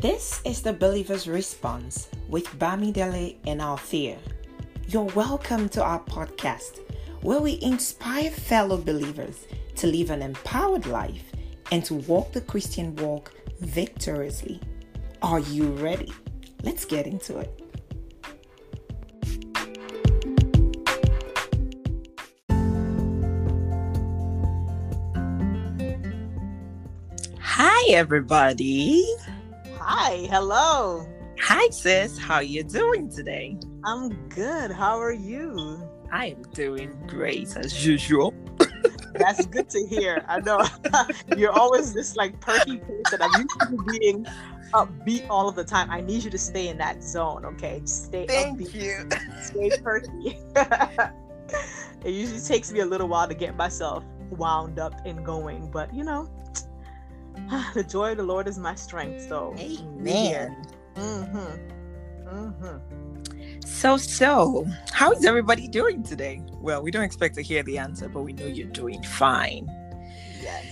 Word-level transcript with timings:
This 0.00 0.40
is 0.44 0.62
the 0.62 0.72
Believer's 0.72 1.26
Response 1.26 2.06
with 2.28 2.46
Bamidele 2.56 3.34
and 3.48 3.60
Althea. 3.60 4.16
You're 4.86 5.02
welcome 5.02 5.68
to 5.70 5.82
our 5.82 5.98
podcast 5.98 6.78
where 7.22 7.40
we 7.40 7.58
inspire 7.62 8.30
fellow 8.30 8.76
believers 8.76 9.48
to 9.74 9.88
live 9.88 10.10
an 10.10 10.22
empowered 10.22 10.86
life 10.86 11.32
and 11.72 11.84
to 11.84 11.94
walk 11.94 12.30
the 12.30 12.40
Christian 12.40 12.94
walk 12.94 13.32
victoriously. 13.58 14.60
Are 15.20 15.40
you 15.40 15.66
ready? 15.72 16.12
Let's 16.62 16.84
get 16.84 17.08
into 17.08 17.38
it. 17.38 17.60
Hi, 27.40 27.90
everybody. 27.90 29.04
Hi, 30.00 30.28
hello. 30.30 31.08
Hi, 31.40 31.68
sis. 31.70 32.16
How 32.16 32.38
you 32.38 32.62
doing 32.62 33.10
today? 33.10 33.58
I'm 33.84 34.10
good. 34.28 34.70
How 34.70 34.96
are 34.96 35.12
you? 35.12 35.82
I 36.12 36.26
am 36.26 36.42
doing 36.54 36.96
great 37.08 37.56
as 37.56 37.84
usual. 37.84 38.32
That's 39.14 39.44
good 39.46 39.68
to 39.70 39.84
hear. 39.88 40.24
I 40.28 40.38
know 40.38 40.64
you're 41.36 41.50
always 41.50 41.92
this 41.92 42.14
like 42.14 42.40
perky 42.40 42.76
person. 42.76 43.18
I'm 43.20 43.40
used 43.40 43.60
to 43.60 43.98
being 43.98 44.24
upbeat 44.72 45.26
all 45.28 45.48
of 45.48 45.56
the 45.56 45.64
time. 45.64 45.90
I 45.90 46.00
need 46.00 46.22
you 46.22 46.30
to 46.30 46.38
stay 46.38 46.68
in 46.68 46.78
that 46.78 47.02
zone, 47.02 47.44
okay? 47.44 47.80
Just 47.80 48.04
stay 48.04 48.24
Thank 48.28 48.60
upbeat. 48.60 48.74
you. 48.74 49.08
Stay 49.42 49.82
perky. 49.82 50.38
it 52.04 52.10
usually 52.14 52.40
takes 52.40 52.70
me 52.70 52.80
a 52.80 52.86
little 52.86 53.08
while 53.08 53.26
to 53.26 53.34
get 53.34 53.56
myself 53.56 54.04
wound 54.30 54.78
up 54.78 54.94
and 55.04 55.26
going, 55.26 55.68
but 55.72 55.92
you 55.92 56.04
know, 56.04 56.30
the 57.74 57.84
joy 57.84 58.12
of 58.12 58.18
the 58.18 58.22
Lord 58.22 58.48
is 58.48 58.58
my 58.58 58.74
strength. 58.74 59.28
So 59.28 59.54
Amen. 59.58 60.64
Mm-hmm. 60.94 62.28
Mm-hmm. 62.28 62.98
So, 63.64 63.96
so, 63.96 64.66
how 64.92 65.12
is 65.12 65.24
everybody 65.24 65.68
doing 65.68 66.02
today? 66.02 66.42
Well, 66.60 66.82
we 66.82 66.90
don't 66.90 67.04
expect 67.04 67.36
to 67.36 67.42
hear 67.42 67.62
the 67.62 67.78
answer, 67.78 68.08
but 68.08 68.22
we 68.22 68.32
know 68.32 68.46
you're 68.46 68.66
doing 68.66 69.02
fine. 69.02 69.70
Yes. 70.42 70.66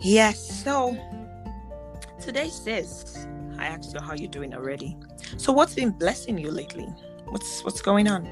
Yes. 0.00 0.64
So, 0.64 0.96
today, 2.20 2.48
sis, 2.48 3.26
I 3.58 3.66
asked 3.66 3.94
you 3.94 4.00
how 4.00 4.14
you're 4.14 4.28
doing 4.28 4.54
already. 4.54 4.96
So, 5.36 5.52
what's 5.52 5.74
been 5.74 5.90
blessing 5.90 6.36
you 6.36 6.50
lately? 6.50 6.86
What's 7.26 7.62
what's 7.64 7.80
going 7.80 8.08
on? 8.08 8.26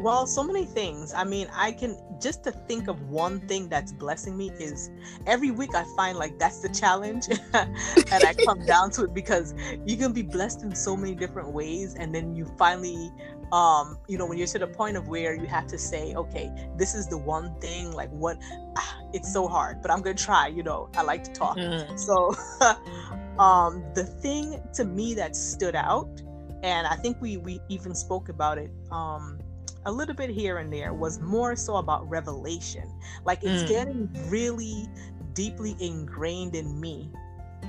Well, 0.00 0.26
so 0.26 0.42
many 0.42 0.64
things. 0.64 1.12
I 1.14 1.24
mean, 1.24 1.48
I 1.52 1.72
can 1.72 1.96
just 2.20 2.42
to 2.44 2.52
think 2.52 2.88
of 2.88 3.00
one 3.10 3.40
thing 3.48 3.68
that's 3.68 3.92
blessing 3.92 4.36
me 4.36 4.50
is 4.58 4.90
every 5.26 5.50
week 5.50 5.74
I 5.74 5.84
find 5.96 6.16
like 6.18 6.38
that's 6.38 6.60
the 6.60 6.68
challenge 6.68 7.28
and 7.54 8.24
I 8.24 8.34
come 8.34 8.64
down 8.64 8.90
to 8.92 9.04
it 9.04 9.14
because 9.14 9.54
you 9.86 9.96
can 9.96 10.12
be 10.12 10.22
blessed 10.22 10.62
in 10.62 10.74
so 10.74 10.96
many 10.96 11.14
different 11.14 11.52
ways 11.52 11.94
and 11.94 12.14
then 12.14 12.34
you 12.34 12.46
finally 12.58 13.10
um 13.52 13.98
you 14.06 14.16
know 14.16 14.26
when 14.26 14.38
you're 14.38 14.46
to 14.46 14.58
the 14.60 14.66
point 14.66 14.96
of 14.96 15.08
where 15.08 15.34
you 15.34 15.46
have 15.46 15.66
to 15.66 15.76
say 15.76 16.14
okay 16.14 16.48
this 16.76 16.94
is 16.94 17.08
the 17.08 17.18
one 17.18 17.52
thing 17.60 17.90
like 17.90 18.08
what 18.10 18.38
ah, 18.76 18.98
it's 19.12 19.32
so 19.32 19.48
hard 19.48 19.82
but 19.82 19.90
i'm 19.90 20.00
gonna 20.02 20.14
try 20.14 20.46
you 20.46 20.62
know 20.62 20.88
i 20.96 21.02
like 21.02 21.24
to 21.24 21.32
talk 21.32 21.56
Mm. 21.56 21.98
so 21.98 22.32
um 23.42 23.82
the 23.94 24.04
thing 24.04 24.62
to 24.74 24.84
me 24.84 25.14
that 25.14 25.34
stood 25.34 25.74
out 25.74 26.22
and 26.62 26.86
i 26.86 26.94
think 26.94 27.20
we 27.20 27.38
we 27.38 27.60
even 27.68 27.92
spoke 27.92 28.28
about 28.28 28.56
it 28.56 28.70
um 28.92 29.39
a 29.86 29.92
little 29.92 30.14
bit 30.14 30.30
here 30.30 30.58
and 30.58 30.72
there 30.72 30.92
was 30.92 31.20
more 31.20 31.56
so 31.56 31.76
about 31.76 32.08
revelation 32.08 32.88
like 33.24 33.42
it's 33.42 33.62
Mm. 33.62 33.68
getting 33.68 34.08
really 34.28 34.88
deeply 35.32 35.76
ingrained 35.80 36.54
in 36.54 36.80
me 36.80 37.10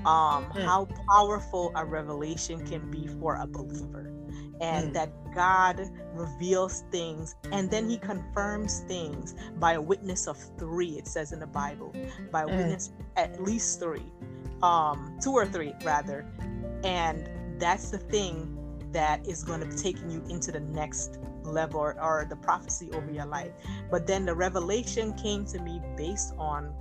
um 0.06 0.52
Mm. 0.52 0.66
how 0.66 0.88
powerful 1.10 1.72
a 1.76 1.86
revelation 1.86 2.66
can 2.66 2.90
be 2.92 3.08
for 3.20 3.36
a 3.36 3.48
believer 3.48 4.12
and 4.62 4.90
Mm. 4.90 4.94
that 4.94 5.10
god 5.34 5.80
reveals 6.14 6.84
things 6.92 7.36
and 7.52 7.70
then 7.72 7.90
he 7.90 7.98
confirms 7.98 8.80
things 8.88 9.34
by 9.60 9.74
a 9.74 9.82
witness 9.82 10.28
of 10.28 10.38
three 10.58 10.98
it 10.98 11.08
says 11.08 11.32
in 11.32 11.40
the 11.40 11.48
bible 11.48 11.94
by 12.32 12.42
a 12.44 12.48
Mm. 12.48 12.58
witness 12.58 12.92
at 13.16 13.42
least 13.42 13.80
three 13.80 14.12
um 14.64 15.18
two 15.22 15.32
or 15.32 15.46
three 15.46 15.74
rather 15.84 16.26
and 16.84 17.30
that's 17.60 17.90
the 17.92 17.98
thing 17.98 18.58
that 18.92 19.26
is 19.28 19.44
going 19.44 19.60
to 19.62 19.66
be 19.68 19.76
taking 19.76 20.10
you 20.10 20.22
into 20.30 20.52
the 20.52 20.60
next 20.60 21.20
level 21.44 21.80
or, 21.80 22.02
or 22.02 22.26
the 22.30 22.36
prophecy 22.36 22.92
over 22.92 23.12
your 23.12 23.26
life. 23.26 23.52
But 23.90 24.08
then 24.08 24.26
the 24.26 24.36
revelation 24.36 25.14
came 25.14 25.46
to 25.46 25.60
me 25.60 25.82
based 25.98 26.34
on 26.38 26.74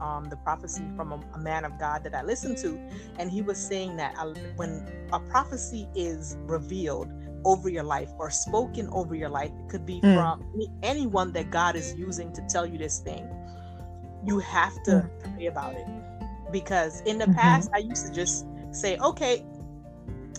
um, 0.00 0.24
the 0.28 0.36
prophecy 0.36 0.90
from 0.96 1.12
a, 1.12 1.20
a 1.34 1.38
man 1.38 1.64
of 1.64 1.78
god 1.78 2.02
that 2.04 2.14
i 2.14 2.22
listened 2.22 2.58
to. 2.58 2.80
And 3.18 3.30
he 3.30 3.42
was 3.42 3.58
saying 3.58 3.96
that 3.96 4.14
uh, 4.18 4.34
when 4.56 4.86
a 5.12 5.20
prophecy 5.20 5.88
is 5.94 6.36
revealed 6.42 7.08
over 7.44 7.68
your 7.68 7.84
life 7.84 8.10
or 8.18 8.30
spoken 8.30 8.88
over 8.92 9.14
your 9.14 9.28
life 9.28 9.50
it 9.58 9.68
could 9.68 9.86
be 9.86 10.02
Mm. 10.02 10.14
from 10.14 10.40
any- 10.54 10.70
anyone 10.82 11.32
that 11.32 11.50
god 11.50 11.76
is 11.76 11.94
using 11.94 12.32
to 12.32 12.42
tell 12.48 12.66
you 12.66 12.78
this 12.78 13.00
thing. 13.00 13.28
You 14.24 14.38
have 14.40 14.74
to 14.84 15.08
pray 15.34 15.46
about 15.46 15.74
it. 15.74 15.86
Because 16.52 17.00
in 17.02 17.18
the 17.18 17.26
Mhm. 17.26 17.34
past 17.34 17.70
i 17.74 17.78
used 17.78 18.06
to 18.06 18.12
just 18.12 18.46
say 18.72 18.96
okay 18.98 19.44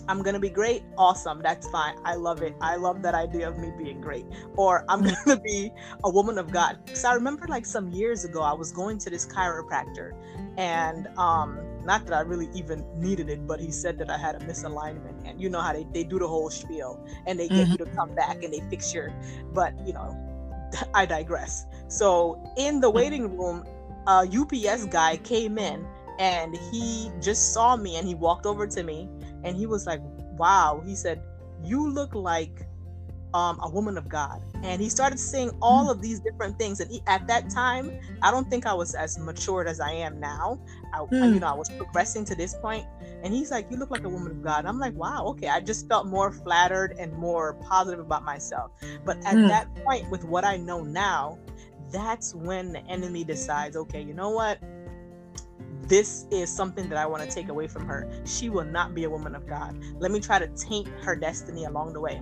i'm 0.08 0.22
gonna 0.22 0.38
be 0.40 0.50
great 0.50 0.82
awesome 0.98 1.40
that's 1.42 1.68
fine. 1.68 1.94
I 2.04 2.14
love 2.16 2.42
it. 2.42 2.54
I 2.60 2.76
love 2.76 3.02
that 3.02 3.14
idea 3.14 3.48
of 3.48 3.58
me 3.58 3.70
being 3.76 4.00
great. 4.00 4.26
Or 4.56 4.84
i'm 4.88 5.02
gonna 5.26 5.38
be 5.42 5.72
a 6.04 6.10
woman 6.10 6.38
of 6.38 6.50
god. 6.50 6.78
So 6.92 7.08
i 7.10 7.14
remember 7.14 7.46
like 7.48 7.66
some 7.66 7.88
years 7.88 8.24
ago 8.24 8.42
i 8.42 8.52
was 8.52 8.72
going 8.72 8.98
to 9.00 9.10
this 9.10 9.26
chiropractor 9.26 10.12
and 10.56 11.06
um 11.16 11.62
not 11.84 12.04
that 12.06 12.14
i 12.14 12.20
really 12.20 12.48
even 12.52 12.84
needed 12.94 13.28
it 13.28 13.46
but 13.46 13.60
he 13.60 13.70
said 13.70 13.98
that 13.98 14.10
i 14.10 14.16
had 14.18 14.34
a 14.36 14.40
misalignment 14.40 15.14
and 15.24 15.40
you 15.40 15.48
know 15.48 15.60
how 15.60 15.72
they, 15.72 15.86
they 15.92 16.04
do 16.04 16.18
the 16.18 16.26
whole 16.28 16.50
spiel 16.50 17.00
and 17.26 17.38
they 17.38 17.48
get 17.48 17.68
Mhm. 17.68 17.76
you 17.76 17.78
to 17.78 17.86
come 17.98 18.12
back 18.14 18.42
and 18.42 18.52
they 18.52 18.60
fix 18.70 18.92
your 18.94 19.14
but 19.52 19.72
you 19.84 19.92
know 19.92 20.16
i 20.94 21.06
digress. 21.06 21.66
So 21.88 22.40
in 22.56 22.80
the 22.80 22.90
waiting 22.90 23.28
room 23.36 23.64
a 24.06 24.24
ups 24.26 24.86
guy 24.86 25.16
came 25.18 25.58
in 25.58 25.86
and 26.18 26.56
he 26.70 27.12
just 27.20 27.52
saw 27.52 27.76
me 27.76 27.96
and 27.96 28.06
he 28.06 28.14
walked 28.14 28.46
over 28.46 28.66
to 28.66 28.82
me 28.82 29.10
and 29.46 29.56
he 29.56 29.66
was 29.66 29.86
like 29.86 30.00
wow. 30.36 30.82
He 30.84 30.94
said 30.94 31.22
you 31.64 31.88
look 31.88 32.14
like 32.14 32.66
um, 33.34 33.58
a 33.62 33.68
woman 33.68 33.96
of 33.98 34.08
god. 34.08 34.42
And 34.62 34.80
he 34.80 34.88
started 34.88 35.18
saying 35.18 35.50
all 35.60 35.90
of 35.90 36.00
these 36.00 36.20
different 36.20 36.58
things. 36.58 36.80
And 36.80 36.90
he, 36.90 37.02
at 37.06 37.26
that 37.28 37.50
time 37.50 37.90
i 38.22 38.30
don't 38.30 38.48
think 38.50 38.66
i 38.66 38.72
was 38.74 38.94
as 38.94 39.18
matured 39.18 39.66
as 39.68 39.78
i 39.80 39.90
am 39.92 40.18
now. 40.20 40.58
I, 40.94 40.98
Hmm. 41.00 41.34
you 41.34 41.40
know 41.40 41.48
i 41.48 41.54
was 41.54 41.68
progressing 41.70 42.24
to 42.26 42.34
this 42.34 42.54
point. 42.54 42.86
And 43.22 43.32
he's 43.34 43.50
like 43.50 43.66
you 43.70 43.76
look 43.78 43.90
like 43.90 44.04
a 44.04 44.08
woman 44.08 44.30
of 44.32 44.42
god. 44.42 44.64
I'm 44.66 44.78
like 44.78 44.94
wow 44.94 45.24
okay. 45.32 45.48
I 45.48 45.60
just 45.60 45.88
felt 45.88 46.06
more 46.06 46.30
flattered 46.32 46.94
and 46.98 47.12
more 47.14 47.54
positive 47.70 48.00
about 48.00 48.24
myself. 48.24 48.70
But 49.04 49.16
at 49.24 49.34
Hmm. 49.34 49.48
that 49.48 49.66
point 49.84 50.10
with 50.10 50.24
what 50.24 50.44
i 50.44 50.56
know 50.56 50.82
now 50.82 51.38
that's 51.92 52.34
when 52.34 52.72
the 52.72 52.80
enemy 52.88 53.22
decides 53.22 53.76
okay 53.76 54.02
you 54.02 54.12
know 54.12 54.30
what 54.30 54.58
this 55.88 56.26
is 56.30 56.50
something 56.54 56.88
that 56.88 56.98
I 56.98 57.06
want 57.06 57.28
to 57.28 57.34
take 57.34 57.48
away 57.48 57.68
from 57.68 57.86
her. 57.86 58.08
She 58.24 58.50
will 58.50 58.64
not 58.64 58.94
be 58.94 59.04
a 59.04 59.10
woman 59.10 59.34
of 59.34 59.46
God. 59.46 59.78
Let 59.98 60.10
me 60.10 60.20
try 60.20 60.38
to 60.38 60.48
taint 60.48 60.88
her 61.02 61.16
destiny 61.16 61.64
along 61.64 61.92
the 61.92 62.00
way. 62.00 62.20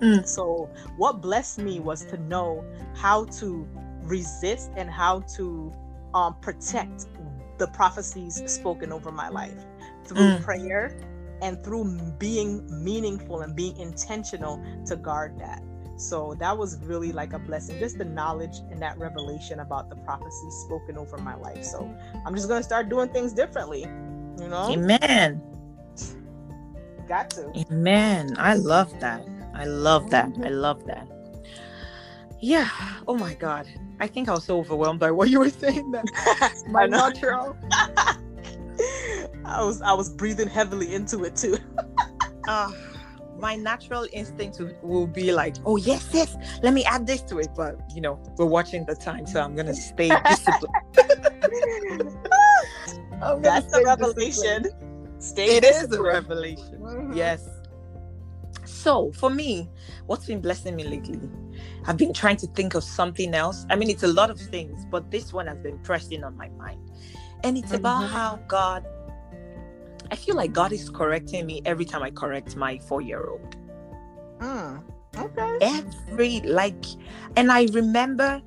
Mm. 0.00 0.26
So, 0.26 0.70
what 0.96 1.20
blessed 1.22 1.58
me 1.58 1.80
was 1.80 2.04
to 2.06 2.18
know 2.18 2.64
how 2.94 3.26
to 3.40 3.68
resist 4.02 4.70
and 4.76 4.90
how 4.90 5.20
to 5.36 5.72
um, 6.14 6.36
protect 6.40 7.06
the 7.58 7.68
prophecies 7.68 8.42
spoken 8.46 8.92
over 8.92 9.12
my 9.12 9.28
life 9.28 9.64
through 10.04 10.34
Mm. 10.36 10.42
prayer 10.42 10.96
and 11.42 11.62
through 11.64 11.84
being 12.18 12.66
meaningful 12.84 13.42
and 13.42 13.54
being 13.56 13.76
intentional 13.78 14.62
to 14.86 14.96
guard 14.96 15.38
that. 15.38 15.62
So 15.96 16.34
that 16.40 16.56
was 16.56 16.78
really 16.82 17.12
like 17.12 17.32
a 17.32 17.38
blessing, 17.38 17.78
just 17.78 17.98
the 17.98 18.04
knowledge 18.04 18.58
and 18.70 18.80
that 18.82 18.98
revelation 18.98 19.60
about 19.60 19.90
the 19.90 19.96
prophecy 19.96 20.50
spoken 20.50 20.98
over 20.98 21.18
my 21.18 21.36
life. 21.36 21.64
So 21.64 21.88
I'm 22.26 22.34
just 22.34 22.48
gonna 22.48 22.62
start 22.62 22.88
doing 22.88 23.08
things 23.10 23.32
differently. 23.32 23.82
You 23.82 24.48
know, 24.48 24.70
Amen. 24.70 25.40
got 27.06 27.30
to. 27.30 27.52
Amen. 27.70 28.34
I 28.38 28.54
love 28.54 28.98
that. 29.00 29.24
I 29.54 29.64
love 29.64 30.10
that. 30.10 30.32
I 30.44 30.48
love 30.48 30.84
that. 30.86 31.06
Yeah. 32.40 32.68
Oh 33.06 33.16
my 33.16 33.34
God. 33.34 33.68
I 34.00 34.08
think 34.08 34.28
I 34.28 34.32
was 34.32 34.44
so 34.44 34.58
overwhelmed 34.58 34.98
by 35.00 35.12
what 35.12 35.30
you 35.30 35.38
were 35.38 35.50
saying. 35.50 35.92
That 35.92 36.04
my 36.68 36.86
natural. 36.86 37.56
I 39.44 39.62
was 39.62 39.80
I 39.80 39.92
was 39.92 40.10
breathing 40.10 40.48
heavily 40.48 40.94
into 40.94 41.24
it 41.24 41.36
too. 41.36 41.58
uh, 42.48 42.72
my 43.44 43.54
natural 43.56 44.06
instinct 44.14 44.58
will, 44.82 45.06
be 45.06 45.30
like, 45.30 45.54
oh 45.66 45.76
yes, 45.76 46.08
yes, 46.14 46.34
let 46.62 46.72
me 46.72 46.82
add 46.86 47.06
this 47.06 47.20
to 47.20 47.38
it. 47.38 47.48
But 47.54 47.76
you 47.94 48.00
know, 48.00 48.18
we're 48.38 48.46
watching 48.58 48.86
the 48.86 48.94
time, 48.96 49.26
so 49.26 49.38
I'm 49.42 49.54
gonna 49.54 49.74
stay 49.74 50.08
disciplined. 50.26 50.74
That's 53.42 53.66
the 53.74 53.82
revelation. 53.84 54.62
disciplined. 54.62 54.68
Stay 55.18 55.56
It 55.56 55.64
is 55.64 55.92
a 55.92 56.02
revelation. 56.02 56.78
Mhm. 56.80 57.14
Yes. 57.14 57.46
So 58.64 59.12
for 59.12 59.28
me, 59.28 59.68
what's 60.06 60.24
been 60.26 60.40
blessing 60.40 60.74
me 60.76 60.84
lately? 60.84 61.20
I've 61.86 61.98
been 61.98 62.14
trying 62.14 62.38
to 62.38 62.46
think 62.58 62.74
of 62.74 62.82
something 62.82 63.34
else. 63.34 63.66
I 63.68 63.76
mean, 63.76 63.90
it's 63.90 64.04
a 64.04 64.12
lot 64.20 64.30
of 64.30 64.40
things, 64.54 64.86
but 64.90 65.10
this 65.10 65.34
one 65.34 65.46
has 65.48 65.58
been 65.58 65.78
pressing 65.88 66.24
on 66.24 66.34
my 66.42 66.48
mind. 66.62 66.80
And 67.44 67.58
it's 67.58 67.74
about 67.74 68.04
Mhm. 68.04 68.08
how 68.18 68.30
God 68.48 68.82
I 70.10 70.16
feel 70.16 70.36
like 70.36 70.52
God 70.52 70.72
is 70.72 70.90
correcting 70.90 71.46
me 71.46 71.62
every 71.64 71.84
time 71.84 72.02
I 72.02 72.10
correct 72.10 72.56
my 72.56 72.78
four 72.78 73.00
year 73.00 73.24
old. 73.26 73.56
Mm, 74.38 74.82
okay. 75.16 75.58
Every 75.60 76.40
like, 76.40 76.84
and 77.36 77.50
I 77.50 77.66
remember 77.72 78.42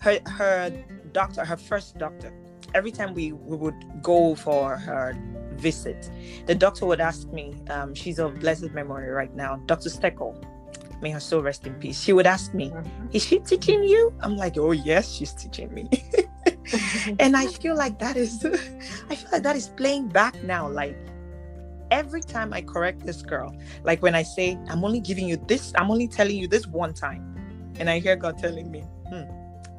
her 0.00 0.18
her 0.26 0.70
doctor, 1.12 1.44
her 1.44 1.56
first 1.56 1.98
doctor. 1.98 2.32
Every 2.74 2.90
time 2.90 3.14
we, 3.14 3.32
we 3.32 3.56
would 3.56 4.02
go 4.02 4.34
for 4.34 4.76
her 4.76 5.16
visit, 5.54 6.10
the 6.46 6.54
doctor 6.54 6.84
would 6.84 7.00
ask 7.00 7.28
me, 7.28 7.54
um, 7.70 7.94
she's 7.94 8.18
of 8.18 8.38
blessed 8.40 8.72
memory 8.72 9.08
right 9.08 9.34
now, 9.34 9.56
Dr. 9.66 9.88
Steckel. 9.88 10.34
May 11.00 11.10
her 11.10 11.20
soul 11.20 11.42
rest 11.42 11.66
in 11.66 11.74
peace. 11.74 11.98
She 12.00 12.12
would 12.12 12.26
ask 12.26 12.52
me, 12.54 12.70
Mhm. 12.70 13.14
Is 13.14 13.24
she 13.24 13.38
teaching 13.38 13.82
you? 13.84 14.12
I'm 14.20 14.36
like, 14.36 14.58
Oh, 14.58 14.72
yes, 14.72 15.12
she's 15.14 15.32
teaching 15.32 15.72
me. 15.72 15.88
and 17.18 17.36
I 17.36 17.46
feel 17.46 17.76
like 17.76 17.98
that 17.98 18.16
is, 18.16 18.44
I 19.10 19.14
feel 19.14 19.30
like 19.32 19.42
that 19.42 19.56
is 19.56 19.68
playing 19.68 20.08
back 20.08 20.42
now. 20.42 20.68
Like, 20.68 20.96
every 21.90 22.20
time 22.20 22.52
I 22.52 22.62
correct 22.62 23.04
this 23.06 23.22
girl, 23.22 23.54
like 23.84 24.02
when 24.02 24.14
I 24.14 24.22
say, 24.22 24.58
I'm 24.68 24.84
only 24.84 25.00
giving 25.00 25.28
you 25.28 25.36
this, 25.46 25.72
I'm 25.76 25.90
only 25.90 26.08
telling 26.08 26.36
you 26.36 26.48
this 26.48 26.66
one 26.66 26.94
time. 26.94 27.22
And 27.78 27.90
I 27.90 27.98
hear 27.98 28.16
God 28.16 28.38
telling 28.38 28.70
me, 28.70 28.80
hmm, 29.08 29.22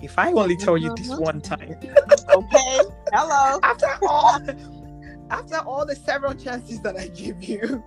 if 0.02 0.18
I 0.18 0.32
only 0.32 0.56
tell 0.56 0.78
you 0.78 0.94
this 0.96 1.10
one 1.10 1.42
time, 1.42 1.76
okay. 2.30 2.80
Hello. 3.12 3.60
after 3.64 3.88
all, 4.08 4.40
after 5.30 5.58
all 5.58 5.86
the 5.86 5.96
several 5.96 6.34
chances 6.34 6.80
that 6.82 6.96
I 6.98 7.08
give 7.08 7.44
you, 7.44 7.84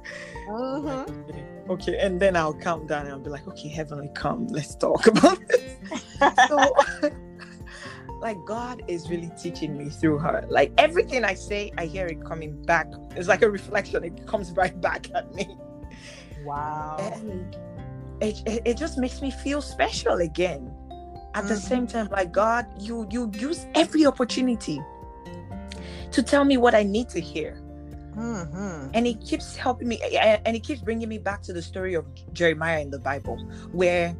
Mhm. 0.48 1.70
okay, 1.70 1.98
and 1.98 2.20
then 2.20 2.34
I'll 2.36 2.52
calm 2.54 2.86
down 2.86 3.06
and 3.06 3.12
I'll 3.14 3.20
be 3.20 3.30
like, 3.30 3.46
okay, 3.46 3.68
heavenly, 3.68 4.10
come, 4.14 4.48
let's 4.48 4.74
talk 4.74 5.06
about 5.06 5.38
this. 5.48 5.76
So, 6.48 6.74
like, 8.20 8.38
God 8.46 8.82
is 8.86 9.08
really 9.10 9.30
teaching 9.40 9.76
me 9.76 9.88
through 9.88 10.18
her. 10.18 10.44
Like, 10.48 10.72
everything 10.78 11.24
I 11.24 11.34
say, 11.34 11.72
I 11.78 11.86
hear 11.86 12.06
it 12.06 12.24
coming 12.24 12.60
back. 12.62 12.86
It's 13.16 13.28
like 13.28 13.42
a 13.42 13.50
reflection, 13.50 14.04
it 14.04 14.26
comes 14.26 14.52
right 14.62 14.78
back 14.80 15.10
at 15.14 15.34
me. 15.34 15.56
Wow. 16.44 16.96
and 16.98 17.56
it, 18.22 18.42
it, 18.46 18.62
it 18.64 18.76
just 18.76 18.96
makes 18.98 19.20
me 19.20 19.30
feel 19.30 19.60
special 19.60 20.14
again 20.16 20.72
at 21.34 21.46
the 21.46 21.54
Mhm. 21.54 21.58
same 21.68 21.86
time 21.86 22.08
like 22.10 22.32
god 22.32 22.66
you 22.78 23.06
you 23.10 23.30
use 23.34 23.66
every 23.74 24.04
opportunity 24.06 24.80
to 26.10 26.22
tell 26.22 26.44
me 26.44 26.56
what 26.56 26.74
i 26.74 26.82
need 26.82 27.08
to 27.10 27.20
hear 27.20 27.60
Mhm. 28.16 28.90
and 28.94 29.06
it 29.06 29.20
keeps 29.20 29.54
helping 29.54 29.86
me 29.88 30.00
and 30.18 30.56
it 30.56 30.60
keeps 30.64 30.80
bringing 30.80 31.08
me 31.08 31.18
back 31.18 31.40
to 31.42 31.52
the 31.52 31.62
story 31.62 31.94
of 31.94 32.04
jeremiah 32.32 32.80
in 32.80 32.90
the 32.90 32.98
bible 32.98 33.36
where 33.72 34.16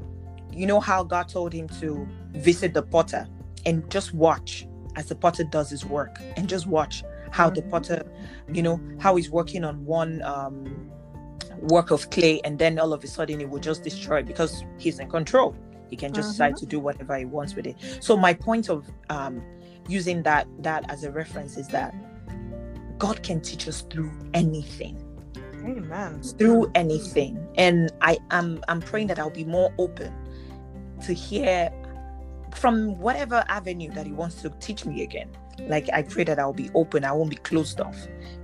you 0.53 0.67
know 0.67 0.79
how 0.79 1.03
god 1.03 1.27
told 1.29 1.53
him 1.53 1.67
to 1.81 2.07
visit 2.33 2.75
the 2.75 2.83
potter 2.83 3.27
and 3.67 3.89
just 3.91 4.15
watch 4.15 4.67
as 4.97 5.07
the 5.07 5.15
potter 5.15 5.45
does 5.45 5.71
his 5.71 5.85
work 5.85 6.19
and 6.37 6.49
just 6.49 6.67
watch 6.67 7.03
how 7.31 7.49
the 7.49 7.63
Mhm. 7.63 7.71
potter 7.71 8.03
you 8.53 8.63
know 8.63 8.81
how 8.99 9.15
he's 9.17 9.31
working 9.31 9.65
on 9.65 9.85
one 9.85 10.21
um 10.23 10.91
work 11.63 11.91
of 11.91 12.09
clay 12.11 12.41
and 12.45 12.59
then 12.59 12.79
all 12.79 12.93
of 12.93 13.05
a 13.05 13.07
sudden 13.07 13.41
it 13.41 13.49
will 13.49 13.61
just 13.61 13.83
destroy 13.85 14.23
because 14.23 14.65
he's 14.79 14.99
in 14.99 15.09
control. 15.11 15.55
He 15.91 15.97
can 15.97 16.13
just 16.13 16.31
decide 16.31 16.57
to 16.59 16.67
do 16.67 16.79
whatever 16.81 17.17
he 17.19 17.25
wants 17.25 17.55
with 17.55 17.67
it. 17.67 17.77
So 18.01 18.17
my 18.17 18.33
point 18.35 18.69
of 18.71 18.89
um 19.11 19.43
using 19.89 20.23
that 20.23 20.47
that 20.61 20.91
as 20.91 21.05
a 21.05 21.11
reference 21.11 21.57
is 21.57 21.69
that 21.69 21.95
god 22.99 23.23
can 23.23 23.41
teach 23.41 23.67
us 23.69 23.83
through 23.91 24.13
anything. 24.35 24.97
Amen. 25.65 26.23
through 26.39 26.71
anything. 26.75 27.39
And 27.57 27.93
i 28.01 28.19
am 28.31 28.63
i'm 28.69 28.81
praying 28.81 29.09
that 29.09 29.19
i'll 29.19 29.31
be 29.31 29.45
more 29.45 29.73
open 29.79 30.13
to 31.05 31.13
hear 31.13 31.71
from 32.55 32.99
whatever 32.99 33.45
avenue 33.49 33.91
that 33.93 34.07
he 34.07 34.13
wants 34.13 34.43
to 34.43 34.51
teach 34.61 34.85
me 34.85 35.03
again 35.03 35.31
like 35.69 35.89
i 35.93 36.03
pray 36.03 36.25
that 36.25 36.39
i'll 36.39 36.53
be 36.53 36.71
open 36.75 37.05
i 37.05 37.13
won't 37.13 37.31
be 37.31 37.37
closed 37.37 37.81
off 37.81 37.97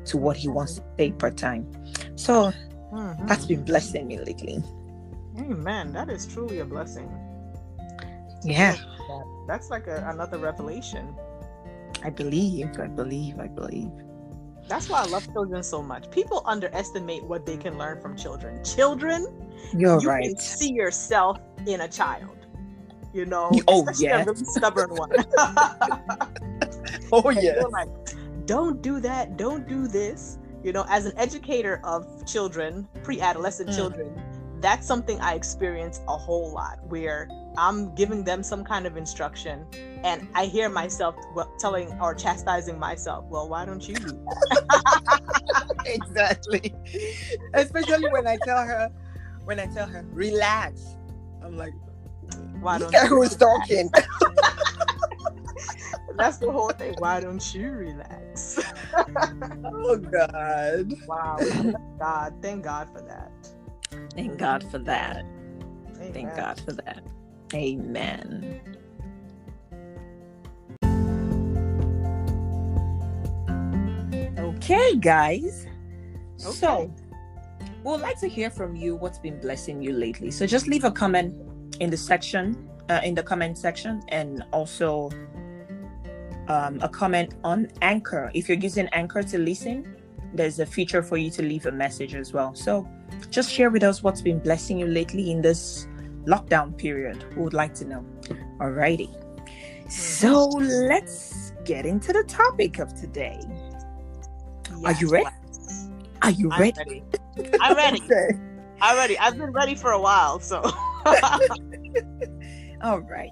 to 0.05 0.17
what 0.17 0.37
he 0.37 0.49
wants 0.49 0.75
to 0.77 0.83
say 0.99 1.11
per 1.13 1.31
time 1.31 1.67
so 2.17 2.53
Mhm. 2.93 3.27
that's 3.27 3.47
been 3.47 3.65
blessing 3.65 4.07
me 4.07 4.19
lately 4.19 4.63
Amen. 5.39 5.93
That 5.93 6.09
is 6.09 6.25
truly 6.27 6.61
a 6.61 6.65
blessing. 6.65 7.11
yeah 8.43 8.77
that's 9.47 9.71
like 9.71 9.87
a, 9.87 10.09
another 10.11 10.39
revelation. 10.39 11.15
i 12.05 12.11
believe 12.11 12.79
i 12.81 12.87
believe 12.87 13.39
i 13.41 13.47
believe 13.49 13.91
That's 14.69 14.89
why 14.91 15.03
I 15.03 15.07
love 15.07 15.23
children 15.33 15.63
so 15.63 15.81
much. 15.81 16.11
People 16.11 16.43
underestimate 16.45 17.23
what 17.23 17.47
they 17.47 17.57
can 17.57 17.79
learn 17.79 18.01
from 18.03 18.17
children. 18.17 18.65
Children, 18.65 19.21
you're 19.73 20.01
you 20.03 20.09
can 20.09 20.09
right 20.09 20.41
see 20.41 20.73
yourself 20.73 21.39
in 21.67 21.83
a 21.83 21.89
child. 21.89 22.36
You 23.17 23.25
know, 23.25 23.51
oh, 23.67 23.81
especially 23.81 24.07
yeah. 24.07 24.23
a 24.23 24.25
really 24.27 24.45
stubborn 24.45 24.91
one. 24.91 25.11
oh 27.13 27.29
And 27.31 27.43
yeah 27.43 27.63
like, 27.71 27.89
don't 28.45 28.83
do 28.83 29.01
that, 29.01 29.39
don't 29.39 29.67
do 29.67 29.89
this. 29.89 30.39
You 30.63 30.73
know, 30.73 30.85
as 30.89 31.07
an 31.07 31.13
educator 31.17 31.81
of 31.83 32.05
children, 32.27 32.87
pre-adolescent 33.03 33.71
Mm. 33.71 33.77
children, 33.77 34.23
that's 34.61 34.87
something 34.87 35.21
I 35.21 35.35
experience 35.35 36.01
a 36.09 36.17
whole 36.17 36.53
lot 36.53 36.79
where 36.89 37.29
I'm 37.57 37.95
giving 37.95 38.23
them 38.25 38.43
some 38.43 38.65
kind 38.65 38.87
of 38.87 38.97
instruction 38.97 39.65
and 40.05 40.29
I 40.35 40.45
hear 40.47 40.69
myself 40.69 41.15
telling 41.59 41.89
or 42.01 42.15
chastising 42.15 42.79
myself, 42.79 43.25
well, 43.31 43.49
why 43.49 43.65
don't 43.65 43.87
you 43.89 43.95
do 43.95 44.09
that? 44.09 45.83
exactly 45.87 46.75
especially 47.55 48.09
when 48.11 48.27
i 48.27 48.37
tell 48.45 48.59
her 48.59 48.91
when 49.45 49.61
i 49.61 49.67
tell 49.67 49.87
her 49.87 50.05
relax 50.11 50.97
i'm 51.43 51.57
like 51.57 51.73
Why 52.61 52.79
don't 52.79 52.93
you 52.93 53.01
who's 53.07 53.37
talking 53.37 53.91
That's 56.17 56.39
the 56.39 56.51
whole 56.51 56.71
thing. 56.71 56.95
Why 56.99 57.21
don't 57.21 57.55
you 57.55 57.71
relax? 57.71 58.59
oh 59.65 59.97
god 59.99 60.93
wow. 61.07 61.37
God. 61.99 62.35
Thank 62.41 62.65
God 62.65 62.89
for 62.91 63.03
that. 63.03 63.31
thank 64.15 64.39
god 64.39 64.65
for 64.71 64.79
that 64.79 65.25
thank 65.95 66.17
Amen. 66.17 66.37
god 66.37 66.61
for 66.61 66.73
that 66.73 67.03
amen 67.55 68.61
okay 74.39 74.97
guys 74.97 75.67
so 76.37 76.91
we 77.85 77.91
would 77.91 78.01
like 78.01 78.19
to 78.21 78.29
hear 78.29 78.51
from 78.51 78.75
you 78.75 78.97
what's 78.97 79.19
been 79.19 79.39
blessing 79.41 79.81
you 79.81 79.93
lately 79.93 80.31
so 80.31 80.47
just 80.47 80.67
leave 80.67 80.85
a 80.85 80.91
comment 80.91 81.35
in 81.81 81.91
the 81.91 81.97
section 81.97 82.69
uh, 82.89 83.01
in 83.03 83.15
the 83.15 83.23
comment 83.23 83.59
section 83.59 84.03
and 84.09 84.45
also 84.53 85.11
um, 86.49 86.79
a 86.83 86.89
comment 86.89 87.35
on 87.43 87.69
anchor 87.83 88.31
if 88.35 88.49
you're 88.49 88.59
using 88.59 88.89
anchor 88.93 89.23
to 89.23 89.39
listen 89.39 89.97
there's 90.35 90.59
a 90.61 90.67
feature 90.67 91.03
for 91.03 91.17
you 91.17 91.31
to 91.31 91.43
leave 91.43 91.67
a 91.67 91.73
message 91.73 92.15
as 92.15 92.33
well 92.33 92.55
so 92.55 92.89
just 93.31 93.51
share 93.51 93.71
with 93.71 93.83
us 93.83 94.03
what's 94.03 94.23
been 94.23 94.39
blessing 94.39 94.79
you 94.79 94.87
lately 94.87 95.31
in 95.31 95.43
this 95.43 95.89
lockdown 96.27 96.77
period 96.77 97.25
we 97.37 97.43
would 97.43 97.55
like 97.55 97.75
to 97.75 97.85
know 97.85 98.05
alrighty 98.61 99.11
so 99.91 100.47
let's 100.49 101.53
get 101.65 101.87
into 101.87 102.13
the 102.13 102.25
topic 102.25 102.79
of 102.79 102.95
today 102.95 103.41
Are 104.85 104.93
you 104.93 105.09
ready? 105.09 105.27
Are 106.23 106.31
you 106.31 106.51
ready 106.51 107.03
ready. 107.37 107.51
I'm 107.61 107.77
ready. 107.77 108.01
Okay. 108.11 108.39
I'm 108.81 108.97
ready. 108.97 109.19
I've 109.19 109.39
been 109.39 109.53
ready 109.53 109.75
for 109.75 109.93
a 109.93 110.01
while, 110.01 110.39
so 110.39 110.61
All 112.83 113.01
right. 113.01 113.31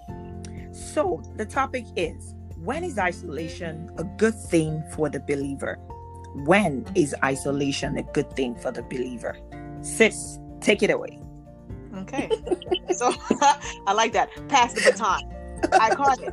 So 0.72 1.22
the 1.36 1.44
topic 1.44 1.84
is 1.96 2.34
when 2.58 2.82
is 2.84 2.98
isolation 2.98 3.90
a 3.98 4.04
good 4.04 4.34
thing 4.34 4.82
for 4.92 5.08
the 5.10 5.20
believer? 5.20 5.78
When 6.44 6.84
is 6.94 7.14
isolation 7.22 7.98
a 7.98 8.02
good 8.02 8.30
thing 8.34 8.56
for 8.56 8.72
the 8.72 8.82
believer? 8.82 9.36
Sis, 9.82 10.38
take 10.60 10.82
it 10.82 10.90
away. 10.90 11.18
okay. 11.98 12.28
So 12.94 13.12
I 13.86 13.92
like 13.92 14.12
that. 14.12 14.28
Pass 14.48 14.72
the 14.74 14.90
baton. 14.92 15.20
I 15.80 15.94
caught 15.94 16.20
it. 16.22 16.32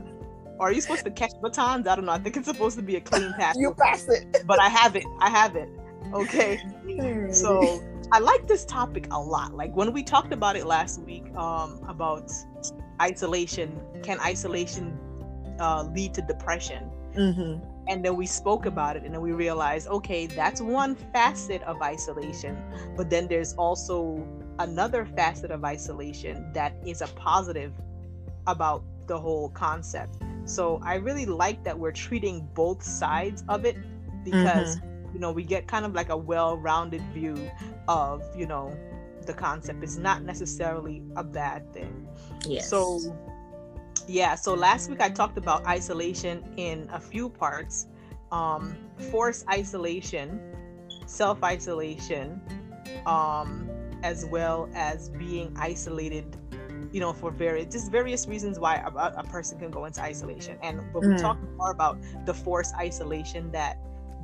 Or 0.59 0.67
are 0.67 0.71
you 0.71 0.81
supposed 0.81 1.05
to 1.05 1.11
catch 1.11 1.31
batons? 1.41 1.87
I 1.87 1.95
don't 1.95 2.05
know. 2.05 2.11
I 2.11 2.19
think 2.19 2.37
it's 2.37 2.47
supposed 2.47 2.75
to 2.77 2.83
be 2.83 2.95
a 2.97 3.01
clean 3.01 3.33
pass. 3.33 3.55
You 3.57 3.73
pass 3.73 4.07
it. 4.07 4.43
but 4.45 4.59
I 4.61 4.69
have 4.69 4.95
it. 4.95 5.05
I 5.19 5.29
have 5.29 5.55
it. 5.55 5.69
Okay. 6.13 6.59
So 7.31 7.81
I 8.11 8.19
like 8.19 8.47
this 8.47 8.65
topic 8.65 9.07
a 9.11 9.19
lot. 9.19 9.53
Like 9.55 9.75
when 9.75 9.93
we 9.93 10.03
talked 10.03 10.33
about 10.33 10.55
it 10.55 10.65
last 10.65 11.01
week, 11.01 11.33
um, 11.35 11.79
about 11.87 12.31
isolation. 13.01 13.79
Can 14.03 14.19
isolation 14.19 14.97
uh, 15.59 15.83
lead 15.93 16.13
to 16.15 16.21
depression? 16.21 16.89
Mhm. 17.15 17.61
And 17.87 18.05
then 18.05 18.15
we 18.15 18.25
spoke 18.25 18.65
about 18.65 18.95
it, 18.95 19.03
and 19.03 19.13
then 19.13 19.21
we 19.21 19.31
realized, 19.31 19.87
okay, 19.87 20.27
that's 20.27 20.61
one 20.61 20.95
facet 20.95 21.61
of 21.63 21.81
isolation. 21.81 22.55
But 22.95 23.09
then 23.09 23.27
there's 23.27 23.53
also 23.53 24.25
another 24.59 25.05
facet 25.05 25.51
of 25.51 25.65
isolation 25.65 26.51
that 26.53 26.73
is 26.85 27.01
a 27.01 27.07
positive 27.07 27.73
about 28.47 28.83
the 29.07 29.19
whole 29.19 29.49
concept. 29.49 30.17
So 30.45 30.79
I 30.83 30.95
really 30.95 31.25
like 31.25 31.63
that 31.63 31.77
we're 31.77 31.91
treating 31.91 32.47
both 32.53 32.83
sides 32.83 33.43
of 33.49 33.65
it 33.65 33.77
because 34.23 34.77
you 35.13 35.19
know 35.19 35.31
we 35.31 35.43
get 35.43 35.67
kind 35.67 35.85
of 35.85 35.93
like 35.93 36.09
a 36.09 36.17
well-rounded 36.17 37.01
view 37.13 37.49
of 37.87 38.23
you 38.35 38.45
know 38.45 38.75
the 39.25 39.33
concept 39.33 39.83
it's 39.83 39.97
not 39.97 40.23
necessarily 40.23 41.03
a 41.15 41.23
bad 41.23 41.71
thing 41.73 42.07
yes. 42.47 42.69
so 42.69 42.99
yeah 44.07 44.33
so 44.35 44.53
last 44.53 44.89
week 44.89 45.01
i 45.01 45.09
talked 45.09 45.37
about 45.37 45.65
isolation 45.67 46.43
in 46.57 46.89
a 46.91 46.99
few 46.99 47.29
parts 47.29 47.87
um 48.31 48.75
forced 49.11 49.47
isolation 49.49 50.39
self 51.11 51.43
isolation, 51.43 52.41
um, 53.05 53.69
as 54.03 54.25
well 54.25 54.69
as 54.73 55.09
being 55.09 55.53
isolated 55.57 56.37
you 56.91 56.99
know, 56.99 57.13
for 57.13 57.31
various 57.31 57.71
just 57.71 57.89
various 57.89 58.27
reasons 58.27 58.59
why 58.59 58.75
a, 58.75 59.19
a 59.19 59.23
person 59.23 59.57
can 59.57 59.71
go 59.71 59.85
into 59.85 60.01
isolation. 60.01 60.57
And 60.61 60.81
but 60.91 61.03
we 61.03 61.07
mm. 61.07 61.21
talk 61.21 61.37
more 61.55 61.71
about 61.71 61.97
the 62.25 62.33
forced 62.33 62.75
isolation 62.75 63.49
that 63.51 63.77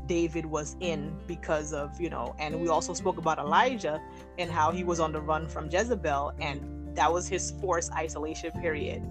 David 0.08 0.46
was 0.46 0.76
in 0.80 1.16
because 1.28 1.74
of, 1.74 2.00
you 2.00 2.10
know, 2.10 2.36
and 2.40 2.60
we 2.60 2.68
also 2.68 2.94
spoke 2.94 3.18
about 3.18 3.38
Elijah 3.38 4.02
and 4.38 4.50
how 4.50 4.72
he 4.72 4.84
was 4.84 5.00
on 5.00 5.12
the 5.12 5.22
run 5.22 5.48
from 5.48 5.70
Jezebel, 5.70 6.34
and 6.40 6.96
that 6.96 7.12
was 7.12 7.28
his 7.28 7.52
forced 7.62 7.92
isolation 7.94 8.52
period. 8.54 9.04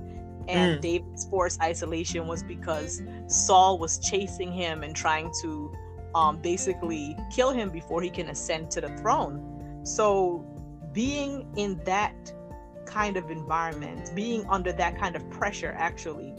And 0.49 0.79
mm. 0.79 0.81
David's 0.81 1.27
forced 1.27 1.61
isolation 1.61 2.27
was 2.27 2.43
because 2.43 3.03
Saul 3.27 3.79
was 3.79 3.99
chasing 3.99 4.53
him 4.53 4.83
and 4.83 4.95
trying 4.95 5.33
to 5.43 5.75
um, 6.15 6.39
basically 6.39 7.17
kill 7.35 7.51
him 7.51 7.71
before 7.71 8.01
he 8.01 8.11
can 8.11 8.29
ascend 8.29 8.71
to 8.73 8.81
the 8.81 8.89
throne. 8.99 9.81
So, 9.85 10.45
being 10.93 11.47
in 11.57 11.81
that 11.85 12.33
kind 12.87 13.17
of 13.17 13.31
environment, 13.31 14.13
being 14.15 14.47
under 14.49 14.73
that 14.73 14.99
kind 14.99 15.15
of 15.15 15.29
pressure, 15.31 15.75
actually, 15.77 16.35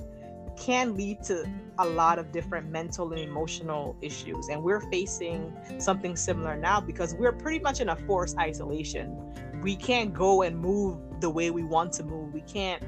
can 0.57 0.95
lead 0.95 1.23
to 1.23 1.47
a 1.79 1.85
lot 1.85 2.19
of 2.19 2.31
different 2.31 2.69
mental 2.69 3.11
and 3.11 3.21
emotional 3.21 3.95
issues. 4.01 4.49
And 4.49 4.63
we're 4.63 4.81
facing 4.91 5.53
something 5.77 6.15
similar 6.15 6.57
now 6.57 6.81
because 6.81 7.13
we're 7.13 7.31
pretty 7.31 7.59
much 7.59 7.79
in 7.79 7.89
a 7.89 7.95
forced 7.95 8.37
isolation. 8.37 9.15
We 9.61 9.75
can't 9.75 10.13
go 10.13 10.41
and 10.41 10.57
move 10.57 10.99
the 11.21 11.29
way 11.29 11.51
we 11.51 11.63
want 11.63 11.93
to 11.93 12.03
move. 12.03 12.33
We 12.33 12.41
can't 12.41 12.83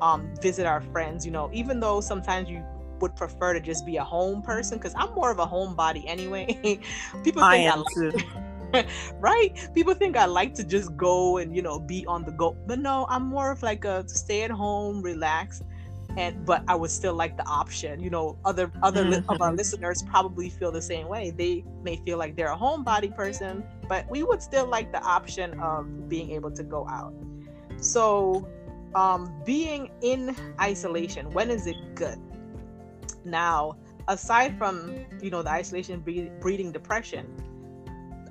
um, 0.00 0.30
visit 0.40 0.66
our 0.66 0.80
friends, 0.80 1.24
you 1.24 1.32
know, 1.32 1.50
even 1.52 1.80
though 1.80 2.00
sometimes 2.00 2.48
you 2.48 2.62
would 3.00 3.14
prefer 3.16 3.52
to 3.52 3.60
just 3.60 3.84
be 3.84 3.96
a 3.96 4.04
home 4.04 4.42
person 4.42 4.78
because 4.78 4.94
I'm 4.96 5.12
more 5.14 5.30
of 5.30 5.38
a 5.38 5.46
homebody 5.46 6.04
anyway. 6.06 6.46
People 7.24 7.42
think 7.42 7.42
I, 7.42 7.56
am 7.56 7.78
I 7.78 8.00
like 8.00 8.14
too. 8.74 8.88
right? 9.20 9.70
People 9.74 9.94
think 9.94 10.16
I 10.16 10.26
like 10.26 10.54
to 10.54 10.64
just 10.64 10.96
go 10.96 11.38
and 11.38 11.54
you 11.54 11.62
know 11.62 11.78
be 11.78 12.06
on 12.06 12.24
the 12.24 12.32
go, 12.32 12.56
but 12.66 12.78
no, 12.78 13.06
I'm 13.08 13.26
more 13.26 13.50
of 13.50 13.62
like 13.62 13.84
a 13.84 14.06
stay 14.08 14.42
at 14.42 14.50
home, 14.50 15.02
relax 15.02 15.62
and 16.16 16.44
but 16.46 16.62
i 16.68 16.74
would 16.74 16.90
still 16.90 17.14
like 17.14 17.36
the 17.36 17.46
option 17.46 18.00
you 18.00 18.10
know 18.10 18.36
other 18.44 18.70
other 18.82 19.04
li- 19.04 19.16
of 19.28 19.40
our 19.40 19.48
mm-hmm. 19.48 19.56
listeners 19.56 20.02
probably 20.02 20.48
feel 20.48 20.72
the 20.72 20.82
same 20.82 21.08
way. 21.08 21.30
They 21.30 21.64
may 21.82 21.96
feel 21.96 22.18
like 22.18 22.36
they're 22.36 22.52
a 22.52 22.56
homebody 22.56 23.14
person 23.14 23.64
but 23.88 24.08
we 24.10 24.22
would 24.22 24.42
still 24.42 24.66
like 24.66 24.92
the 24.92 25.02
option 25.02 25.58
of 25.60 26.08
being 26.08 26.30
able 26.30 26.50
to 26.50 26.62
go 26.62 26.88
out. 26.88 27.12
So 27.78 28.48
um, 28.94 29.32
being 29.44 29.90
in 30.02 30.34
isolation 30.60 31.30
when 31.30 31.50
is 31.50 31.66
it 31.66 31.76
good? 31.94 32.18
Now 33.24 33.76
aside 34.08 34.56
from 34.58 34.94
you 35.22 35.30
know 35.30 35.42
the 35.42 35.50
isolation 35.50 36.00
breeding 36.40 36.72
depression 36.72 37.26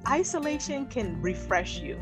isolation 0.08 0.86
can 0.88 1.20
refresh 1.22 1.80
you. 1.80 2.00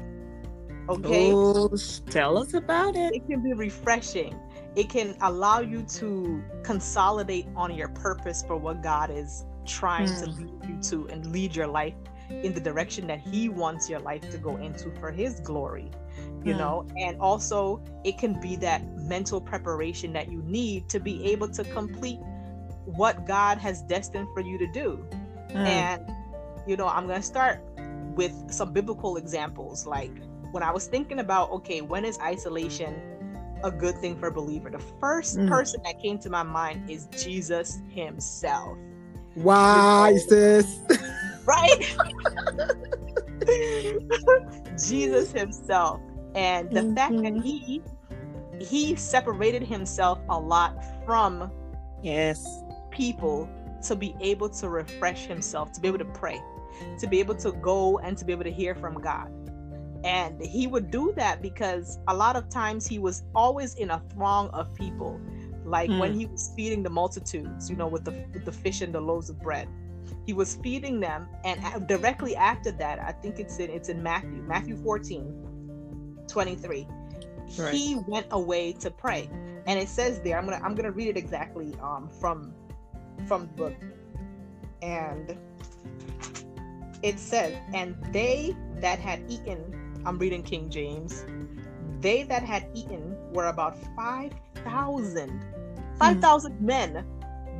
Okay? 0.89 1.31
Oh, 1.33 1.69
tell 2.09 2.37
us 2.37 2.53
about 2.53 2.97
it. 2.97 3.15
It 3.15 3.25
can 3.27 3.41
be 3.41 3.53
refreshing 3.53 4.37
it 4.75 4.89
can 4.89 5.15
allow 5.21 5.59
you 5.59 5.83
to 5.83 6.43
consolidate 6.63 7.47
on 7.55 7.73
your 7.75 7.89
purpose 7.89 8.43
for 8.45 8.57
what 8.57 8.81
God 8.81 9.11
is 9.11 9.45
trying 9.65 10.07
mm. 10.07 10.23
to 10.23 10.29
lead 10.31 10.65
you 10.67 10.81
to 10.89 11.07
and 11.09 11.25
lead 11.27 11.55
your 11.55 11.67
life 11.67 11.93
in 12.29 12.53
the 12.53 12.59
direction 12.59 13.07
that 13.07 13.19
He 13.19 13.49
wants 13.49 13.89
your 13.89 13.99
life 13.99 14.27
to 14.31 14.37
go 14.37 14.57
into 14.57 14.91
for 14.99 15.11
His 15.11 15.39
glory, 15.39 15.91
you 16.43 16.53
mm. 16.53 16.57
know. 16.57 16.87
And 16.97 17.19
also, 17.19 17.83
it 18.03 18.17
can 18.17 18.39
be 18.39 18.55
that 18.57 18.85
mental 18.97 19.39
preparation 19.39 20.13
that 20.13 20.31
you 20.31 20.41
need 20.43 20.89
to 20.89 20.99
be 20.99 21.23
able 21.31 21.49
to 21.49 21.63
complete 21.65 22.19
what 22.85 23.25
God 23.27 23.57
has 23.59 23.81
destined 23.83 24.27
for 24.33 24.41
you 24.41 24.57
to 24.57 24.67
do. 24.71 25.05
Mm. 25.49 25.55
And, 25.55 26.11
you 26.67 26.77
know, 26.77 26.87
I'm 26.87 27.05
going 27.05 27.21
to 27.21 27.25
start 27.25 27.61
with 28.15 28.33
some 28.51 28.73
biblical 28.73 29.17
examples. 29.17 29.85
Like 29.85 30.11
when 30.51 30.63
I 30.63 30.71
was 30.71 30.87
thinking 30.87 31.19
about, 31.19 31.51
okay, 31.51 31.81
when 31.81 32.05
is 32.05 32.17
isolation? 32.19 33.12
A 33.63 33.71
good 33.71 33.97
thing 33.97 34.19
for 34.19 34.27
a 34.27 34.31
believer. 34.31 34.69
The 34.69 34.83
first 34.99 35.37
mm. 35.37 35.47
person 35.47 35.81
that 35.83 36.01
came 36.01 36.19
to 36.19 36.29
my 36.29 36.43
mind 36.43 36.89
is 36.89 37.07
Jesus 37.17 37.81
himself. 37.89 38.77
Why, 39.35 40.17
sis? 40.27 40.79
Right? 41.45 41.97
Jesus 44.87 45.33
himself. 45.33 45.99
And 46.35 46.71
the 46.71 46.79
mm-hmm. 46.79 46.95
fact 46.95 47.21
that 47.21 47.41
he 47.43 47.81
he 48.61 48.95
separated 48.95 49.61
himself 49.61 50.19
a 50.29 50.39
lot 50.39 50.81
from 51.05 51.51
yes 52.01 52.47
people 52.91 53.49
to 53.81 53.97
be 53.97 54.15
able 54.21 54.47
to 54.47 54.69
refresh 54.69 55.25
himself, 55.25 55.73
to 55.73 55.81
be 55.81 55.89
able 55.89 55.97
to 55.97 56.05
pray, 56.05 56.41
to 56.97 57.07
be 57.07 57.19
able 57.19 57.35
to 57.35 57.51
go 57.51 57.99
and 57.99 58.17
to 58.17 58.23
be 58.23 58.31
able 58.31 58.45
to 58.45 58.51
hear 58.51 58.73
from 58.73 58.93
God 59.01 59.29
and 60.03 60.41
he 60.41 60.67
would 60.67 60.91
do 60.91 61.13
that 61.15 61.41
because 61.41 61.99
a 62.07 62.13
lot 62.13 62.35
of 62.35 62.49
times 62.49 62.85
he 62.85 62.99
was 62.99 63.23
always 63.33 63.75
in 63.75 63.91
a 63.91 64.01
throng 64.13 64.49
of 64.49 64.73
people 64.75 65.19
like 65.65 65.89
mm. 65.89 65.99
when 65.99 66.11
hmm. 66.11 66.19
he 66.19 66.25
was 66.25 66.51
feeding 66.55 66.83
the 66.83 66.89
multitudes 66.89 67.69
you 67.69 67.75
know 67.75 67.87
with 67.87 68.03
the 68.03 68.11
with 68.33 68.43
the 68.45 68.51
fish 68.51 68.81
and 68.81 68.93
the 68.93 68.99
loaves 68.99 69.29
of 69.29 69.39
bread 69.41 69.67
he 70.25 70.33
was 70.33 70.55
feeding 70.61 70.99
them 70.99 71.27
and 71.45 71.87
directly 71.87 72.35
after 72.35 72.71
that 72.71 72.99
i 72.99 73.11
think 73.11 73.39
it's 73.39 73.59
in 73.59 73.69
it's 73.69 73.89
in 73.89 74.03
matthew 74.03 74.43
matthew 74.43 74.75
14 74.75 76.23
23 76.27 76.87
right. 77.57 77.73
he 77.73 77.95
went 78.07 78.25
away 78.31 78.73
to 78.73 78.91
pray 78.91 79.29
and 79.65 79.79
it 79.79 79.87
says 79.87 80.19
there 80.21 80.37
i'm 80.37 80.45
gonna 80.45 80.61
i'm 80.63 80.75
gonna 80.75 80.91
read 80.91 81.07
it 81.07 81.17
exactly 81.17 81.73
um 81.81 82.09
from 82.19 82.53
from 83.25 83.43
the 83.43 83.53
book 83.53 83.75
and 84.81 85.37
it 87.03 87.17
says 87.17 87.55
and 87.73 87.95
they 88.11 88.55
that 88.79 88.99
had 88.99 89.23
eaten 89.29 89.82
I'm 90.05 90.17
reading 90.17 90.43
King 90.43 90.69
James. 90.69 91.25
They 91.99 92.23
that 92.23 92.43
had 92.43 92.67
eaten 92.73 93.15
were 93.31 93.47
about 93.47 93.77
5,000. 93.95 95.45
5,000 95.97 96.51
mm. 96.51 96.61
men 96.61 97.05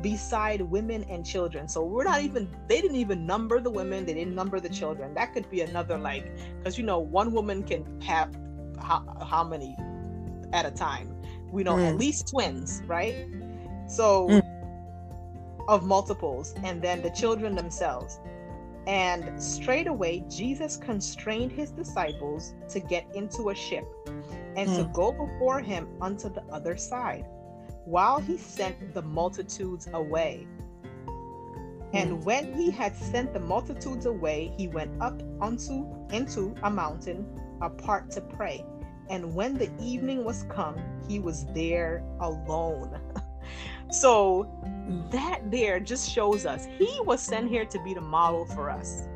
beside 0.02 0.60
women 0.60 1.02
and 1.04 1.24
children. 1.24 1.66
So 1.66 1.82
we're 1.82 2.04
not 2.04 2.20
even, 2.20 2.48
they 2.68 2.80
didn't 2.82 2.98
even 2.98 3.24
number 3.26 3.58
the 3.60 3.70
women, 3.70 4.04
they 4.04 4.12
didn't 4.12 4.34
number 4.34 4.60
the 4.60 4.68
children. 4.68 5.14
That 5.14 5.32
could 5.32 5.50
be 5.50 5.62
another, 5.62 5.96
like, 5.96 6.26
because 6.58 6.76
you 6.76 6.84
know, 6.84 6.98
one 6.98 7.32
woman 7.32 7.62
can 7.62 8.00
have 8.02 8.36
how, 8.78 9.02
how 9.26 9.44
many 9.44 9.76
at 10.52 10.66
a 10.66 10.70
time? 10.70 11.16
We 11.50 11.62
know 11.64 11.76
mm. 11.76 11.88
at 11.88 11.96
least 11.96 12.28
twins, 12.28 12.82
right? 12.86 13.26
So 13.88 14.28
mm. 14.28 14.42
of 15.68 15.84
multiples, 15.86 16.54
and 16.62 16.82
then 16.82 17.00
the 17.00 17.10
children 17.10 17.54
themselves. 17.54 18.18
And 18.86 19.42
straight 19.42 19.86
away, 19.86 20.24
Jesus 20.28 20.76
constrained 20.76 21.52
his 21.52 21.70
disciples 21.70 22.54
to 22.68 22.80
get 22.80 23.06
into 23.14 23.48
a 23.50 23.54
ship 23.54 23.86
and 24.56 24.68
mm. 24.68 24.76
to 24.76 24.84
hmm. 24.84 24.92
go 24.92 25.12
before 25.12 25.60
him 25.60 25.88
unto 26.00 26.28
the 26.28 26.42
other 26.52 26.76
side, 26.76 27.24
while 27.86 28.20
he 28.20 28.36
sent 28.36 28.92
the 28.92 29.02
multitudes 29.02 29.88
away. 29.94 30.46
And 31.94 32.10
hmm. 32.10 32.20
when 32.24 32.54
he 32.54 32.70
had 32.70 32.94
sent 32.94 33.32
the 33.32 33.40
multitudes 33.40 34.04
away, 34.04 34.52
he 34.58 34.68
went 34.68 35.00
up 35.00 35.22
unto 35.40 35.86
into 36.12 36.54
a 36.62 36.70
mountain 36.70 37.26
apart 37.62 38.10
to 38.12 38.20
pray. 38.20 38.64
And 39.08 39.34
when 39.34 39.54
the 39.54 39.70
evening 39.80 40.24
was 40.24 40.44
come, 40.50 40.76
he 41.08 41.18
was 41.18 41.46
there 41.54 42.04
alone. 42.20 43.00
So 44.00 44.48
that 45.10 45.50
there 45.50 45.78
just 45.78 46.10
shows 46.10 46.46
us 46.46 46.66
he 46.78 46.98
was 47.04 47.20
sent 47.20 47.48
here 47.48 47.64
to 47.64 47.82
be 47.82 47.94
the 47.94 48.00
model 48.00 48.44
for 48.44 48.68
us. 48.68 49.06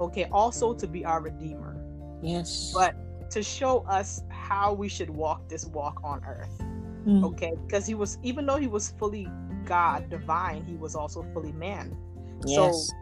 Okay, 0.00 0.24
also 0.30 0.72
to 0.72 0.86
be 0.86 1.04
our 1.04 1.20
redeemer. 1.20 1.76
Yes. 2.22 2.72
But 2.74 2.94
to 3.30 3.42
show 3.42 3.80
us 3.88 4.22
how 4.28 4.72
we 4.72 4.88
should 4.88 5.10
walk 5.10 5.48
this 5.48 5.66
walk 5.66 6.00
on 6.04 6.24
earth. 6.24 6.62
Mm. 7.06 7.24
Okay, 7.24 7.52
because 7.66 7.86
he 7.86 7.94
was 7.94 8.18
even 8.22 8.46
though 8.46 8.56
he 8.56 8.66
was 8.66 8.90
fully 8.98 9.28
God, 9.64 10.08
divine, 10.10 10.64
he 10.64 10.76
was 10.76 10.94
also 10.94 11.24
fully 11.32 11.52
man. 11.52 11.96
Yes. 12.46 12.88
So 12.88 12.94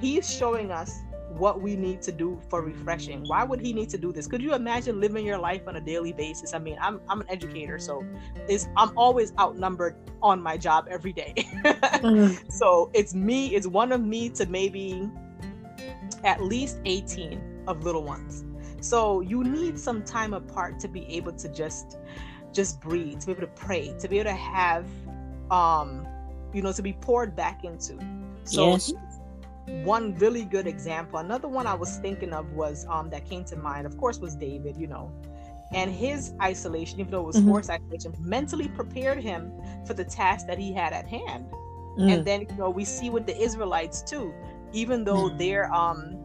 he's 0.00 0.32
showing 0.32 0.70
us 0.70 1.00
what 1.38 1.60
we 1.60 1.76
need 1.76 2.00
to 2.02 2.12
do 2.12 2.40
for 2.48 2.62
refreshing. 2.62 3.24
Why 3.26 3.44
would 3.44 3.60
he 3.60 3.72
need 3.72 3.90
to 3.90 3.98
do 3.98 4.12
this? 4.12 4.26
Could 4.26 4.42
you 4.42 4.54
imagine 4.54 5.00
living 5.00 5.26
your 5.26 5.38
life 5.38 5.62
on 5.66 5.76
a 5.76 5.80
daily 5.80 6.12
basis? 6.12 6.54
I 6.54 6.58
mean, 6.58 6.76
I'm 6.80 7.00
I'm 7.08 7.20
an 7.20 7.26
educator, 7.28 7.78
so 7.78 8.04
it's 8.48 8.68
I'm 8.76 8.96
always 8.96 9.32
outnumbered 9.38 9.96
on 10.22 10.42
my 10.42 10.56
job 10.56 10.86
every 10.90 11.12
day. 11.12 11.34
mm-hmm. 11.64 12.48
So 12.50 12.90
it's 12.94 13.14
me, 13.14 13.54
it's 13.54 13.66
one 13.66 13.92
of 13.92 14.00
me 14.00 14.28
to 14.30 14.46
maybe 14.46 15.08
at 16.22 16.42
least 16.42 16.78
18 16.84 17.64
of 17.66 17.84
little 17.84 18.04
ones. 18.04 18.44
So 18.80 19.20
you 19.20 19.42
need 19.42 19.78
some 19.78 20.02
time 20.04 20.34
apart 20.34 20.78
to 20.80 20.88
be 20.88 21.04
able 21.06 21.32
to 21.32 21.48
just 21.48 21.98
just 22.52 22.80
breathe, 22.80 23.20
to 23.20 23.26
be 23.26 23.32
able 23.32 23.40
to 23.42 23.46
pray, 23.48 23.94
to 23.98 24.08
be 24.08 24.20
able 24.20 24.30
to 24.30 24.36
have 24.36 24.86
um 25.50 26.06
you 26.52 26.62
know 26.62 26.72
to 26.72 26.82
be 26.82 26.92
poured 26.92 27.34
back 27.34 27.64
into. 27.64 27.98
So 28.44 28.70
yes 28.70 28.92
one 29.66 30.14
really 30.16 30.44
good 30.44 30.66
example. 30.66 31.18
Another 31.18 31.48
one 31.48 31.66
I 31.66 31.74
was 31.74 31.96
thinking 31.98 32.32
of 32.32 32.52
was 32.52 32.86
um 32.88 33.10
that 33.10 33.24
came 33.24 33.44
to 33.44 33.56
mind, 33.56 33.86
of 33.86 33.96
course, 33.96 34.18
was 34.18 34.34
David, 34.34 34.76
you 34.76 34.86
know. 34.86 35.12
And 35.72 35.90
his 35.90 36.34
isolation, 36.40 37.00
even 37.00 37.10
though 37.10 37.22
it 37.22 37.26
was 37.26 37.36
mm-hmm. 37.36 37.48
forced 37.48 37.70
isolation, 37.70 38.14
mentally 38.20 38.68
prepared 38.68 39.18
him 39.18 39.52
for 39.86 39.94
the 39.94 40.04
task 40.04 40.46
that 40.46 40.58
he 40.58 40.72
had 40.72 40.92
at 40.92 41.06
hand. 41.06 41.46
Mm. 41.98 42.12
And 42.12 42.24
then 42.24 42.40
you 42.42 42.56
know 42.56 42.70
we 42.70 42.84
see 42.84 43.10
with 43.10 43.26
the 43.26 43.36
Israelites 43.36 44.02
too, 44.02 44.32
even 44.72 45.04
though 45.04 45.30
mm. 45.30 45.38
they're 45.38 45.72
um 45.72 46.18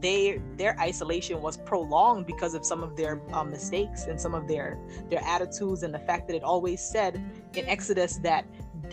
they 0.00 0.40
their 0.56 0.78
isolation 0.78 1.40
was 1.40 1.56
prolonged 1.56 2.26
because 2.26 2.54
of 2.54 2.64
some 2.64 2.82
of 2.82 2.96
their 2.96 3.20
um, 3.32 3.50
mistakes 3.50 4.04
and 4.04 4.20
some 4.20 4.34
of 4.34 4.46
their 4.46 4.78
their 5.08 5.22
attitudes 5.24 5.82
and 5.82 5.92
the 5.92 5.98
fact 5.98 6.28
that 6.28 6.36
it 6.36 6.42
always 6.42 6.80
said 6.80 7.22
in 7.54 7.66
Exodus 7.66 8.18
that 8.18 8.44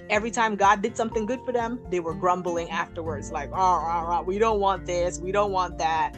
every 0.10 0.32
time 0.32 0.56
God 0.56 0.82
did 0.82 0.96
something 0.96 1.26
good 1.26 1.40
for 1.46 1.52
them, 1.52 1.80
they 1.90 2.00
were 2.00 2.14
grumbling 2.14 2.70
afterwards, 2.70 3.32
like, 3.32 3.50
oh, 3.54 3.58
oh, 3.58 4.08
oh 4.10 4.22
we 4.24 4.38
don't 4.38 4.60
want 4.60 4.86
this, 4.86 5.20
we 5.20 5.32
don't 5.32 5.52
want 5.52 5.78
that. 5.78 6.16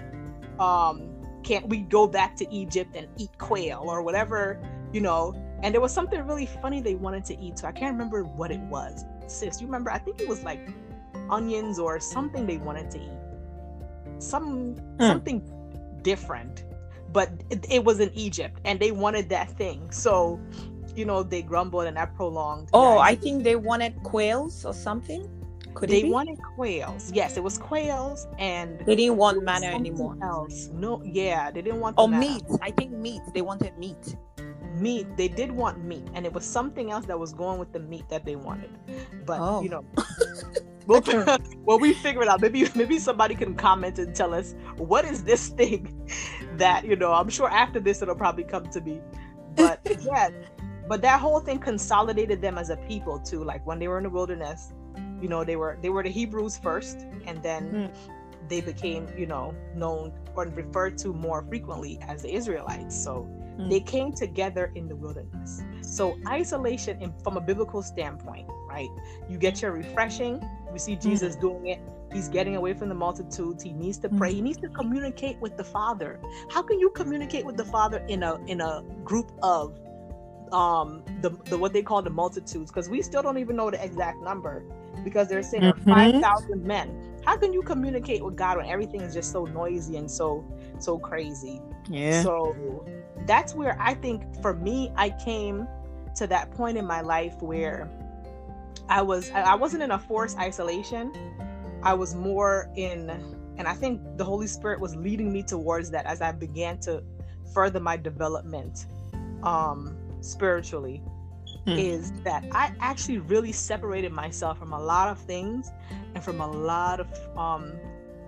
Um, 0.60 1.14
can't 1.44 1.68
we 1.68 1.80
go 1.80 2.08
back 2.08 2.36
to 2.38 2.54
Egypt 2.54 2.96
and 2.96 3.08
eat 3.18 3.38
quail 3.38 3.84
or 3.86 4.02
whatever, 4.02 4.62
you 4.92 5.02
know? 5.02 5.34
And 5.64 5.74
there 5.74 5.82
was 5.82 5.94
something 5.94 6.22
really 6.28 6.46
funny 6.46 6.82
they 6.82 6.96
wanted 6.96 7.26
to 7.26 7.40
eat. 7.40 7.60
So 7.60 7.68
I 7.68 7.72
can't 7.72 7.94
remember 7.94 8.24
what 8.24 8.52
it 8.52 8.60
was. 8.62 9.06
Sis, 9.28 9.62
you 9.62 9.68
remember? 9.68 9.92
I 9.92 9.98
think 9.98 10.20
it 10.20 10.28
was 10.28 10.44
like 10.44 10.60
onions 11.30 11.80
or 11.80 12.00
something 12.00 12.46
they 12.46 12.58
wanted 12.58 12.92
to 12.92 13.00
eat. 13.00 14.20
Some 14.20 14.76
mm. 14.76 15.00
something 15.00 15.42
different. 16.02 16.66
But 17.14 17.32
it, 17.50 17.66
it 17.72 17.84
was 17.84 18.00
in 18.00 18.12
Egypt 18.14 18.60
and 18.66 18.80
they 18.80 18.92
wanted 18.92 19.30
that 19.30 19.50
thing. 19.52 19.90
So 19.92 20.40
you 20.98 21.06
know 21.06 21.24
they 21.24 21.42
grumbled 21.42 21.86
and 21.86 21.98
that 21.98 22.16
prolonged. 22.16 22.70
Oh, 22.74 22.96
that. 22.96 23.02
I 23.02 23.16
think 23.16 23.44
they 23.44 23.56
wanted 23.56 24.02
quails 24.04 24.66
or 24.66 24.74
something. 24.74 25.30
Could 25.74 25.90
they 25.90 26.06
wanted 26.06 26.40
quails? 26.56 27.12
Yes, 27.14 27.38
it 27.38 27.44
was 27.44 27.58
quails, 27.58 28.28
and 28.40 28.80
they 28.86 28.96
didn't 28.96 29.18
want 29.18 29.44
manna 29.44 29.68
anymore. 29.68 30.18
Else, 30.24 30.70
no, 30.74 31.04
yeah, 31.04 31.52
they 31.52 31.62
didn't 31.62 31.80
want. 31.80 31.96
Oh, 32.00 32.08
meat. 32.08 32.44
I 32.62 32.72
think 32.72 32.92
meat. 32.92 33.22
They 33.34 33.44
wanted 33.44 33.78
meat. 33.78 34.16
Meat. 34.74 35.06
They 35.18 35.28
did 35.28 35.52
want 35.52 35.84
meat, 35.84 36.08
and 36.16 36.26
it 36.26 36.34
was 36.34 36.46
something 36.46 36.90
else 36.90 37.06
that 37.06 37.20
was 37.20 37.32
going 37.32 37.60
with 37.60 37.74
the 37.74 37.80
meat 37.80 38.10
that 38.10 38.26
they 38.26 38.36
wanted. 38.36 38.72
But 39.26 39.40
oh. 39.40 39.62
you 39.62 39.70
know. 39.70 39.86
We'll, 40.88 41.04
well, 41.66 41.80
we 41.80 41.94
figure 41.94 42.22
it 42.22 42.30
out. 42.30 42.42
Maybe 42.42 42.66
maybe 42.74 42.98
somebody 42.98 43.36
can 43.36 43.56
comment 43.56 44.00
and 44.00 44.16
tell 44.16 44.34
us 44.34 44.56
what 44.78 45.04
is 45.04 45.24
this 45.24 45.50
thing 45.50 46.10
that 46.58 46.86
you 46.86 46.96
know. 46.96 47.12
I'm 47.12 47.30
sure 47.30 47.50
after 47.50 47.80
this 47.80 48.02
it'll 48.02 48.16
probably 48.16 48.46
come 48.46 48.68
to 48.70 48.82
me. 48.82 49.02
But 49.56 49.82
yeah, 50.02 50.30
but 50.88 51.02
that 51.02 51.20
whole 51.20 51.40
thing 51.40 51.60
consolidated 51.60 52.42
them 52.42 52.58
as 52.58 52.70
a 52.70 52.78
people 52.78 53.20
too 53.20 53.44
like 53.44 53.66
when 53.66 53.80
they 53.80 53.88
were 53.88 53.98
in 53.98 54.04
the 54.04 54.10
wilderness 54.10 54.74
you 55.22 55.28
know 55.28 55.44
they 55.44 55.56
were 55.56 55.78
they 55.82 55.90
were 55.90 56.04
the 56.04 56.10
hebrews 56.10 56.58
first 56.58 57.06
and 57.26 57.42
then 57.42 57.72
mm. 57.72 58.50
they 58.50 58.62
became 58.62 59.08
you 59.18 59.26
know 59.26 59.54
known 59.76 60.14
or 60.36 60.46
referred 60.46 60.98
to 61.00 61.14
more 61.14 61.44
frequently 61.50 62.00
as 62.08 62.22
the 62.22 62.34
israelites. 62.34 62.96
So 62.96 63.28
mm. 63.60 63.70
they 63.70 63.80
came 63.80 64.14
together 64.14 64.72
in 64.76 64.88
the 64.88 64.96
wilderness. 64.96 65.64
So 65.82 66.18
isolation 66.28 67.02
in, 67.02 67.14
from 67.24 67.38
a 67.38 67.42
biblical 67.42 67.82
standpoint 67.82 68.48
right? 68.70 68.90
You 69.30 69.38
get 69.38 69.62
your 69.62 69.72
refreshing. 69.72 70.44
We 70.72 70.80
see 70.80 70.96
jesus 70.96 71.36
mm. 71.36 71.42
doing 71.42 71.68
it. 71.68 71.80
He's 72.14 72.30
getting 72.30 72.56
away 72.56 72.74
from 72.74 72.90
the 72.90 72.96
multitudes. 72.96 73.64
He 73.64 73.74
needs 73.74 73.98
to 74.00 74.10
pray. 74.10 74.34
He 74.34 74.42
needs 74.42 74.60
to 74.60 74.70
communicate 74.70 75.38
with 75.40 75.58
the 75.58 75.64
father. 75.64 76.22
How 76.50 76.62
can 76.62 76.80
you 76.80 76.90
communicate 76.92 77.46
with 77.46 77.58
the 77.58 77.66
father 77.66 78.06
in 78.08 78.24
a 78.24 78.36
in 78.46 78.62
a 78.62 78.84
group 79.04 79.32
of 79.44 79.78
um 80.54 81.04
the, 81.22 81.30
the 81.46 81.58
what 81.58 81.74
they 81.74 81.82
call 81.82 82.02
the 82.02 82.10
multitudes 82.10 82.72
because 82.72 82.90
we 82.90 83.02
still 83.02 83.22
don't 83.22 83.38
even 83.38 83.56
know 83.56 83.70
the 83.70 83.84
exact 83.84 84.22
number 84.22 84.64
because 85.04 85.28
they're 85.28 85.44
saying 85.44 85.64
mm-hmm. 85.64 85.90
5000 85.90 86.64
men. 86.64 87.04
How 87.26 87.38
can 87.38 87.52
you 87.52 87.62
communicate 87.62 88.24
with 88.24 88.36
god 88.36 88.58
when 88.58 88.66
everything 88.68 89.02
is 89.02 89.14
just 89.14 89.32
so 89.32 89.46
noisy 89.46 89.98
and 89.98 90.10
so 90.10 90.46
so 90.80 90.98
crazy? 90.98 91.62
Yeah. 91.90 92.24
So 92.24 92.86
that's 93.28 93.54
where 93.54 93.78
i 93.80 93.94
think 93.94 94.24
for 94.42 94.54
me 94.54 94.92
i 94.96 95.10
came 95.10 95.68
to 96.16 96.26
that 96.26 96.50
point 96.52 96.78
in 96.78 96.86
my 96.86 97.02
life 97.02 97.36
where 97.42 97.90
i 98.90 99.02
was 99.02 99.30
i 99.32 99.54
wasn't 99.54 99.84
in 99.84 99.92
a 99.92 100.00
forced 100.00 100.38
isolation. 100.40 101.14
I 101.84 101.94
was 101.94 102.16
more 102.16 102.72
in 102.76 103.10
and 103.58 103.68
i 103.68 103.74
think 103.74 104.02
the 104.18 104.24
holy 104.24 104.48
spirit 104.48 104.80
was 104.80 104.96
leading 104.96 105.32
me 105.32 105.44
towards 105.44 105.92
that 105.92 106.06
as 106.06 106.22
i 106.22 106.32
began 106.32 106.80
to 106.80 107.04
further 107.54 107.80
my 107.80 107.98
development. 107.98 108.88
Um 109.44 109.96
spiritually 110.28 111.02
hmm. 111.66 111.72
is 111.72 112.12
that 112.24 112.44
I 112.52 112.74
actually 112.80 113.20
really 113.20 113.52
separated 113.52 114.12
myself 114.12 114.58
from 114.58 114.74
a 114.74 114.80
lot 114.80 115.10
of 115.10 115.20
things 115.20 115.72
and 116.14 116.24
from 116.24 116.42
a 116.42 116.48
lot 116.48 117.00
of 117.00 117.38
um, 117.38 117.74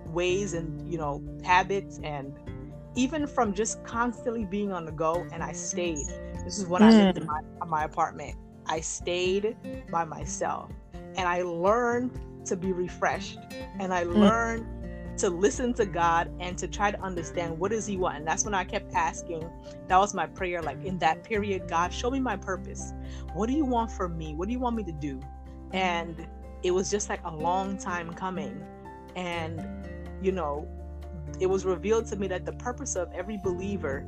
ways 0.06 0.54
and 0.54 0.90
you 0.90 0.98
know 0.98 1.22
habits 1.44 2.00
and 2.02 2.34
even 2.96 3.26
from 3.26 3.54
just 3.54 3.82
constantly 3.84 4.44
being 4.44 4.72
on 4.72 4.84
the 4.84 4.92
go 4.92 5.26
and 5.32 5.42
I 5.42 5.52
stayed. 5.52 6.06
This 6.44 6.58
is 6.58 6.66
when 6.66 6.82
I 6.82 6.90
lived 6.90 7.18
in 7.18 7.24
hmm. 7.24 7.30
my, 7.60 7.66
my 7.66 7.84
apartment. 7.84 8.36
I 8.66 8.80
stayed 8.80 9.56
by 9.90 10.04
myself 10.04 10.70
and 11.16 11.28
I 11.28 11.42
learned 11.42 12.18
to 12.46 12.56
be 12.56 12.72
refreshed 12.72 13.38
and 13.78 13.92
I 13.92 14.04
hmm. 14.04 14.12
learned 14.12 14.79
to 15.20 15.28
listen 15.28 15.74
to 15.74 15.84
God 15.84 16.30
and 16.40 16.56
to 16.56 16.66
try 16.66 16.90
to 16.90 17.00
understand 17.02 17.58
what 17.58 17.70
does 17.70 17.86
he 17.86 17.98
want. 17.98 18.16
And 18.16 18.26
that's 18.26 18.44
when 18.44 18.54
I 18.54 18.64
kept 18.64 18.94
asking. 18.94 19.48
That 19.88 19.98
was 19.98 20.14
my 20.14 20.26
prayer 20.26 20.62
like 20.62 20.82
in 20.84 20.98
that 21.00 21.22
period, 21.22 21.68
God, 21.68 21.92
show 21.92 22.10
me 22.10 22.20
my 22.20 22.36
purpose. 22.36 22.94
What 23.34 23.48
do 23.48 23.52
you 23.52 23.66
want 23.66 23.90
from 23.90 24.16
me? 24.16 24.34
What 24.34 24.48
do 24.48 24.52
you 24.52 24.58
want 24.58 24.76
me 24.76 24.84
to 24.84 24.92
do? 24.92 25.20
And 25.72 26.26
it 26.62 26.70
was 26.70 26.90
just 26.90 27.08
like 27.10 27.20
a 27.24 27.30
long 27.30 27.76
time 27.76 28.14
coming. 28.14 28.64
And 29.14 29.66
you 30.22 30.32
know, 30.32 30.66
it 31.38 31.46
was 31.46 31.64
revealed 31.64 32.06
to 32.06 32.16
me 32.16 32.26
that 32.28 32.46
the 32.46 32.52
purpose 32.52 32.96
of 32.96 33.12
every 33.12 33.38
believer 33.38 34.06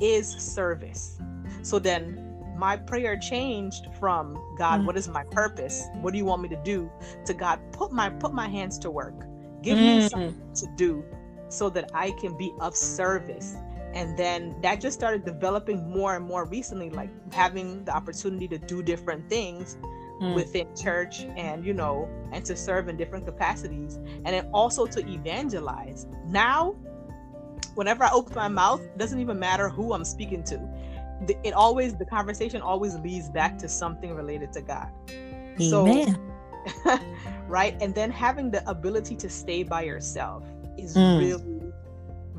is 0.00 0.28
service. 0.28 1.18
So 1.62 1.78
then 1.78 2.26
my 2.56 2.76
prayer 2.76 3.18
changed 3.18 3.88
from 3.98 4.34
God, 4.58 4.78
mm-hmm. 4.78 4.86
what 4.86 4.96
is 4.96 5.08
my 5.08 5.24
purpose? 5.24 5.86
What 6.00 6.12
do 6.12 6.18
you 6.18 6.24
want 6.24 6.42
me 6.42 6.48
to 6.50 6.62
do? 6.62 6.90
To 7.26 7.34
God, 7.34 7.60
put 7.72 7.90
my 7.90 8.10
put 8.10 8.32
my 8.32 8.46
hands 8.46 8.78
to 8.80 8.90
work 8.90 9.26
Give 9.62 9.78
mm. 9.78 10.02
me 10.02 10.08
something 10.08 10.52
to 10.54 10.66
do 10.76 11.04
so 11.48 11.68
that 11.70 11.90
I 11.94 12.12
can 12.12 12.36
be 12.36 12.52
of 12.60 12.76
service. 12.76 13.56
And 13.92 14.16
then 14.16 14.54
that 14.62 14.80
just 14.80 14.96
started 14.96 15.24
developing 15.24 15.90
more 15.90 16.14
and 16.14 16.24
more 16.24 16.44
recently, 16.44 16.90
like 16.90 17.10
having 17.32 17.84
the 17.84 17.94
opportunity 17.94 18.46
to 18.48 18.58
do 18.58 18.82
different 18.82 19.28
things 19.28 19.76
mm. 20.20 20.34
within 20.34 20.68
church 20.76 21.22
and, 21.36 21.64
you 21.66 21.74
know, 21.74 22.08
and 22.32 22.44
to 22.44 22.54
serve 22.56 22.88
in 22.88 22.96
different 22.96 23.26
capacities. 23.26 23.96
And 23.96 24.26
then 24.26 24.48
also 24.52 24.86
to 24.86 25.00
evangelize. 25.08 26.06
Now, 26.26 26.76
whenever 27.74 28.04
I 28.04 28.10
open 28.12 28.34
my 28.36 28.48
mouth, 28.48 28.80
it 28.80 28.96
doesn't 28.96 29.18
even 29.18 29.38
matter 29.38 29.68
who 29.68 29.92
I'm 29.92 30.04
speaking 30.04 30.44
to. 30.44 30.60
It 31.42 31.52
always, 31.52 31.96
the 31.96 32.06
conversation 32.06 32.62
always 32.62 32.94
leads 33.00 33.28
back 33.28 33.58
to 33.58 33.68
something 33.68 34.14
related 34.14 34.52
to 34.52 34.62
God. 34.62 34.88
Amen. 35.10 35.68
So, 35.68 36.29
right? 37.48 37.76
And 37.80 37.94
then 37.94 38.10
having 38.10 38.50
the 38.50 38.68
ability 38.68 39.16
to 39.16 39.28
stay 39.28 39.62
by 39.62 39.82
yourself 39.82 40.44
is 40.78 40.96
mm. 40.96 41.18
really, 41.18 41.72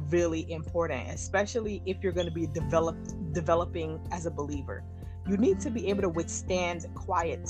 really 0.10 0.52
important, 0.52 1.10
especially 1.10 1.82
if 1.86 1.98
you're 2.02 2.12
going 2.12 2.28
to 2.28 2.34
be 2.34 2.48
developed 2.48 3.16
developing 3.34 4.00
as 4.12 4.26
a 4.26 4.32
believer. 4.32 4.84
You 5.28 5.38
need 5.38 5.60
to 5.62 5.70
be 5.70 5.88
able 5.88 6.02
to 6.02 6.10
withstand 6.10 6.86
quiet. 6.96 7.50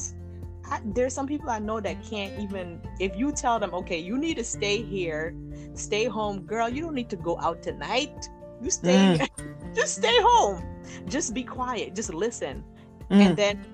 I, 0.65 0.79
there's 0.86 1.13
some 1.13 1.27
people 1.27 1.49
I 1.49 1.60
know 1.60 1.79
that 1.79 2.03
can't 2.03 2.38
even. 2.39 2.81
If 2.99 3.15
you 3.15 3.31
tell 3.31 3.60
them, 3.60 3.73
okay, 3.73 3.97
you 3.97 4.17
need 4.17 4.38
to 4.38 4.43
stay 4.43 4.81
here, 4.81 5.36
stay 5.73 6.05
home, 6.05 6.41
girl. 6.41 6.69
You 6.69 6.84
don't 6.84 6.93
need 6.93 7.10
to 7.10 7.15
go 7.15 7.39
out 7.39 7.63
tonight. 7.63 8.29
You 8.62 8.69
stay, 8.69 9.17
mm. 9.17 9.75
just 9.75 9.97
stay 9.97 10.17
home. 10.21 10.63
Just 11.07 11.34
be 11.34 11.43
quiet. 11.43 11.95
Just 11.95 12.13
listen. 12.13 12.63
Mm. 13.10 13.25
And 13.25 13.38
then 13.38 13.65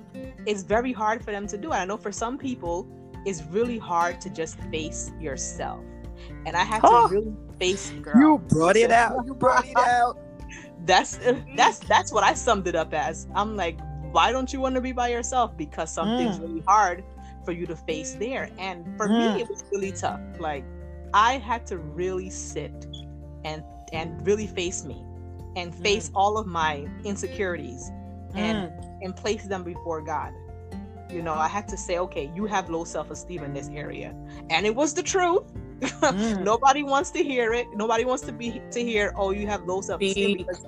it's 0.45 0.63
very 0.63 0.93
hard 0.93 1.23
for 1.23 1.31
them 1.31 1.47
to 1.47 1.57
do. 1.57 1.71
I 1.71 1.85
know 1.85 1.97
for 1.97 2.11
some 2.11 2.37
people, 2.37 2.87
it's 3.25 3.43
really 3.43 3.77
hard 3.77 4.21
to 4.21 4.29
just 4.29 4.59
face 4.71 5.11
yourself. 5.19 5.83
And 6.45 6.55
I 6.55 6.63
had 6.63 6.81
to 6.81 7.07
really 7.09 7.33
face 7.59 7.91
girl. 8.01 8.19
You 8.19 8.37
brought 8.49 8.77
it 8.77 8.91
out. 8.91 9.25
You 9.25 9.33
brought 9.33 9.65
it 9.65 9.77
out. 9.77 10.17
that's 10.85 11.19
that's 11.55 11.79
that's 11.79 12.11
what 12.11 12.23
I 12.23 12.33
summed 12.33 12.67
it 12.67 12.75
up 12.75 12.93
as. 12.93 13.27
I'm 13.35 13.55
like, 13.55 13.77
why 14.11 14.31
don't 14.31 14.51
you 14.51 14.59
want 14.59 14.75
to 14.75 14.81
be 14.81 14.91
by 14.91 15.09
yourself? 15.09 15.55
Because 15.57 15.91
something's 15.91 16.37
mm. 16.37 16.43
really 16.43 16.61
hard 16.61 17.03
for 17.43 17.51
you 17.51 17.65
to 17.67 17.75
face 17.75 18.13
there. 18.13 18.49
And 18.57 18.85
for 18.97 19.07
mm. 19.07 19.35
me, 19.35 19.41
it 19.41 19.49
was 19.49 19.63
really 19.71 19.91
tough. 19.91 20.21
Like 20.39 20.63
I 21.13 21.37
had 21.37 21.65
to 21.67 21.77
really 21.77 22.29
sit 22.29 22.87
and 23.43 23.63
and 23.93 24.25
really 24.25 24.47
face 24.47 24.83
me 24.83 25.03
and 25.55 25.73
face 25.73 26.09
mm. 26.09 26.13
all 26.15 26.37
of 26.37 26.47
my 26.47 26.87
insecurities 27.03 27.89
and 28.35 28.69
mm. 28.69 28.86
And 29.01 29.15
place 29.15 29.45
them 29.45 29.63
before 29.63 30.01
God. 30.01 30.33
You 31.09 31.21
know 31.21 31.35
i 31.35 31.47
had 31.47 31.69
to 31.69 31.77
say 31.77 31.99
okay 31.99 32.29
you 32.35 32.45
have 32.45 32.69
low 32.69 32.83
self-esteem 32.83 33.43
in 33.43 33.53
this 33.53 33.69
area. 33.69 34.15
And 34.49 34.65
it 34.65 34.75
was 34.75 34.93
the 34.93 35.03
truth. 35.03 35.43
Mm. 35.79 36.43
nobody 36.51 36.83
wants 36.83 37.11
to 37.11 37.23
hear 37.23 37.53
it. 37.53 37.67
Nobody 37.75 38.03
wants 38.03 38.23
to 38.25 38.31
be 38.31 38.61
to 38.71 38.83
hear 38.83 39.13
oh 39.15 39.31
you 39.31 39.47
have 39.47 39.63
low 39.63 39.81
self-esteem 39.81 40.37
because 40.37 40.65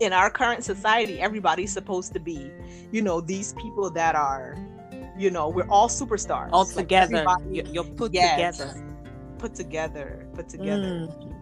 in 0.00 0.12
our 0.12 0.30
current 0.30 0.64
society 0.64 1.20
everybody's 1.20 1.72
supposed 1.72 2.12
to 2.14 2.20
be 2.20 2.50
you 2.90 3.02
know 3.02 3.20
these 3.20 3.52
people 3.54 3.90
that 3.90 4.14
are 4.14 4.56
you 5.16 5.30
know 5.30 5.48
we're 5.48 5.68
all 5.68 5.88
superstars. 5.88 6.50
All 6.52 6.64
together. 6.64 7.24
like 7.24 7.66
you're 7.72 7.84
put 7.84 8.12
yes, 8.12 8.58
together. 8.58 8.86
Put 9.38 9.54
together. 9.54 10.26
Put 10.34 10.48
together. 10.48 11.08
Mm. 11.08 11.34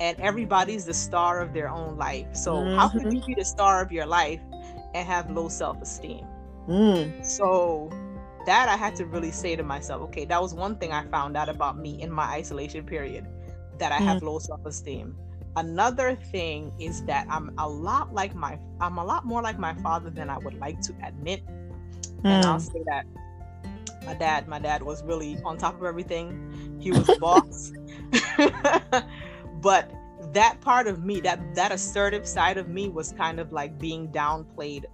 and 0.00 0.18
everybody's 0.18 0.84
the 0.84 0.94
star 0.94 1.40
of 1.40 1.52
their 1.52 1.68
own 1.68 1.96
life. 1.96 2.26
So 2.34 2.54
mm-hmm. 2.54 2.78
how 2.78 2.88
can 2.88 3.14
you 3.14 3.22
be 3.24 3.34
the 3.34 3.44
star 3.44 3.80
of 3.80 3.92
your 3.92 4.06
life 4.06 4.40
and 4.94 5.06
have 5.06 5.30
low 5.30 5.48
self-esteem 5.48 6.24
Mm. 6.68 7.24
So 7.24 7.90
that 8.46 8.68
I 8.68 8.76
had 8.76 8.96
to 8.96 9.06
really 9.06 9.30
say 9.30 9.56
to 9.56 9.62
myself, 9.62 10.02
okay, 10.02 10.24
that 10.26 10.40
was 10.40 10.54
one 10.54 10.76
thing 10.76 10.92
I 10.92 11.04
found 11.06 11.36
out 11.36 11.48
about 11.48 11.78
me 11.78 12.00
in 12.00 12.10
my 12.10 12.24
isolation 12.24 12.84
period. 12.84 13.26
that 13.78 13.90
I 13.90 13.96
have 13.96 14.22
mm. 14.22 14.26
low 14.26 14.38
self-esteem. 14.38 15.16
Another 15.56 16.14
thing 16.14 16.72
is 16.78 17.02
that 17.06 17.26
I'm 17.28 17.52
a 17.58 17.68
lot 17.68 18.14
like 18.14 18.32
my 18.32 18.56
I'm 18.80 18.98
a 18.98 19.04
lot 19.04 19.24
more 19.24 19.42
like 19.42 19.58
my 19.58 19.74
father 19.82 20.10
than 20.10 20.30
I 20.30 20.38
would 20.38 20.54
like 20.54 20.80
to 20.82 20.94
admit. 21.02 21.44
Mm. 21.46 22.24
And 22.24 22.46
I'll 22.46 22.58
mm. 22.58 22.72
say 22.72 22.82
that 22.86 23.04
my 24.06 24.14
dad, 24.14 24.46
my 24.46 24.60
dad 24.60 24.80
was 24.80 25.02
really 25.02 25.38
on 25.44 25.58
top 25.58 25.74
of 25.74 25.82
everything. 25.82 26.78
He 26.80 26.92
was 26.92 27.08
a 27.08 27.18
boss. 27.18 27.72
but 29.60 29.90
that 30.32 30.60
part 30.60 30.86
of 30.86 31.04
me, 31.04 31.20
that 31.20 31.54
that 31.54 31.72
assertive 31.72 32.26
side 32.26 32.58
of 32.58 32.68
me 32.68 32.88
was 32.88 33.12
kind 33.12 33.38
of 33.38 33.52
like 33.52 33.78
being 33.78 34.08
downplayed 34.08 34.84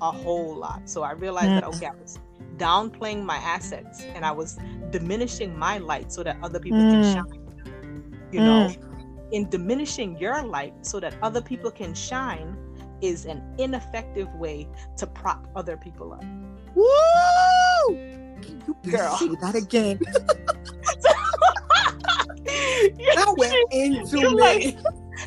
a 0.00 0.10
whole 0.10 0.56
lot. 0.56 0.88
So 0.88 1.02
I 1.02 1.12
realized 1.12 1.48
mm. 1.48 1.60
that 1.60 1.64
okay, 1.64 1.86
I 1.86 1.94
was 1.94 2.18
downplaying 2.56 3.24
my 3.24 3.36
assets 3.36 4.02
and 4.14 4.24
I 4.24 4.32
was 4.32 4.58
diminishing 4.90 5.58
my 5.58 5.78
light 5.78 6.12
so 6.12 6.22
that 6.22 6.36
other 6.42 6.60
people 6.60 6.78
mm. 6.78 6.90
can 6.90 7.14
shine. 7.14 7.38
You 8.32 8.40
know, 8.40 8.68
mm. 8.68 9.32
in 9.32 9.48
diminishing 9.50 10.16
your 10.18 10.42
light 10.42 10.74
so 10.86 10.98
that 11.00 11.14
other 11.22 11.42
people 11.42 11.70
can 11.70 11.94
shine 11.94 12.56
is 13.00 13.26
an 13.26 13.42
ineffective 13.58 14.32
way 14.34 14.68
to 14.96 15.06
prop 15.06 15.48
other 15.56 15.76
people 15.76 16.12
up. 16.12 16.24
Woo! 16.74 17.98
You 18.66 18.76
girl, 18.90 19.16
say 19.16 19.28
that 19.40 19.54
again. 19.54 20.00
I 22.48 23.34
went 23.36 23.72
into 23.72 24.20
you're 24.20 24.30
me. 24.30 24.40
Like, 24.40 24.76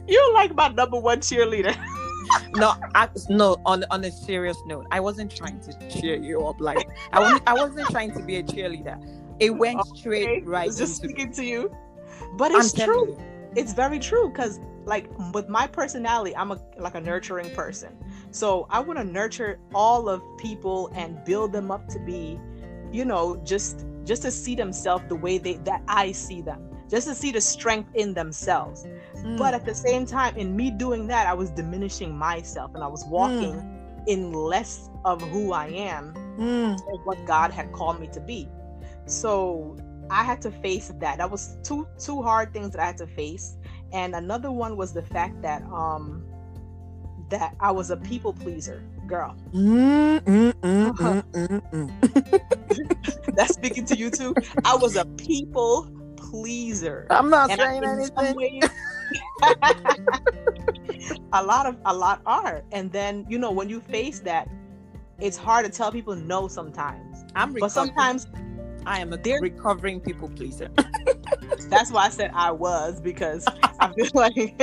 you're 0.07 0.33
like 0.33 0.55
my 0.55 0.69
number 0.69 0.99
one 0.99 1.19
cheerleader. 1.19 1.75
no, 2.55 2.73
I, 2.95 3.09
no. 3.29 3.57
On 3.65 3.83
on 3.91 4.03
a 4.03 4.11
serious 4.11 4.57
note, 4.65 4.87
I 4.91 4.99
wasn't 4.99 5.35
trying 5.35 5.59
to 5.61 5.89
cheer 5.89 6.15
you 6.15 6.45
up. 6.45 6.59
Like 6.59 6.87
I 7.11 7.19
wasn't. 7.19 7.43
I 7.47 7.53
wasn't 7.53 7.89
trying 7.89 8.13
to 8.13 8.21
be 8.21 8.37
a 8.37 8.43
cheerleader. 8.43 8.97
It 9.39 9.51
went 9.51 9.79
okay. 9.79 9.99
straight 9.99 10.45
right. 10.45 10.71
Just 10.75 10.97
speaking 10.97 11.31
to 11.33 11.43
you, 11.43 11.75
but 12.37 12.51
it's 12.51 12.73
true. 12.73 13.17
It's 13.55 13.73
very 13.73 13.99
true 13.99 14.29
because 14.29 14.59
like 14.85 15.09
with 15.33 15.49
my 15.49 15.67
personality, 15.67 16.35
I'm 16.35 16.51
a 16.51 16.59
like 16.77 16.95
a 16.95 17.01
nurturing 17.01 17.53
person. 17.53 17.95
So 18.31 18.67
I 18.69 18.79
want 18.79 18.99
to 18.99 19.05
nurture 19.05 19.59
all 19.73 20.09
of 20.09 20.21
people 20.37 20.91
and 20.93 21.23
build 21.23 21.53
them 21.53 21.71
up 21.71 21.87
to 21.89 21.99
be, 21.99 22.39
you 22.91 23.05
know, 23.05 23.37
just 23.43 23.85
just 24.03 24.23
to 24.23 24.31
see 24.31 24.55
themselves 24.55 25.05
the 25.07 25.15
way 25.15 25.37
they 25.37 25.55
that 25.57 25.83
I 25.87 26.11
see 26.11 26.41
them 26.41 26.74
just 26.89 27.07
to 27.07 27.15
see 27.15 27.31
the 27.31 27.41
strength 27.41 27.89
in 27.95 28.13
themselves. 28.13 28.85
Mm. 29.17 29.37
But 29.37 29.53
at 29.53 29.65
the 29.65 29.73
same 29.73 30.05
time, 30.05 30.35
in 30.37 30.55
me 30.55 30.71
doing 30.71 31.07
that, 31.07 31.27
I 31.27 31.33
was 31.33 31.49
diminishing 31.49 32.15
myself 32.15 32.71
and 32.75 32.83
I 32.83 32.87
was 32.87 33.05
walking 33.05 33.53
mm. 33.53 34.07
in 34.07 34.31
less 34.31 34.89
of 35.03 35.21
who 35.21 35.53
I 35.53 35.67
am 35.67 36.13
mm. 36.37 36.77
and 36.87 37.05
what 37.05 37.23
God 37.25 37.51
had 37.51 37.71
called 37.71 37.99
me 37.99 38.07
to 38.07 38.19
be. 38.19 38.47
So 39.05 39.77
I 40.09 40.23
had 40.23 40.41
to 40.43 40.51
face 40.51 40.91
that. 40.99 41.17
That 41.17 41.29
was 41.29 41.57
two 41.63 41.87
two 41.99 42.21
hard 42.21 42.53
things 42.53 42.71
that 42.71 42.81
I 42.81 42.85
had 42.85 42.97
to 42.97 43.07
face. 43.07 43.57
And 43.93 44.15
another 44.15 44.51
one 44.51 44.77
was 44.77 44.93
the 44.93 45.03
fact 45.03 45.41
that 45.41 45.63
um 45.63 46.25
that 47.29 47.55
I 47.59 47.71
was 47.71 47.89
a 47.89 47.97
people 47.97 48.33
pleaser 48.33 48.83
girl. 49.07 49.35
Mm, 49.53 50.19
mm, 50.21 50.53
mm, 51.71 51.91
That's 53.35 53.53
speaking 53.53 53.85
to 53.85 53.97
you 53.97 54.09
too. 54.09 54.33
I 54.63 54.75
was 54.75 54.95
a 54.95 55.05
people 55.05 55.89
pleaser. 56.41 57.07
I'm 57.09 57.29
not 57.29 57.51
and 57.51 57.59
saying 57.59 57.83
anything. 57.83 58.35
Ways, 58.35 58.69
a 61.33 61.43
lot 61.43 61.65
of 61.65 61.77
a 61.85 61.93
lot 61.93 62.21
are, 62.25 62.63
and 62.71 62.91
then 62.91 63.25
you 63.29 63.37
know 63.37 63.51
when 63.51 63.69
you 63.69 63.79
face 63.79 64.19
that, 64.21 64.49
it's 65.19 65.37
hard 65.37 65.65
to 65.65 65.71
tell 65.71 65.91
people 65.91 66.15
no 66.15 66.47
sometimes. 66.47 67.25
I'm 67.35 67.53
but 67.53 67.71
sometimes 67.71 68.27
I 68.85 68.99
am 68.99 69.13
a 69.13 69.19
recovering 69.39 69.99
people 69.99 70.29
pleaser. 70.29 70.69
That's 71.69 71.91
why 71.91 72.05
I 72.05 72.09
said 72.09 72.31
I 72.33 72.51
was 72.51 73.01
because 73.01 73.45
I 73.79 73.91
feel 73.93 74.11
like 74.13 74.61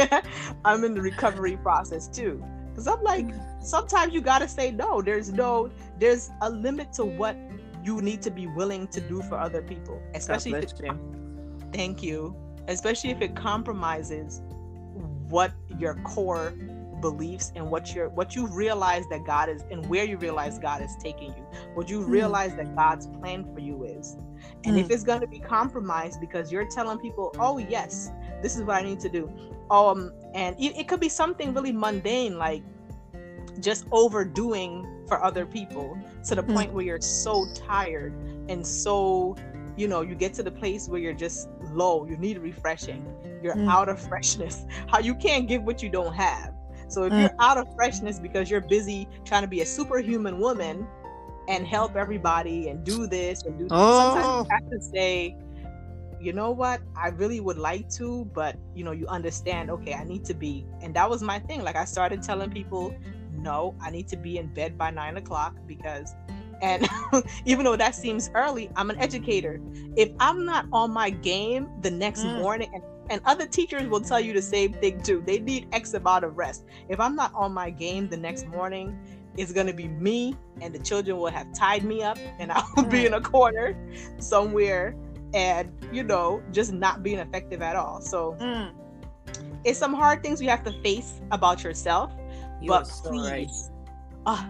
I'm 0.64 0.84
in 0.84 0.94
the 0.94 1.00
recovery 1.00 1.56
process 1.56 2.08
too. 2.08 2.42
Because 2.70 2.86
I'm 2.86 3.02
like, 3.02 3.26
mm-hmm. 3.26 3.64
sometimes 3.64 4.14
you 4.14 4.20
gotta 4.20 4.48
say 4.48 4.70
no. 4.70 5.02
There's 5.02 5.32
no, 5.32 5.70
there's 5.98 6.30
a 6.40 6.50
limit 6.50 6.92
to 6.94 7.04
what 7.04 7.36
you 7.84 8.00
need 8.00 8.22
to 8.22 8.30
be 8.30 8.46
willing 8.46 8.86
to 8.88 9.00
do 9.00 9.22
for 9.22 9.38
other 9.38 9.62
people, 9.62 10.00
especially 10.14 10.52
if, 10.52 10.72
Thank 11.72 12.02
you. 12.02 12.36
Especially 12.68 13.10
if 13.10 13.20
it 13.20 13.34
compromises 13.34 14.42
what 15.28 15.52
your 15.78 15.94
core 16.04 16.54
beliefs 17.00 17.52
and 17.56 17.68
what 17.70 17.94
your 17.94 18.08
what 18.10 18.36
you 18.36 18.46
realize 18.46 19.04
that 19.10 19.24
God 19.26 19.48
is 19.48 19.64
and 19.70 19.84
where 19.86 20.04
you 20.04 20.16
realize 20.16 20.58
God 20.58 20.80
is 20.82 20.94
taking 21.02 21.34
you. 21.34 21.46
What 21.74 21.88
you 21.88 22.02
hmm. 22.02 22.10
realize 22.10 22.54
that 22.56 22.74
God's 22.76 23.06
plan 23.06 23.52
for 23.52 23.60
you 23.60 23.84
is. 23.84 24.16
And 24.64 24.76
mm. 24.76 24.80
if 24.80 24.86
hmm. 24.86 24.92
it's 24.92 25.02
going 25.02 25.20
to 25.20 25.26
be 25.26 25.38
compromised 25.40 26.20
because 26.20 26.52
you're 26.52 26.68
telling 26.68 26.98
people, 26.98 27.34
"Oh 27.38 27.58
yes, 27.58 28.12
this 28.40 28.56
is 28.56 28.62
what 28.62 28.76
I 28.76 28.82
need 28.82 29.00
to 29.00 29.08
do." 29.08 29.30
Um 29.70 30.12
and 30.34 30.56
it, 30.58 30.76
it 30.76 30.88
could 30.88 31.00
be 31.00 31.08
something 31.08 31.52
really 31.52 31.72
mundane 31.72 32.38
like 32.38 32.62
just 33.60 33.84
overdoing 33.90 34.86
for 35.06 35.22
other 35.22 35.44
people 35.44 35.98
to 36.26 36.34
the 36.34 36.42
mm. 36.42 36.54
point 36.54 36.72
where 36.72 36.84
you're 36.84 37.00
so 37.00 37.46
tired 37.54 38.14
and 38.48 38.66
so 38.66 39.36
you 39.76 39.88
know 39.88 40.02
you 40.02 40.14
get 40.14 40.34
to 40.34 40.42
the 40.42 40.50
place 40.50 40.88
where 40.88 41.00
you're 41.00 41.12
just 41.12 41.48
low 41.72 42.06
you 42.06 42.16
need 42.16 42.38
refreshing 42.38 43.04
you're 43.42 43.54
mm. 43.54 43.70
out 43.70 43.88
of 43.88 44.00
freshness 44.00 44.66
how 44.88 44.98
you 44.98 45.14
can't 45.14 45.48
give 45.48 45.62
what 45.62 45.82
you 45.82 45.88
don't 45.88 46.14
have 46.14 46.54
so 46.88 47.04
if 47.04 47.12
mm. 47.12 47.22
you're 47.22 47.36
out 47.40 47.56
of 47.56 47.66
freshness 47.74 48.18
because 48.18 48.50
you're 48.50 48.60
busy 48.60 49.08
trying 49.24 49.42
to 49.42 49.48
be 49.48 49.62
a 49.62 49.66
superhuman 49.66 50.38
woman 50.38 50.86
and 51.48 51.66
help 51.66 51.96
everybody 51.96 52.68
and 52.68 52.84
do 52.84 53.06
this 53.06 53.42
and 53.42 53.58
do 53.58 53.64
this, 53.64 53.72
oh. 53.72 54.44
sometimes 54.44 54.48
you 54.48 54.54
have 54.54 54.70
to 54.70 54.80
say 54.80 55.36
you 56.20 56.32
know 56.32 56.52
what 56.52 56.80
i 56.96 57.08
really 57.08 57.40
would 57.40 57.58
like 57.58 57.88
to 57.88 58.24
but 58.32 58.56
you 58.74 58.84
know 58.84 58.92
you 58.92 59.06
understand 59.08 59.70
okay 59.70 59.94
i 59.94 60.04
need 60.04 60.24
to 60.24 60.34
be 60.34 60.64
and 60.80 60.94
that 60.94 61.08
was 61.08 61.20
my 61.22 61.38
thing 61.40 61.62
like 61.62 61.74
i 61.74 61.84
started 61.84 62.22
telling 62.22 62.48
people 62.48 62.94
no 63.32 63.74
i 63.80 63.90
need 63.90 64.06
to 64.06 64.16
be 64.16 64.38
in 64.38 64.46
bed 64.54 64.78
by 64.78 64.88
nine 64.88 65.16
o'clock 65.16 65.56
because 65.66 66.14
and 66.62 66.88
even 67.44 67.64
though 67.64 67.76
that 67.76 67.94
seems 67.94 68.30
early, 68.34 68.70
I'm 68.76 68.88
an 68.88 68.98
educator. 68.98 69.60
If 69.96 70.10
I'm 70.20 70.44
not 70.44 70.66
on 70.72 70.92
my 70.92 71.10
game 71.10 71.68
the 71.82 71.90
next 71.90 72.20
mm. 72.20 72.38
morning, 72.40 72.70
and, 72.72 72.82
and 73.10 73.20
other 73.26 73.46
teachers 73.46 73.88
will 73.88 74.00
tell 74.00 74.20
you 74.20 74.32
the 74.32 74.40
same 74.40 74.72
thing 74.74 75.02
too, 75.02 75.22
they 75.26 75.40
need 75.40 75.68
X 75.72 75.92
amount 75.94 76.24
of 76.24 76.38
rest. 76.38 76.64
If 76.88 77.00
I'm 77.00 77.16
not 77.16 77.32
on 77.34 77.52
my 77.52 77.68
game 77.68 78.08
the 78.08 78.16
next 78.16 78.46
morning, 78.46 78.96
it's 79.36 79.52
going 79.52 79.66
to 79.66 79.72
be 79.72 79.88
me, 79.88 80.36
and 80.60 80.74
the 80.74 80.78
children 80.78 81.16
will 81.16 81.30
have 81.30 81.52
tied 81.52 81.84
me 81.84 82.02
up, 82.02 82.18
and 82.38 82.52
I 82.52 82.62
will 82.76 82.84
mm. 82.84 82.90
be 82.90 83.06
in 83.06 83.14
a 83.14 83.20
corner 83.20 83.76
somewhere, 84.18 84.94
and 85.34 85.72
you 85.90 86.04
know, 86.04 86.42
just 86.52 86.72
not 86.72 87.02
being 87.02 87.18
effective 87.18 87.60
at 87.60 87.74
all. 87.74 88.00
So, 88.00 88.36
mm. 88.40 88.70
it's 89.64 89.78
some 89.78 89.94
hard 89.94 90.22
things 90.22 90.40
you 90.40 90.48
have 90.48 90.62
to 90.64 90.72
face 90.82 91.20
about 91.32 91.64
yourself. 91.64 92.12
You 92.60 92.68
but 92.68 92.84
please, 93.04 93.28
right. 93.28 93.48
uh, 94.26 94.44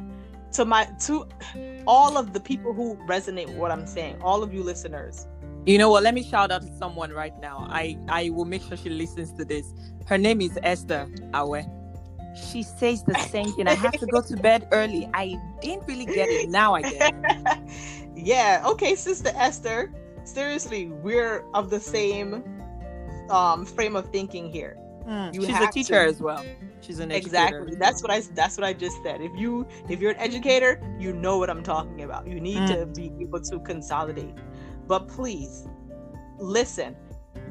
to 0.53 0.65
my 0.65 0.85
to 1.01 1.27
all 1.87 2.17
of 2.17 2.33
the 2.33 2.41
people 2.41 2.73
who 2.73 2.97
resonate 3.07 3.47
with 3.47 3.57
what 3.57 3.71
I'm 3.71 3.87
saying, 3.87 4.21
all 4.23 4.43
of 4.43 4.53
you 4.53 4.63
listeners. 4.63 5.27
You 5.65 5.79
know 5.79 5.91
what? 5.91 6.03
Let 6.03 6.15
me 6.15 6.23
shout 6.23 6.51
out 6.51 6.63
to 6.63 6.77
someone 6.77 7.13
right 7.13 7.39
now. 7.41 7.67
I 7.71 7.99
I 8.09 8.31
will 8.31 8.45
make 8.45 8.63
sure 8.63 8.77
she 8.77 8.91
listens 8.91 9.33
to 9.35 9.45
this. 9.45 9.73
Her 10.07 10.19
name 10.19 10.41
is 10.41 10.59
Esther 10.63 11.09
Awe. 11.35 11.63
She 12.35 12.63
says 12.63 13.03
the 13.05 13.19
same 13.31 13.53
thing. 13.53 13.69
I 13.69 13.75
have 13.75 13.93
to 13.93 14.07
go 14.07 14.23
to 14.23 14.37
bed 14.37 14.67
early. 14.73 15.09
I 15.13 15.37
didn't 15.61 15.87
really 15.87 16.07
get 16.07 16.29
it. 16.29 16.49
Now 16.49 16.75
I 16.75 16.83
get 16.83 17.15
it. 17.15 18.11
yeah. 18.17 18.63
Okay, 18.67 18.95
Sister 18.95 19.31
Esther. 19.35 19.93
Seriously, 20.25 20.87
we're 20.87 21.45
of 21.53 21.69
the 21.69 21.81
same 21.81 22.43
um, 23.29 23.67
frame 23.67 23.97
of 23.97 24.09
thinking 24.11 24.51
here. 24.51 24.77
Mm, 25.07 25.35
she's 25.35 25.49
a 25.49 25.71
teacher 25.71 26.05
to. 26.05 26.09
as 26.09 26.21
well. 26.21 26.45
She's 26.83 26.99
an 26.99 27.13
educator. 27.13 27.37
Exactly. 27.37 27.77
That's 27.77 28.03
what 28.03 28.11
I 28.11 28.21
that's 28.35 28.57
what 28.59 28.65
I 28.65 28.73
just 28.73 29.03
said. 29.03 29.21
If 29.21 29.33
you 29.37 29.67
if 29.89 30.01
you're 30.01 30.11
an 30.11 30.21
educator, 30.21 30.81
you 30.99 31.13
know 31.13 31.39
what 31.39 31.49
I'm 31.49 31.63
talking 31.63 32.03
about. 32.03 32.27
You 32.27 32.41
need 32.41 32.59
mm. 32.59 32.69
to 32.69 32.87
be 32.87 33.13
able 33.21 33.41
to 33.41 33.61
consolidate. 33.61 34.35
But 34.87 35.09
please 35.09 35.67
listen. 36.39 36.97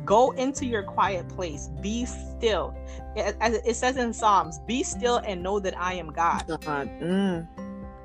Go 0.03 0.31
into 0.31 0.65
your 0.65 0.83
quiet 0.83 1.29
place. 1.29 1.69
Be 1.81 2.05
still. 2.05 2.75
As 3.15 3.53
it 3.53 3.75
says 3.75 3.97
in 3.97 4.13
Psalms, 4.13 4.59
be 4.67 4.83
still 4.83 5.17
and 5.17 5.43
know 5.43 5.59
that 5.59 5.77
I 5.77 5.93
am 5.93 6.11
God. 6.11 6.43
God. 6.47 6.89
Mm. 6.99 7.47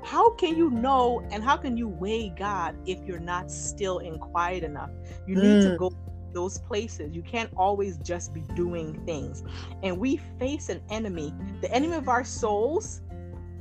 How 0.03 0.29
can 0.31 0.55
you 0.55 0.69
know 0.69 1.25
and 1.31 1.43
how 1.43 1.57
can 1.57 1.75
you 1.75 1.89
weigh 1.89 2.29
God 2.29 2.75
if 2.85 3.03
you're 3.05 3.19
not 3.19 3.51
still 3.51 3.99
and 3.99 4.19
quiet 4.21 4.63
enough? 4.63 4.91
You 5.25 5.35
need 5.35 5.63
mm. 5.63 5.71
to 5.71 5.77
go 5.77 5.91
those 6.33 6.57
places. 6.59 7.15
You 7.15 7.21
can't 7.21 7.49
always 7.57 7.97
just 7.97 8.33
be 8.33 8.41
doing 8.55 8.93
things. 9.05 9.43
And 9.83 9.97
we 9.97 10.17
face 10.39 10.69
an 10.69 10.81
enemy. 10.89 11.33
The 11.61 11.71
enemy 11.71 11.95
of 11.95 12.09
our 12.09 12.23
souls 12.23 13.01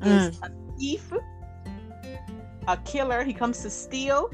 mm. 0.00 0.31
is 0.31 0.40
a 0.42 0.50
thief, 0.79 1.12
a 2.68 2.76
killer. 2.79 3.24
He 3.24 3.33
comes 3.33 3.62
to 3.62 3.70
steal, 3.70 4.29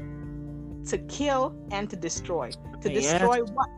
to 0.87 0.97
kill, 1.09 1.55
and 1.71 1.89
to 1.89 1.95
destroy. 1.95 2.51
To 2.81 2.91
yeah. 2.91 2.99
destroy 2.99 3.43
what? 3.43 3.69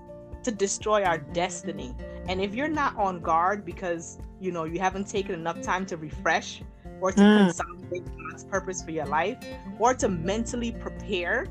To 0.44 0.52
destroy 0.52 1.04
our 1.04 1.18
destiny. 1.18 1.96
And 2.28 2.42
if 2.42 2.56
you're 2.56 2.68
not 2.68 2.96
on 2.98 3.20
guard 3.20 3.66
because 3.66 4.20
you 4.40 4.52
know 4.52 4.64
you 4.66 4.80
haven't 4.80 5.08
taken 5.08 5.36
enough 5.36 5.62
time 5.62 5.86
to 5.88 5.98
refresh 5.98 6.62
or 7.02 7.12
to 7.12 7.22
mm. 7.22 7.46
consolidate 7.46 8.06
God's 8.18 8.44
purpose 8.46 8.84
for 8.84 8.92
your 8.92 9.06
life 9.06 9.38
or 9.80 9.94
to 9.96 10.08
mentally 10.10 10.72
prepare, 10.72 11.48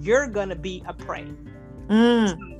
you're 0.00 0.26
gonna 0.26 0.56
be 0.56 0.82
a 0.86 0.92
prey. 0.92 1.26
Mm. 1.88 2.58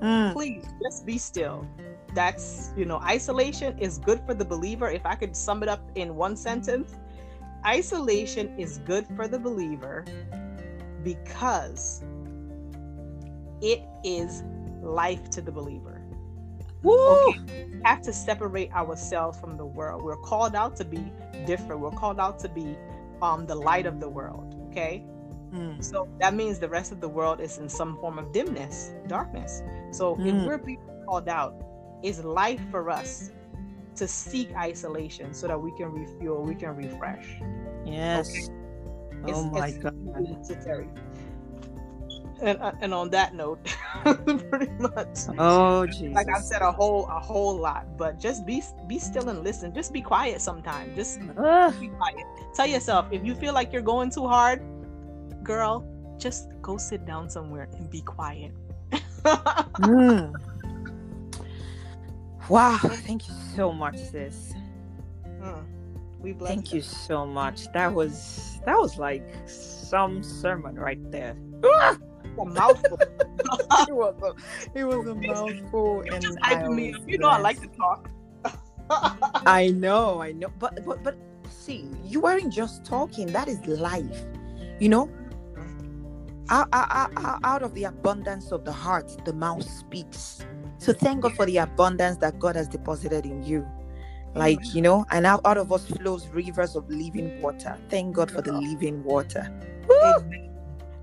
mm. 0.00 0.32
please 0.32 0.64
just 0.82 1.04
be 1.04 1.18
still 1.18 1.66
that's 2.14 2.72
you 2.76 2.84
know 2.84 3.00
isolation 3.00 3.78
is 3.78 3.98
good 3.98 4.20
for 4.24 4.34
the 4.34 4.44
believer 4.44 4.88
if 4.88 5.04
i 5.04 5.14
could 5.14 5.36
sum 5.36 5.62
it 5.62 5.68
up 5.68 5.90
in 5.94 6.14
one 6.14 6.36
sentence 6.36 6.94
isolation 7.66 8.56
is 8.58 8.78
good 8.78 9.06
for 9.16 9.28
the 9.28 9.38
believer 9.38 10.04
because 11.02 12.02
it 13.60 13.82
is 14.04 14.44
life 14.82 15.28
to 15.30 15.42
the 15.42 15.52
believer 15.52 15.98
Woo! 16.82 17.28
Okay. 17.28 17.66
We 17.74 17.80
have 17.84 18.02
to 18.02 18.12
separate 18.12 18.72
ourselves 18.72 19.38
from 19.38 19.56
the 19.56 19.66
world. 19.66 20.02
We're 20.02 20.16
called 20.16 20.54
out 20.54 20.76
to 20.76 20.84
be 20.84 21.12
different. 21.44 21.80
We're 21.80 21.90
called 21.90 22.20
out 22.20 22.38
to 22.40 22.48
be 22.48 22.76
um, 23.20 23.46
the 23.46 23.54
light 23.54 23.86
of 23.86 24.00
the 24.00 24.08
world. 24.08 24.54
Okay. 24.70 25.04
Mm. 25.52 25.82
So 25.82 26.08
that 26.20 26.34
means 26.34 26.58
the 26.58 26.68
rest 26.68 26.92
of 26.92 27.00
the 27.00 27.08
world 27.08 27.40
is 27.40 27.58
in 27.58 27.68
some 27.68 27.96
form 27.98 28.18
of 28.18 28.32
dimness, 28.32 28.92
darkness. 29.06 29.62
So 29.92 30.16
mm. 30.16 30.26
if 30.26 30.46
we're 30.46 30.58
being 30.58 30.80
called 31.06 31.28
out, 31.28 31.54
it's 32.02 32.22
life 32.22 32.60
for 32.70 32.90
us 32.90 33.32
to 33.96 34.06
seek 34.06 34.54
isolation 34.54 35.34
so 35.34 35.48
that 35.48 35.60
we 35.60 35.72
can 35.76 35.86
refuel, 35.86 36.42
we 36.42 36.54
can 36.54 36.76
refresh. 36.76 37.26
Yes. 37.84 38.28
Okay? 38.30 39.32
Oh 39.32 39.46
it's, 39.46 39.58
my 39.58 39.68
it's 39.68 39.78
God. 39.78 39.94
Necessary 39.96 40.88
and 42.40 42.60
uh, 42.60 42.72
and 42.80 42.94
on 42.94 43.10
that 43.10 43.34
note, 43.34 43.64
pretty 44.50 44.72
much. 44.78 45.18
Oh, 45.38 45.86
Jesus. 45.86 46.14
Like 46.14 46.28
I 46.34 46.40
said, 46.40 46.62
a 46.62 46.72
whole 46.72 47.06
a 47.06 47.18
whole 47.18 47.56
lot, 47.56 47.96
but 47.96 48.18
just 48.18 48.46
be 48.46 48.62
be 48.86 48.98
still 48.98 49.28
and 49.28 49.42
listen. 49.42 49.74
Just 49.74 49.92
be 49.92 50.00
quiet 50.00 50.40
sometimes. 50.40 50.94
Just 50.94 51.20
be 51.20 51.26
quiet. 51.88 52.24
Tell 52.54 52.66
yourself 52.66 53.06
if 53.10 53.24
you 53.24 53.34
feel 53.34 53.54
like 53.54 53.72
you're 53.72 53.82
going 53.82 54.10
too 54.10 54.26
hard, 54.26 54.62
girl, 55.48 55.82
just 56.18 56.50
go 56.60 56.76
sit 56.76 57.06
down 57.06 57.30
somewhere 57.30 57.68
and 57.72 57.88
be 57.88 58.02
quiet. 58.02 58.52
mm. 58.92 60.30
Wow, 62.50 62.78
thank 63.06 63.26
you 63.28 63.34
so 63.56 63.72
much, 63.72 63.96
sis. 63.96 64.52
Mm. 65.24 65.64
We 66.20 66.32
bless 66.32 66.50
Thank 66.52 66.74
you 66.74 66.82
so 66.82 67.24
much. 67.24 67.72
That 67.72 67.92
was 67.94 68.60
that 68.66 68.76
was 68.76 68.98
like 68.98 69.24
some 69.46 70.22
sermon 70.22 70.74
right 70.74 71.00
there. 71.10 71.34
Ah! 71.64 71.96
a 72.38 72.44
mouthful. 72.44 72.98
it 73.88 73.94
was 73.94 74.14
a, 74.22 74.78
it 74.78 74.84
was 74.84 75.06
a 75.08 75.14
mouthful. 75.14 76.02
and 76.02 76.22
just 76.22 76.38
hyping 76.38 76.74
me. 76.74 76.94
You 77.06 77.18
know, 77.18 77.28
I 77.28 77.38
like 77.38 77.60
to 77.62 77.68
talk. 77.68 78.10
I 79.46 79.68
know, 79.68 80.20
I 80.20 80.32
know, 80.32 80.52
but 80.58 80.84
but 80.84 81.02
but 81.02 81.16
see, 81.48 81.88
you 82.04 82.20
weren't 82.20 82.52
just 82.52 82.84
talking. 82.84 83.32
That 83.32 83.48
is 83.48 83.64
life, 83.66 84.24
you 84.78 84.88
know. 84.88 85.08
Out, 86.50 86.68
out, 86.72 87.40
out, 87.44 87.62
of 87.62 87.74
the 87.74 87.84
abundance 87.84 88.52
of 88.52 88.64
the 88.64 88.72
heart, 88.72 89.24
the 89.24 89.32
mouth 89.32 89.68
speaks. 89.68 90.44
So 90.78 90.92
thank 90.92 91.22
God 91.22 91.34
for 91.34 91.44
the 91.44 91.58
abundance 91.58 92.16
that 92.18 92.38
God 92.38 92.56
has 92.56 92.68
deposited 92.68 93.26
in 93.26 93.42
you. 93.42 93.66
Like, 94.34 94.74
you 94.74 94.80
know, 94.80 95.04
and 95.10 95.26
out, 95.26 95.40
out 95.44 95.58
of 95.58 95.72
us 95.72 95.86
flows 95.86 96.26
rivers 96.28 96.76
of 96.76 96.88
living 96.88 97.42
water. 97.42 97.76
Thank 97.90 98.14
God 98.16 98.30
for 98.30 98.40
the 98.40 98.52
living 98.52 99.02
water. 99.04 99.52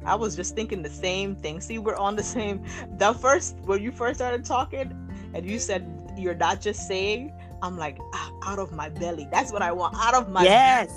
I 0.06 0.16
was 0.16 0.36
just 0.36 0.56
thinking 0.56 0.82
the 0.82 0.90
same 0.90 1.36
thing. 1.36 1.60
See, 1.62 1.80
we're 1.80 1.96
on 1.96 2.16
the 2.16 2.24
same. 2.24 2.64
The 2.98 3.14
first 3.14 3.58
when 3.66 3.82
you 3.82 3.92
first 3.92 4.20
started 4.20 4.46
talking, 4.46 4.94
and 5.34 5.50
you 5.50 5.60
said 5.60 5.86
you're 6.18 6.36
not 6.36 6.62
just 6.62 6.88
saying. 6.88 7.34
I'm 7.62 7.78
like 7.78 7.98
out 8.44 8.60
of 8.60 8.72
my 8.72 8.90
belly. 8.90 9.28
That's 9.32 9.52
what 9.52 9.64
I 9.64 9.72
want. 9.72 9.96
Out 9.98 10.14
of 10.14 10.30
my 10.30 10.44
yes, 10.44 10.92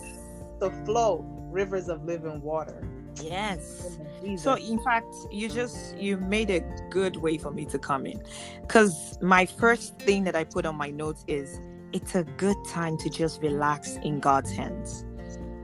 the 0.61 0.71
flow 0.85 1.25
rivers 1.51 1.89
of 1.89 2.05
living 2.05 2.43
water. 2.43 2.87
Yes. 3.23 3.99
So 4.37 4.55
in 4.55 4.79
fact, 4.81 5.15
you 5.31 5.49
just 5.49 5.97
you 5.97 6.17
made 6.17 6.51
a 6.51 6.61
good 6.91 7.17
way 7.17 7.39
for 7.39 7.51
me 7.51 7.65
to 7.67 7.79
come 7.79 8.07
in, 8.07 8.23
because 8.63 9.19
my 9.23 9.47
first 9.47 9.99
thing 9.99 10.25
that 10.25 10.37
I 10.37 10.45
put 10.45 10.67
on 10.67 10.77
my 10.77 10.91
notes 10.91 11.25
is 11.29 11.61
it's 11.93 12.15
a 12.15 12.25
good 12.25 12.57
time 12.69 12.99
to 12.99 13.09
just 13.09 13.41
relax 13.41 13.97
in 14.03 14.21
God's 14.21 14.53
hands. 14.53 15.05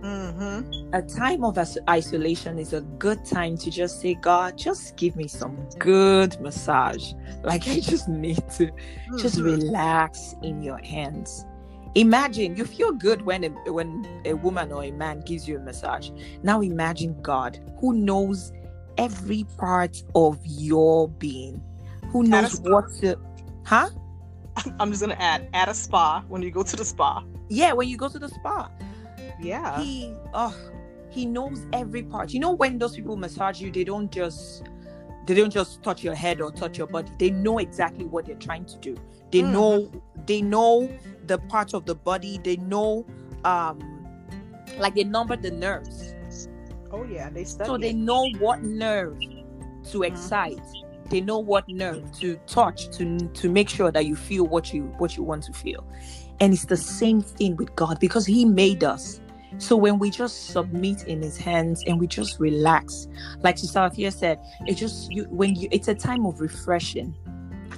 Mm-hmm. 0.01 0.95
A 0.95 1.01
time 1.01 1.45
of 1.45 1.59
isolation 1.89 2.59
is 2.59 2.75
a 2.75 2.83
good 2.83 3.25
time 3.25 3.57
to 3.57 3.71
just 3.71 4.03
say, 4.03 4.15
God, 4.15 4.59
just 4.59 4.97
give 4.97 5.17
me 5.17 5.27
some 5.27 5.67
good 5.79 6.39
massage. 6.43 7.15
Like, 7.43 7.67
I 7.69 7.81
just 7.81 8.07
need 8.07 8.37
to 8.37 8.67
mm-hmm. 8.67 9.17
just 9.17 9.41
relax 9.41 10.35
in 10.43 10.63
your 10.63 10.79
hands. 10.79 11.47
Imagine 11.95 12.57
you 12.57 12.65
feel 12.65 12.93
good 12.93 13.23
when 13.23 13.45
a, 13.45 13.49
when 13.73 14.07
a 14.25 14.35
woman 14.35 14.73
or 14.73 14.85
a 14.85 14.91
man 14.91 15.21
gives 15.21 15.47
you 15.47 15.57
a 15.57 15.61
massage. 15.61 16.11
Now 16.43 16.61
imagine 16.61 17.21
God 17.23 17.61
who 17.79 17.93
knows 17.93 18.53
every 18.99 19.45
part 19.57 20.03
of 20.15 20.39
your 20.45 21.09
being, 21.09 21.63
who 22.09 22.25
knows 22.25 22.61
what 22.61 22.93
to, 23.01 23.17
huh? 23.65 23.91
I'm 24.79 24.91
just 24.91 25.03
gonna 25.03 25.15
add 25.19 25.49
at 25.53 25.69
a 25.69 25.75
spa 25.75 26.25
when 26.29 26.43
you 26.43 26.51
go 26.51 26.63
to 26.63 26.77
the 26.77 26.85
spa. 26.85 27.25
Yeah, 27.49 27.73
when 27.73 27.89
you 27.89 27.97
go 27.97 28.09
to 28.09 28.19
the 28.19 28.29
spa 28.29 28.71
yeah 29.41 29.81
he 29.81 30.13
oh 30.33 30.57
he 31.11 31.27
knows 31.27 31.67
every 31.73 32.03
part 32.03 32.33
you 32.33 32.41
know 32.41 32.53
when 32.53 32.79
those 32.79 32.97
people 32.97 33.17
massage 33.17 33.61
you 33.61 33.71
they 33.71 33.85
don't 33.85 34.11
just 34.11 34.65
they 35.27 35.35
don't 35.35 35.51
just 35.53 35.83
touch 35.83 36.05
your 36.05 36.15
head 36.15 36.41
or 36.41 36.51
touch 36.51 36.79
your 36.79 36.87
body. 36.87 37.11
They 37.19 37.31
know 37.31 37.59
exactly 37.59 38.05
what 38.05 38.27
they're 38.27 38.35
trying 38.37 38.67
to 38.67 38.77
do. 38.79 38.97
They 39.31 39.41
mm. 39.41 39.53
know 39.53 39.91
they 40.27 40.43
know 40.43 40.91
the 41.27 41.39
parts 41.39 41.75
of 41.75 41.87
the 41.87 41.95
body. 41.95 42.41
They 42.43 42.57
know 42.57 43.07
um 43.45 44.07
like 44.79 44.95
they 44.95 45.05
number 45.05 45.37
the 45.37 45.51
nerves. 45.51 46.15
Oh 46.91 47.05
yeah 47.05 47.31
they 47.31 47.45
study 47.45 47.67
so 47.67 47.79
they 47.79 47.93
know 47.93 48.29
what 48.39 48.63
nerve 48.63 49.19
to 49.21 49.99
mm. 49.99 50.07
excite. 50.07 50.61
They 51.11 51.21
know 51.21 51.39
what 51.39 51.69
nerve 51.69 52.13
to 52.21 52.37
touch 52.47 52.91
to 52.97 53.19
to 53.19 53.51
make 53.51 53.69
sure 53.69 53.91
that 53.91 54.07
you 54.07 54.17
feel 54.17 54.47
what 54.47 54.73
you 54.73 54.83
what 54.99 55.17
you 55.17 55.23
want 55.23 55.45
to 55.45 55.53
feel. 55.53 55.87
And 56.41 56.53
it's 56.53 56.65
the 56.65 56.77
same 56.77 57.21
thing 57.21 57.57
with 57.57 57.75
god 57.77 58.01
because 58.01 58.27
he 58.27 58.45
made 58.45 58.83
us 58.85 59.21
so 59.59 59.77
when 59.77 59.99
we 59.99 60.11
just 60.11 60.49
submit 60.49 61.05
in 61.05 61.23
his 61.23 61.37
hands 61.37 61.83
and 61.87 61.99
we 61.99 62.07
just 62.07 62.41
relax, 62.41 63.09
like 63.43 63.59
Sister 63.59 63.79
Althea 63.79 64.11
said, 64.11 64.41
it 64.67 64.75
just 64.75 65.13
you 65.13 65.25
when 65.25 65.55
you 65.55 65.69
it's 65.71 65.89
a 65.89 65.95
time 65.95 66.27
of 66.27 66.41
refreshing 66.41 67.15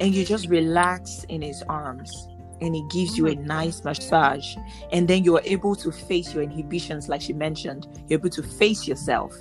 and 0.01 0.15
you 0.15 0.25
just 0.25 0.49
relax 0.49 1.25
in 1.29 1.43
his 1.43 1.63
arms 1.69 2.29
and 2.61 2.75
he 2.75 2.83
gives 2.91 3.19
you 3.19 3.27
a 3.27 3.35
mm-hmm. 3.35 3.47
nice 3.47 3.85
massage 3.85 4.57
and 4.91 5.07
then 5.09 5.23
you're 5.23 5.43
able 5.45 5.75
to 5.77 5.93
face 5.93 6.33
your 6.33 6.43
inhibitions 6.43 7.09
like 7.09 7.21
she 7.21 7.33
mentioned. 7.33 7.87
You're 8.09 8.19
able 8.19 8.31
to 8.31 8.43
face 8.43 8.89
yourself. 8.89 9.35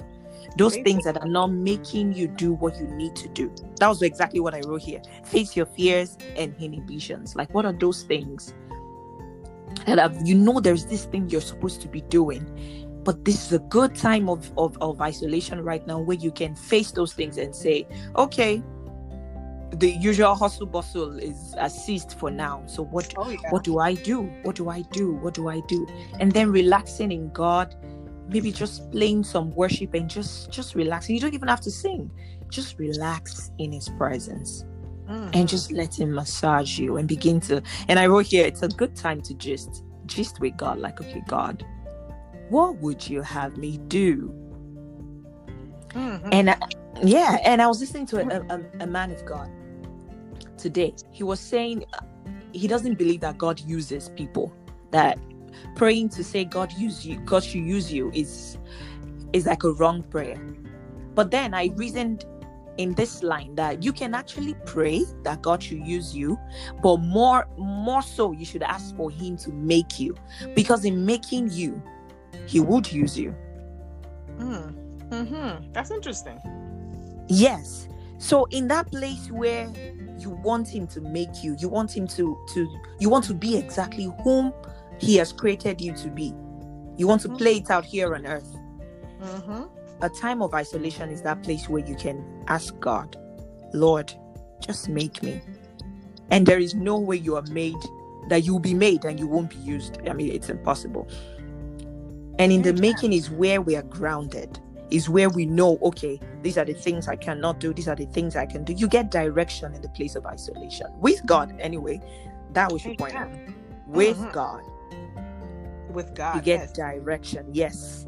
Those 0.57 0.75
things 0.77 1.03
that 1.05 1.17
are 1.17 1.27
not 1.27 1.47
making 1.51 2.13
you 2.13 2.27
do 2.27 2.53
what 2.53 2.77
you 2.77 2.87
need 2.87 3.15
to 3.17 3.27
do. 3.29 3.53
That 3.79 3.87
was 3.87 4.01
exactly 4.01 4.39
what 4.39 4.53
i 4.53 4.61
wrote 4.65 4.81
here. 4.81 5.01
Face 5.23 5.55
your 5.55 5.65
fears 5.65 6.17
and 6.37 6.55
inhibitions. 6.59 7.35
Like 7.35 7.53
what 7.53 7.65
are 7.65 7.73
those 7.73 8.03
things 8.03 8.53
and 9.87 10.27
you 10.27 10.35
know 10.35 10.59
there's 10.59 10.85
this 10.85 11.05
thing 11.05 11.29
you're 11.29 11.41
supposed 11.41 11.81
to 11.81 11.87
be 11.87 12.01
doing 12.01 12.43
but 13.03 13.23
this 13.23 13.45
is 13.45 13.53
a 13.53 13.59
good 13.59 13.93
time 13.93 14.27
of, 14.27 14.51
of, 14.57 14.75
of 14.81 14.99
isolation 14.99 15.61
right 15.61 15.85
now 15.85 15.99
where 15.99 16.17
you 16.17 16.31
can 16.31 16.55
face 16.55 16.91
those 16.91 17.13
things 17.13 17.37
and 17.37 17.55
say 17.55 17.87
okay 18.15 18.63
the 19.77 19.91
usual 19.91 20.35
hustle 20.35 20.65
bustle 20.65 21.17
is 21.19 21.55
ceased 21.67 22.17
for 22.17 22.31
now. 22.31 22.63
So 22.65 22.83
what 22.83 23.13
oh, 23.17 23.29
yeah. 23.29 23.37
what 23.49 23.63
do 23.63 23.79
i 23.79 23.93
do? 23.93 24.21
What 24.43 24.55
do 24.55 24.69
i 24.69 24.81
do? 24.91 25.13
What 25.15 25.33
do 25.33 25.49
i 25.49 25.59
do? 25.67 25.87
And 26.19 26.31
then 26.31 26.51
relaxing 26.51 27.11
in 27.11 27.29
god 27.31 27.75
maybe 28.27 28.51
just 28.51 28.91
playing 28.91 29.23
some 29.23 29.51
worship 29.51 29.93
and 29.93 30.09
just 30.09 30.49
just 30.49 30.73
relaxing 30.73 31.15
you 31.15 31.21
don't 31.21 31.33
even 31.33 31.47
have 31.47 31.61
to 31.61 31.71
sing. 31.71 32.09
Just 32.49 32.79
relax 32.79 33.51
in 33.57 33.71
his 33.71 33.89
presence 33.97 34.65
mm-hmm. 35.07 35.29
and 35.33 35.47
just 35.47 35.71
let 35.71 35.97
him 35.97 36.13
massage 36.13 36.77
you 36.77 36.97
and 36.97 37.07
begin 37.07 37.39
to 37.39 37.61
and 37.87 37.99
i 37.99 38.05
wrote 38.05 38.25
here 38.25 38.45
it's 38.45 38.63
a 38.63 38.67
good 38.69 38.95
time 38.95 39.21
to 39.21 39.33
just 39.35 39.83
just 40.05 40.39
with 40.39 40.55
god 40.57 40.77
like 40.79 40.99
okay 41.01 41.21
god 41.27 41.65
what 42.49 42.75
would 42.77 43.07
you 43.07 43.21
have 43.21 43.57
me 43.57 43.77
do 43.87 44.33
mm-hmm. 45.89 46.29
and 46.31 46.51
I, 46.51 46.57
yeah 47.03 47.37
and 47.43 47.61
i 47.61 47.67
was 47.67 47.79
listening 47.79 48.05
to 48.07 48.17
a, 48.19 48.55
a, 48.55 48.83
a 48.83 48.87
man 48.87 49.11
of 49.11 49.25
god 49.25 49.49
today 50.57 50.93
he 51.11 51.23
was 51.23 51.39
saying 51.39 51.85
uh, 51.93 51.99
he 52.53 52.67
doesn't 52.67 52.95
believe 52.95 53.21
that 53.21 53.37
god 53.37 53.59
uses 53.61 54.09
people 54.09 54.53
that 54.91 55.19
praying 55.75 56.09
to 56.09 56.23
say 56.23 56.45
god 56.45 56.71
use 56.73 57.05
you 57.05 57.17
god 57.21 57.43
should 57.43 57.61
use 57.61 57.91
you 57.91 58.11
is 58.13 58.57
is 59.33 59.45
like 59.45 59.63
a 59.63 59.71
wrong 59.73 60.03
prayer 60.03 60.37
but 61.13 61.31
then 61.31 61.53
i 61.53 61.69
reasoned 61.75 62.25
in 62.77 62.93
this 62.93 63.23
line 63.23 63.55
that 63.55 63.83
you 63.83 63.93
can 63.93 64.13
actually 64.13 64.55
pray 64.65 65.03
that 65.23 65.41
God 65.41 65.63
should 65.63 65.85
use 65.85 66.15
you, 66.15 66.39
but 66.81 66.97
more 66.97 67.47
more 67.57 68.01
so 68.01 68.31
you 68.31 68.45
should 68.45 68.63
ask 68.63 68.95
for 68.95 69.09
him 69.09 69.37
to 69.37 69.51
make 69.51 69.99
you 69.99 70.15
because 70.55 70.85
in 70.85 71.05
making 71.05 71.49
you 71.51 71.81
he 72.45 72.59
would 72.59 72.91
use 72.91 73.17
you. 73.17 73.35
Mm. 74.37 74.75
Mm-hmm. 75.09 75.71
That's 75.71 75.91
interesting. 75.91 76.39
Yes. 77.27 77.87
So 78.17 78.45
in 78.45 78.67
that 78.69 78.91
place 78.91 79.29
where 79.29 79.71
you 80.17 80.29
want 80.29 80.67
him 80.67 80.87
to 80.87 81.01
make 81.01 81.43
you, 81.43 81.55
you 81.59 81.69
want 81.69 81.95
him 81.95 82.07
to 82.07 82.37
to 82.53 82.79
you 82.99 83.09
want 83.09 83.25
to 83.25 83.33
be 83.33 83.57
exactly 83.57 84.11
whom 84.23 84.53
he 84.99 85.15
has 85.17 85.31
created 85.31 85.81
you 85.81 85.93
to 85.93 86.09
be. 86.09 86.33
You 86.97 87.07
want 87.07 87.21
to 87.21 87.27
mm-hmm. 87.27 87.37
play 87.37 87.57
it 87.57 87.69
out 87.69 87.85
here 87.85 88.15
on 88.15 88.25
earth. 88.25 88.55
Mm-hmm 89.21 89.84
a 90.01 90.09
time 90.09 90.41
of 90.41 90.53
isolation 90.53 91.09
is 91.09 91.21
that 91.23 91.43
place 91.43 91.69
where 91.69 91.85
you 91.85 91.95
can 91.95 92.23
ask 92.47 92.77
God, 92.79 93.17
Lord, 93.73 94.13
just 94.59 94.89
make 94.89 95.23
me. 95.23 95.41
And 96.29 96.45
there 96.45 96.59
is 96.59 96.75
no 96.75 96.99
way 96.99 97.17
you 97.17 97.35
are 97.35 97.45
made 97.51 97.75
that 98.29 98.43
you'll 98.43 98.59
be 98.59 98.73
made 98.73 99.05
and 99.05 99.19
you 99.19 99.27
won't 99.27 99.49
be 99.49 99.57
used. 99.57 99.99
I 100.07 100.13
mean, 100.13 100.31
it's 100.31 100.49
impossible. 100.49 101.07
And 102.39 102.51
in 102.51 102.63
the 102.63 102.73
making 102.73 103.13
is 103.13 103.29
where 103.29 103.61
we 103.61 103.75
are 103.75 103.83
grounded, 103.83 104.59
is 104.91 105.09
where 105.09 105.29
we 105.29 105.45
know, 105.45 105.77
okay, 105.81 106.19
these 106.41 106.57
are 106.57 106.65
the 106.65 106.73
things 106.73 107.07
I 107.07 107.15
cannot 107.15 107.59
do, 107.59 107.73
these 107.73 107.87
are 107.87 107.95
the 107.95 108.05
things 108.05 108.35
I 108.35 108.45
can 108.45 108.63
do. 108.63 108.73
You 108.73 108.87
get 108.87 109.11
direction 109.11 109.73
in 109.73 109.81
the 109.81 109.89
place 109.89 110.15
of 110.15 110.25
isolation. 110.25 110.87
With 110.99 111.25
God, 111.25 111.55
anyway, 111.59 112.01
that 112.51 112.71
we 112.71 112.79
should 112.79 112.97
point. 112.97 113.15
With 113.87 114.17
mm-hmm. 114.17 114.31
God. 114.31 114.63
With 115.89 116.13
God. 116.13 116.35
You 116.35 116.41
get 116.41 116.59
yes. 116.59 116.71
direction, 116.73 117.47
yes. 117.53 118.05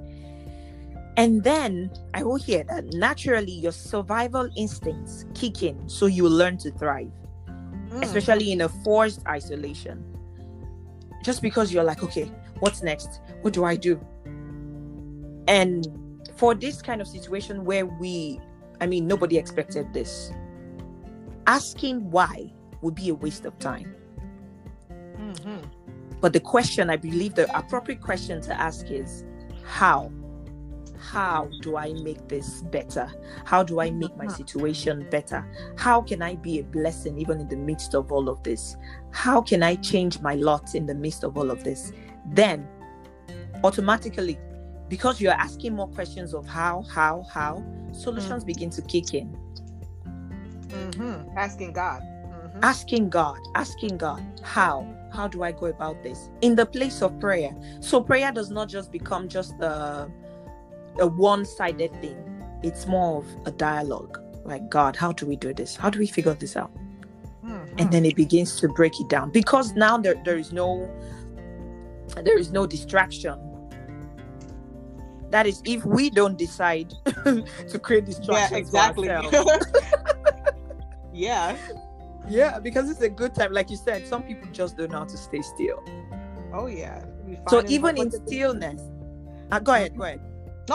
And 1.18 1.44
then 1.44 1.92
I 2.14 2.24
will 2.24 2.36
hear 2.36 2.64
that 2.66 2.94
naturally 2.94 3.52
your 3.52 3.72
survival 3.72 4.50
instincts 4.56 5.26
kick 5.34 5.64
in 5.64 5.90
so 5.90 6.06
you 6.06 6.30
learn 6.30 6.58
to 6.60 6.72
thrive, 6.72 7.12
mm. 7.48 8.04
especially 8.04 8.52
in 8.52 8.62
a 8.62 8.70
forced 8.70 9.26
isolation. 9.28 10.06
Just 11.24 11.42
because 11.42 11.74
you're 11.74 11.84
like, 11.84 12.04
okay, 12.04 12.32
what's 12.60 12.84
next? 12.84 13.20
What 13.42 13.54
do 13.54 13.66
I 13.66 13.76
do? 13.76 14.00
And 15.48 15.88
for 16.36 16.54
this 16.54 16.84
kind 16.84 17.02
of 17.02 17.08
situation 17.08 17.66
where 17.66 17.88
we, 17.88 18.40
I 18.80 18.86
mean, 18.86 19.08
nobody 19.08 19.40
expected 19.40 19.92
this, 19.94 20.32
asking 21.48 22.12
why 22.12 22.54
would 22.82 22.94
be 22.94 23.10
a 23.10 23.16
waste 23.16 23.46
of 23.46 23.58
time. 23.58 23.96
Mm-hmm. 24.92 25.58
But 26.22 26.34
the 26.34 26.40
question, 26.40 26.92
I 26.92 26.98
believe 26.98 27.34
the 27.34 27.58
appropriate 27.58 28.02
question 28.02 28.40
to 28.42 28.54
ask 28.54 28.92
is 28.92 29.24
how? 29.66 30.12
How 31.00 31.50
do 31.62 31.78
I 31.78 31.94
make 31.94 32.28
this 32.28 32.62
better? 32.64 33.10
How 33.46 33.64
do 33.64 33.80
I 33.80 33.92
make 33.92 34.16
my 34.18 34.28
situation 34.28 35.08
better? 35.10 35.46
How 35.78 36.02
can 36.02 36.22
I 36.22 36.36
be 36.36 36.60
a 36.60 36.64
blessing 36.64 37.18
even 37.18 37.40
in 37.40 37.48
the 37.48 37.58
midst 37.58 37.94
of 37.94 38.12
all 38.12 38.30
of 38.30 38.42
this? 38.44 38.76
How 39.12 39.42
can 39.42 39.64
I 39.64 39.76
change 39.76 40.20
my 40.22 40.36
lot 40.36 40.76
in 40.76 40.86
the 40.86 40.96
midst 40.96 41.24
of 41.24 41.38
all 41.38 41.52
of 41.52 41.64
this? 41.64 41.94
Then, 42.26 42.68
automatically, 43.64 44.40
because 44.90 45.20
you're 45.20 45.34
asking 45.34 45.76
more 45.76 45.88
questions 45.88 46.34
of 46.34 46.48
how, 46.48 46.84
how, 46.84 47.26
how, 47.32 47.64
solutions 47.92 48.44
mm. 48.44 48.48
begin 48.48 48.70
to 48.72 48.82
kick 48.82 49.14
in. 49.14 49.38
Mm-hmm. 50.68 51.38
Asking 51.38 51.74
God. 51.74 52.02
Mm-hmm. 52.02 52.60
Asking 52.64 53.10
God, 53.10 53.40
asking 53.56 53.98
God, 53.98 54.24
how? 54.44 54.88
How 55.14 55.28
do 55.28 55.44
I 55.44 55.52
go 55.52 55.68
about 55.68 56.04
this? 56.04 56.30
In 56.42 56.56
the 56.56 56.66
place 56.66 57.02
of 57.02 57.20
prayer. 57.20 57.56
So 57.80 58.02
prayer 58.02 58.32
does 58.32 58.50
not 58.50 58.70
just 58.70 58.92
become 58.92 59.28
just 59.28 59.54
a, 59.62 60.10
a 61.00 61.08
one-sided 61.08 61.92
thing. 62.02 62.18
It's 62.64 62.88
more 62.88 63.20
of 63.20 63.28
a 63.46 63.52
dialogue. 63.52 64.20
Like, 64.46 64.70
God, 64.70 64.96
how 64.96 65.12
do 65.12 65.26
we 65.26 65.36
do 65.36 65.54
this? 65.54 65.76
How 65.76 65.90
do 65.90 66.00
we 66.00 66.08
figure 66.08 66.34
this 66.34 66.56
out? 66.56 66.72
Mm-hmm. 67.46 67.80
And 67.80 67.92
then 67.92 68.06
it 68.06 68.16
begins 68.16 68.60
to 68.62 68.70
break 68.70 69.00
it 69.00 69.10
down. 69.10 69.32
Because 69.32 69.74
now 69.74 69.98
there, 69.98 70.16
there 70.26 70.38
is 70.38 70.52
no 70.52 70.90
there 72.24 72.38
is 72.38 72.52
no 72.52 72.66
distraction 72.66 73.38
that 75.30 75.46
is 75.46 75.62
if 75.66 75.84
we 75.86 76.10
don't 76.10 76.38
decide 76.38 76.94
to 77.26 77.80
create 77.82 78.06
distractions 78.06 78.52
yeah, 78.52 78.58
exactly 78.58 79.08
yeah 81.14 81.56
yeah 82.30 82.60
because 82.60 82.90
it's 82.90 83.02
a 83.02 83.10
good 83.10 83.36
time 83.36 83.52
like 83.52 83.70
you 83.70 83.78
said 83.78 84.08
some 84.08 84.24
people 84.24 84.48
just 84.52 84.78
don't 84.78 84.92
know 84.92 85.00
how 85.00 85.06
to 85.06 85.18
stay 85.18 85.42
still 85.42 85.84
oh 86.54 86.68
yeah 86.68 87.04
so 87.50 87.64
even 87.68 87.98
in 87.98 88.10
stillness 88.10 88.82
uh, 89.52 89.60
go 89.60 89.74
ahead 89.74 89.98
go 89.98 90.04
ahead 90.04 90.22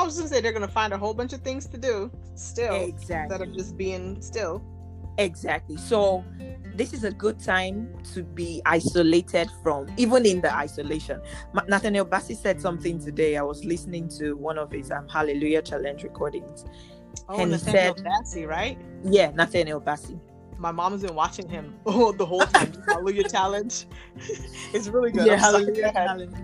I 0.01 0.05
was 0.05 0.17
gonna 0.17 0.29
say 0.29 0.41
they're 0.41 0.53
gonna 0.53 0.69
find 0.69 0.93
a 0.93 0.99
whole 0.99 1.15
bunch 1.15 1.33
of 1.33 1.41
things 1.41 1.67
to 1.67 1.79
do 1.79 2.11
still 2.35 2.75
exactly. 2.75 3.35
instead 3.35 3.49
of 3.49 3.55
just 3.55 3.77
being 3.77 4.21
still. 4.21 4.63
Exactly. 5.19 5.77
So 5.77 6.25
this 6.75 6.93
is 6.93 7.05
a 7.05 7.11
good 7.11 7.39
time 7.39 7.95
to 8.15 8.23
be 8.23 8.63
isolated 8.65 9.51
from 9.63 9.87
even 9.97 10.25
in 10.25 10.41
the 10.41 10.55
isolation 10.55 11.21
nathaniel 11.69 12.07
Bassey 12.07 12.37
said 12.37 12.61
something 12.61 12.99
today 12.99 13.37
i 13.37 13.43
was 13.43 13.65
listening 13.65 14.09
to 14.09 14.35
one 14.35 14.59
of 14.59 14.73
his 14.73 14.91
um, 14.91 15.07
hallelujah 15.09 15.63
challenge 15.63 16.03
recordings 16.03 16.65
oh 17.29 17.41
and 17.41 17.51
nathaniel 17.51 17.95
said, 17.97 18.07
bassey 18.07 18.49
right 18.49 18.79
yeah 19.05 19.31
nathaniel 19.33 19.81
Bassey. 19.81 20.19
my 20.59 20.71
mom's 20.73 21.03
been 21.03 21.15
watching 21.15 21.49
him 21.49 21.75
oh, 21.87 22.13
the 22.13 22.25
whole 22.25 22.41
time 22.41 22.73
hallelujah 22.89 23.29
challenge 23.29 23.87
it's 24.73 24.89
really 24.89 25.13
good 25.13 25.27
yeah 25.27 25.37
hallelujah 25.37 25.93
challenge 25.93 26.35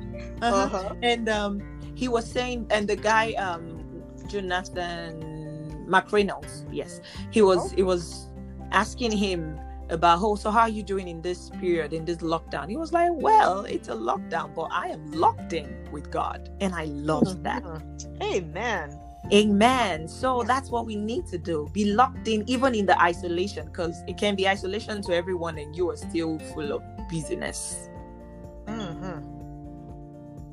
uh-huh. 0.43 0.57
Uh-huh. 0.57 0.95
and 1.03 1.29
um 1.29 1.78
he 1.99 2.07
was 2.07 2.31
saying 2.31 2.65
and 2.71 2.87
the 2.87 2.95
guy 2.95 3.33
um 3.33 3.83
jonathan 4.29 5.85
mcreynolds 5.89 6.65
yes 6.73 7.01
he 7.33 7.43
was 7.43 7.59
oh. 7.59 7.77
he 7.77 7.83
was 7.83 8.29
asking 8.71 9.11
him 9.11 9.59
about 9.91 10.21
oh 10.23 10.37
so 10.37 10.51
how 10.51 10.61
are 10.61 10.69
you 10.69 10.83
doing 10.83 11.09
in 11.09 11.21
this 11.23 11.51
period 11.61 11.93
in 11.93 12.05
this 12.05 12.19
lockdown 12.19 12.69
he 12.69 12.77
was 12.77 12.93
like 12.93 13.11
well 13.15 13.65
it's 13.65 13.89
a 13.89 13.95
lockdown 13.95 14.55
but 14.55 14.69
i 14.71 14.87
am 14.87 15.11
locked 15.11 15.53
in 15.53 15.89
with 15.91 16.09
god 16.11 16.51
and 16.61 16.73
i 16.75 16.85
love 16.85 17.25
mm-hmm. 17.25 17.43
that 17.43 18.07
amen 18.23 18.97
amen 19.33 20.07
so 20.07 20.45
that's 20.45 20.71
what 20.71 20.87
we 20.87 20.95
need 20.95 21.27
to 21.27 21.37
do 21.37 21.69
be 21.73 21.93
locked 21.93 22.29
in 22.29 22.45
even 22.47 22.75
in 22.75 22.87
the 22.87 23.01
isolation 23.03 23.67
because 23.67 24.03
it 24.07 24.17
can 24.17 24.37
be 24.37 24.47
isolation 24.47 25.03
to 25.03 25.13
everyone 25.13 25.59
and 25.59 25.75
you 25.75 25.91
are 25.91 25.97
still 25.97 26.39
full 26.55 26.73
of 26.73 26.83
busyness. 27.09 27.88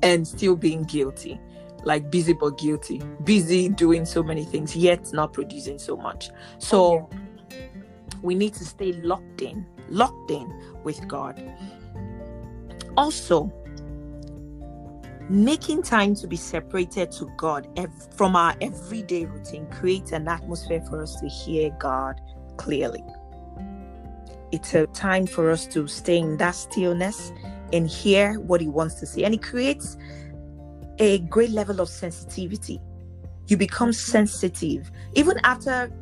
And 0.06 0.26
still 0.26 0.56
being 0.56 0.82
guilty 0.84 1.38
like 1.84 2.10
busy 2.10 2.32
but 2.32 2.58
guilty 2.58 3.00
busy 3.24 3.68
doing 3.68 4.04
so 4.04 4.22
many 4.22 4.44
things 4.44 4.74
yet 4.74 5.12
not 5.12 5.32
producing 5.32 5.78
so 5.78 5.96
much 5.96 6.30
so 6.58 7.08
we 8.22 8.34
need 8.34 8.54
to 8.54 8.64
stay 8.64 8.92
locked 8.92 9.42
in, 9.42 9.66
locked 9.88 10.30
in 10.30 10.52
with 10.82 11.06
God. 11.08 11.40
Also, 12.96 13.52
making 15.28 15.82
time 15.82 16.14
to 16.16 16.26
be 16.26 16.36
separated 16.36 17.10
to 17.12 17.30
God 17.36 17.68
from 18.16 18.36
our 18.36 18.54
everyday 18.60 19.24
routine 19.26 19.66
creates 19.66 20.12
an 20.12 20.28
atmosphere 20.28 20.82
for 20.88 21.02
us 21.02 21.20
to 21.20 21.28
hear 21.28 21.70
God 21.78 22.20
clearly. 22.56 23.04
It's 24.52 24.74
a 24.74 24.86
time 24.88 25.26
for 25.26 25.50
us 25.50 25.66
to 25.68 25.86
stay 25.86 26.18
in 26.18 26.36
that 26.38 26.54
stillness 26.54 27.32
and 27.72 27.88
hear 27.88 28.38
what 28.40 28.60
He 28.60 28.68
wants 28.68 28.94
to 28.96 29.06
say. 29.06 29.24
And 29.24 29.34
it 29.34 29.42
creates 29.42 29.96
a 30.98 31.18
great 31.20 31.50
level 31.50 31.80
of 31.80 31.88
sensitivity. 31.88 32.80
You 33.48 33.56
become 33.56 33.92
sensitive. 33.92 34.90
Even 35.14 35.38
after 35.44 35.92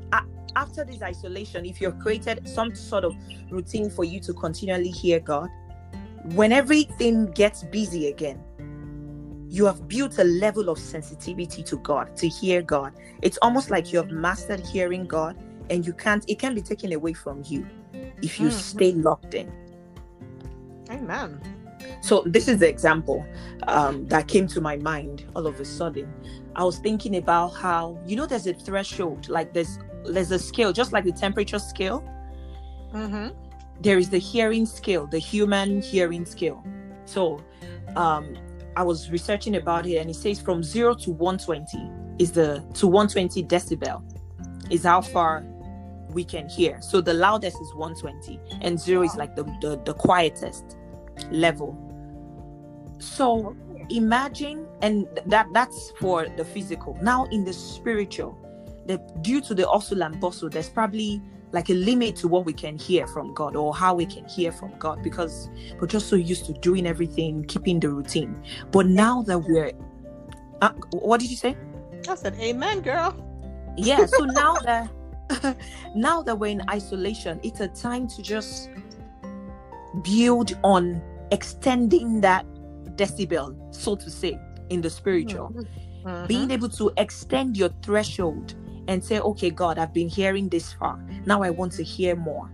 after 0.56 0.84
this 0.84 1.02
isolation, 1.02 1.64
if 1.64 1.80
you've 1.80 1.98
created 1.98 2.48
some 2.48 2.74
sort 2.74 3.04
of 3.04 3.14
routine 3.50 3.90
for 3.90 4.04
you 4.04 4.20
to 4.20 4.32
continually 4.32 4.90
hear 4.90 5.18
God, 5.18 5.48
when 6.32 6.52
everything 6.52 7.26
gets 7.32 7.64
busy 7.64 8.06
again, 8.08 8.42
you 9.48 9.66
have 9.66 9.86
built 9.88 10.18
a 10.18 10.24
level 10.24 10.68
of 10.68 10.78
sensitivity 10.78 11.62
to 11.64 11.76
God, 11.78 12.16
to 12.16 12.28
hear 12.28 12.62
God. 12.62 12.92
It's 13.22 13.38
almost 13.42 13.70
like 13.70 13.92
you 13.92 13.98
have 13.98 14.10
mastered 14.10 14.60
hearing 14.60 15.06
God, 15.06 15.36
and 15.70 15.86
you 15.86 15.92
can't, 15.92 16.24
it 16.28 16.38
can 16.38 16.54
be 16.54 16.62
taken 16.62 16.92
away 16.92 17.12
from 17.12 17.42
you 17.46 17.66
if 18.22 18.40
you 18.40 18.48
mm-hmm. 18.48 18.56
stay 18.56 18.92
locked 18.92 19.34
in. 19.34 19.52
Amen. 20.94 21.40
So, 22.00 22.22
this 22.26 22.48
is 22.48 22.58
the 22.58 22.68
example 22.68 23.26
um, 23.66 24.06
that 24.08 24.28
came 24.28 24.46
to 24.48 24.60
my 24.60 24.76
mind 24.76 25.24
all 25.34 25.46
of 25.46 25.60
a 25.60 25.64
sudden. 25.64 26.12
I 26.56 26.64
was 26.64 26.78
thinking 26.78 27.16
about 27.16 27.48
how, 27.48 27.98
you 28.06 28.16
know, 28.16 28.26
there's 28.26 28.46
a 28.46 28.54
threshold, 28.54 29.28
like 29.28 29.52
there's 29.52 29.78
there's 30.04 30.30
a 30.30 30.38
scale, 30.38 30.72
just 30.72 30.92
like 30.92 31.04
the 31.04 31.12
temperature 31.12 31.58
scale. 31.58 32.04
Mm-hmm. 32.92 33.28
There 33.80 33.98
is 33.98 34.10
the 34.10 34.18
hearing 34.18 34.66
scale, 34.66 35.06
the 35.06 35.18
human 35.18 35.82
hearing 35.82 36.24
scale. 36.24 36.64
So, 37.06 37.42
um, 37.96 38.36
I 38.76 38.82
was 38.82 39.10
researching 39.10 39.56
about 39.56 39.86
it, 39.86 39.96
and 39.96 40.10
it 40.10 40.16
says 40.16 40.40
from 40.40 40.62
zero 40.62 40.94
to 40.94 41.10
120 41.10 41.90
is 42.18 42.32
the 42.32 42.64
to 42.74 42.86
120 42.86 43.42
decibel 43.44 44.02
is 44.70 44.84
how 44.84 45.00
far 45.00 45.44
we 46.10 46.24
can 46.24 46.48
hear. 46.48 46.80
So 46.80 47.00
the 47.00 47.14
loudest 47.14 47.56
is 47.60 47.74
120, 47.74 48.40
and 48.62 48.78
zero 48.78 49.02
is 49.02 49.14
like 49.16 49.36
the 49.36 49.44
the, 49.60 49.80
the 49.84 49.94
quietest 49.94 50.76
level. 51.30 51.78
So 52.98 53.56
imagine, 53.90 54.66
and 54.82 55.06
that 55.26 55.46
that's 55.52 55.92
for 56.00 56.26
the 56.36 56.44
physical. 56.44 56.98
Now 57.02 57.24
in 57.26 57.44
the 57.44 57.52
spiritual, 57.52 58.38
the, 58.86 58.98
due 59.22 59.40
to 59.42 59.54
the 59.54 59.68
hustle 59.68 60.02
and 60.02 60.20
bustle, 60.20 60.48
there's 60.48 60.68
probably 60.68 61.22
like 61.52 61.70
a 61.70 61.74
limit 61.74 62.16
to 62.16 62.28
what 62.28 62.44
we 62.44 62.52
can 62.52 62.76
hear 62.76 63.06
from 63.06 63.32
God 63.32 63.54
or 63.54 63.74
how 63.74 63.94
we 63.94 64.06
can 64.06 64.24
hear 64.26 64.50
from 64.50 64.76
God 64.78 65.02
because 65.02 65.48
we're 65.80 65.86
just 65.86 66.08
so 66.08 66.16
used 66.16 66.46
to 66.46 66.52
doing 66.52 66.86
everything, 66.86 67.44
keeping 67.44 67.78
the 67.78 67.88
routine. 67.88 68.42
But 68.72 68.86
now 68.86 69.22
that 69.22 69.38
we're, 69.38 69.72
uh, 70.60 70.70
what 70.90 71.20
did 71.20 71.30
you 71.30 71.36
say? 71.36 71.56
I 72.08 72.14
said, 72.16 72.34
Amen, 72.40 72.80
girl. 72.80 73.16
Yeah. 73.76 74.04
So 74.06 74.24
now 74.24 74.54
that 74.56 74.90
now 75.94 76.22
that 76.22 76.38
we're 76.38 76.48
in 76.48 76.62
isolation, 76.68 77.40
it's 77.42 77.60
a 77.60 77.68
time 77.68 78.08
to 78.08 78.22
just 78.22 78.68
build 80.02 80.58
on 80.62 81.00
extending 81.30 82.20
that 82.20 82.46
decibel, 82.96 83.74
so 83.74 83.96
to 83.96 84.10
say, 84.10 84.38
in 84.70 84.80
the 84.80 84.90
spiritual. 84.90 85.50
Mm-hmm. 85.50 86.26
Being 86.26 86.50
able 86.50 86.68
to 86.70 86.92
extend 86.96 87.56
your 87.56 87.70
threshold 87.82 88.54
and 88.88 89.02
say, 89.02 89.20
okay, 89.20 89.50
God, 89.50 89.78
I've 89.78 89.94
been 89.94 90.08
hearing 90.08 90.48
this 90.48 90.72
far. 90.74 91.02
Now 91.24 91.42
I 91.42 91.50
want 91.50 91.72
to 91.72 91.82
hear 91.82 92.14
more. 92.14 92.50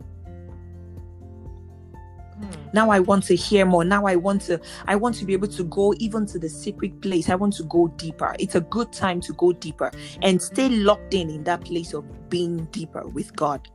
now 2.73 2.91
i 2.91 2.99
want 2.99 3.25
to 3.25 3.35
hear 3.35 3.65
more 3.65 3.85
now 3.85 4.07
i 4.07 4.17
want 4.17 4.41
to 4.41 4.61
i 4.87 4.97
want 4.97 5.15
to 5.15 5.25
be 5.25 5.33
able 5.33 5.49
to 5.49 5.65
go 5.65 5.95
even 5.99 6.27
to 6.27 6.39
the 6.39 6.49
secret 6.49 7.01
place 7.01 7.29
i 7.29 7.35
want 7.35 7.53
to 7.53 7.65
go 7.65 7.89
deeper 7.97 8.35
it's 8.39 8.55
a 8.55 8.61
good 8.61 8.93
time 8.93 9.21
to 9.21 9.33
go 9.35 9.53
deeper 9.53 9.91
and 10.23 10.41
stay 10.41 10.69
locked 10.69 11.15
in 11.15 11.31
in 11.31 11.45
that 11.45 11.61
place 11.65 11.93
of 11.93 12.05
being 12.29 12.65
deeper 12.67 13.07
with 13.09 13.35
god 13.37 13.69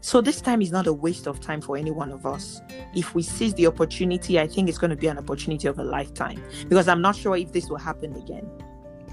so 0.00 0.20
this 0.20 0.40
time 0.40 0.62
is 0.62 0.72
not 0.72 0.86
a 0.86 0.92
waste 0.92 1.26
of 1.26 1.40
time 1.40 1.60
for 1.60 1.76
any 1.76 1.90
one 1.90 2.10
of 2.10 2.24
us 2.26 2.62
if 2.94 3.14
we 3.14 3.22
seize 3.22 3.54
the 3.54 3.66
opportunity 3.66 4.38
i 4.38 4.46
think 4.46 4.68
it's 4.68 4.78
going 4.78 4.90
to 4.90 4.96
be 4.96 5.06
an 5.06 5.18
opportunity 5.18 5.68
of 5.68 5.78
a 5.78 5.84
lifetime 5.84 6.42
because 6.68 6.88
i'm 6.88 7.02
not 7.02 7.14
sure 7.14 7.36
if 7.36 7.52
this 7.52 7.68
will 7.68 7.78
happen 7.78 8.14
again 8.16 8.48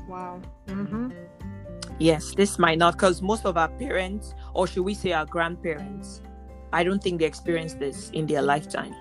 wow 0.08 0.42
mm-hmm. 0.68 1.10
yes 2.00 2.34
this 2.36 2.58
might 2.58 2.78
not 2.78 2.94
because 2.94 3.22
most 3.22 3.46
of 3.46 3.58
our 3.58 3.70
parents 3.70 4.34
or 4.54 4.66
should 4.68 4.84
we 4.84 4.94
say 4.94 5.12
our 5.12 5.26
grandparents 5.26 6.22
I 6.74 6.84
don't 6.84 7.02
think 7.02 7.20
they 7.20 7.26
experienced 7.26 7.80
this 7.80 8.10
in 8.12 8.28
their 8.28 8.42
lifetime. 8.42 8.94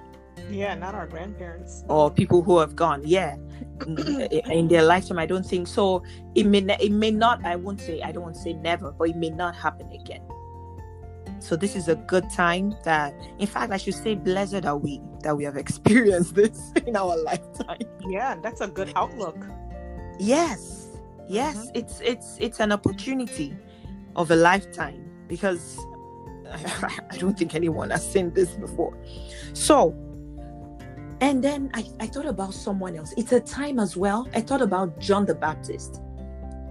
Yeah, 0.51 0.75
not 0.75 0.95
our 0.95 1.07
grandparents. 1.07 1.85
Or 1.89 2.11
people 2.11 2.43
who 2.43 2.59
have 2.59 2.77
gone. 2.77 3.03
Yeah. 3.05 3.37
in 3.87 4.69
their 4.69 4.83
lifetime, 4.83 5.19
I 5.19 5.27
don't 5.27 5.45
think 5.45 5.67
so. 5.67 6.03
It 6.35 6.47
may 6.47 6.59
it 6.81 6.93
may 6.93 7.11
not, 7.11 7.45
I 7.45 7.57
won't 7.57 7.81
say 7.81 8.01
I 8.03 8.13
don't 8.13 8.23
want 8.23 8.37
to 8.37 8.41
say 8.41 8.53
never, 8.53 8.93
but 8.93 9.11
it 9.11 9.17
may 9.17 9.31
not 9.31 9.57
happen 9.57 9.91
again. 9.93 10.23
So 11.47 11.55
this 11.55 11.77
is 11.77 11.87
a 11.87 11.95
good 11.95 12.29
time 12.29 12.75
that 12.83 13.15
in 13.39 13.47
fact 13.47 13.73
I 13.73 13.77
should 13.77 13.95
say 13.95 14.17
blessed 14.17 14.67
are 14.67 14.77
we 14.77 15.01
that 15.23 15.37
we 15.37 15.45
have 15.45 15.57
experienced 15.57 16.35
this 16.41 16.73
in 16.87 16.97
our 16.97 17.17
lifetime. 17.23 17.87
Yeah, 18.09 18.35
that's 18.43 18.61
a 18.61 18.67
good 18.67 18.93
outlook. 18.97 19.37
Yes. 20.19 20.89
Yes, 21.29 21.57
mm-hmm. 21.57 21.77
it's 21.77 22.01
it's 22.01 22.37
it's 22.41 22.59
an 22.59 22.73
opportunity 22.73 23.57
of 24.17 24.33
a 24.33 24.37
lifetime 24.37 25.09
because 25.29 25.79
I 26.51 27.17
don't 27.17 27.39
think 27.39 27.55
anyone 27.55 27.91
has 27.91 28.05
seen 28.13 28.33
this 28.33 28.51
before. 28.51 28.97
So, 29.53 29.95
and 31.21 31.45
then 31.45 31.71
I, 31.75 31.85
I 32.01 32.07
thought 32.07 32.27
about 32.27 32.55
someone 32.55 32.97
else. 32.97 33.15
It's 33.17 33.33
a 33.33 33.41
time 33.41 33.79
as 33.79 33.97
well. 33.97 34.29
I 34.35 34.41
thought 34.41 34.63
about 34.63 34.99
John 34.99 35.27
the 35.27 35.35
Baptist. 35.35 36.01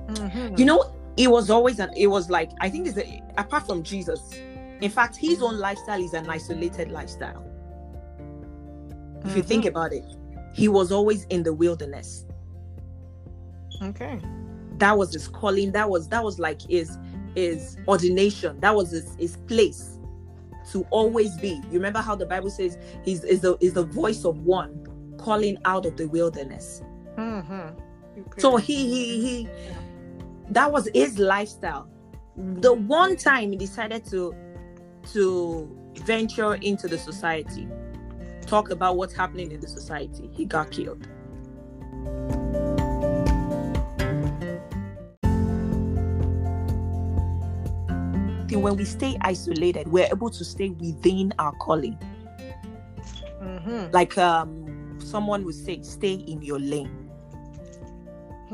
Mm-hmm. 0.08 0.56
You 0.58 0.66
know, 0.66 0.94
it 1.18 1.30
was 1.30 1.50
always 1.50 1.80
an, 1.80 1.92
it 1.96 2.08
was 2.08 2.30
like, 2.30 2.52
I 2.62 2.70
think 2.70 2.88
it's 2.88 2.98
a, 2.98 3.22
apart 3.38 3.68
from 3.68 3.84
Jesus, 3.84 4.34
in 4.82 4.92
fact, 4.92 5.16
his 5.16 5.42
own 5.42 5.58
lifestyle 5.58 6.02
is 6.02 6.14
an 6.14 6.30
isolated 6.30 6.92
lifestyle. 6.92 7.46
If 9.20 9.28
mm-hmm. 9.28 9.38
you 9.38 9.44
think 9.44 9.64
mm-hmm. 9.64 9.70
about 9.70 9.94
it, 9.94 10.06
he 10.54 10.68
was 10.68 10.92
always 10.92 11.26
in 11.26 11.44
the 11.44 11.54
wilderness. 11.54 12.26
Okay. 13.82 14.20
That 14.78 14.98
was 14.98 15.14
his 15.14 15.28
calling. 15.28 15.72
That 15.72 15.90
was, 15.90 16.08
that 16.10 16.24
was 16.24 16.40
like 16.40 16.62
his, 16.62 16.98
his 17.36 17.78
ordination. 17.88 18.60
That 18.60 18.76
was 18.76 18.92
his, 18.92 19.16
his 19.16 19.38
place 19.48 19.96
to 20.72 20.86
always 20.90 21.36
be. 21.38 21.62
You 21.66 21.74
remember 21.74 22.00
how 22.00 22.16
the 22.16 22.26
Bible 22.26 22.50
says 22.50 22.78
he's 23.04 23.24
is 23.24 23.42
the 23.42 23.58
is 23.62 23.74
the 23.74 23.84
voice 23.84 24.26
of 24.26 24.40
one 24.40 24.86
calling 25.18 25.58
out 25.66 25.86
of 25.86 25.98
the 25.98 26.08
wilderness. 26.08 26.82
Mm-hmm. 27.18 27.78
So 28.38 28.58
he 28.58 28.76
he 28.88 29.22
he 29.22 29.50
that 30.50 30.72
was 30.72 30.90
his 30.94 31.20
lifestyle. 31.20 31.88
The 32.36 32.74
one 32.74 33.16
time 33.16 33.52
he 33.52 33.58
decided 33.58 34.06
to 34.06 34.36
to 35.14 35.70
venture 36.04 36.56
into 36.56 36.88
the 36.88 36.98
society, 36.98 37.68
talk 38.46 38.70
about 38.70 38.98
what's 38.98 39.14
happening 39.14 39.52
in 39.52 39.60
the 39.60 39.68
society, 39.68 40.30
he 40.34 40.46
got 40.46 40.72
killed. 40.72 41.08
when 48.66 48.76
we 48.76 48.84
stay 48.84 49.16
isolated, 49.22 49.88
we're 49.88 50.08
able 50.12 50.32
to 50.32 50.44
stay 50.44 50.70
within 50.70 51.32
our 51.38 51.52
calling. 51.58 51.96
Mm-hmm. 53.40 53.92
Like 53.94 54.18
um, 54.18 54.98
someone 55.00 55.46
would 55.46 55.54
say, 55.54 55.84
stay 55.84 56.14
in 56.14 56.42
your 56.42 56.60
lane. 56.60 57.08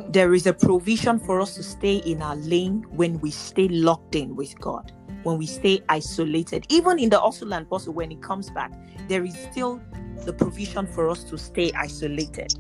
There 0.10 0.34
is 0.34 0.48
a 0.48 0.54
provision 0.54 1.18
for 1.18 1.40
us 1.40 1.56
to 1.56 1.64
stay 1.64 1.98
in 1.98 2.22
our 2.22 2.36
lane 2.36 2.86
when 2.90 3.22
we 3.22 3.32
stay 3.32 3.70
locked 3.70 4.16
in 4.16 4.36
with 4.36 4.60
God, 4.60 4.92
when 5.24 5.38
we 5.38 5.46
stay 5.46 5.82
isolated. 5.90 6.66
Even 6.70 7.00
in 7.00 7.10
the 7.10 7.20
hustle 7.20 7.54
and 7.54 7.68
bustle, 7.70 7.94
when 7.94 8.12
it 8.12 8.22
comes 8.22 8.50
back, 8.50 8.72
there 9.08 9.24
is 9.24 9.36
still 9.52 9.82
the 10.26 10.34
provision 10.34 10.88
for 10.88 11.10
us 11.10 11.24
to 11.26 11.38
stay 11.38 11.72
isolated. 11.78 12.54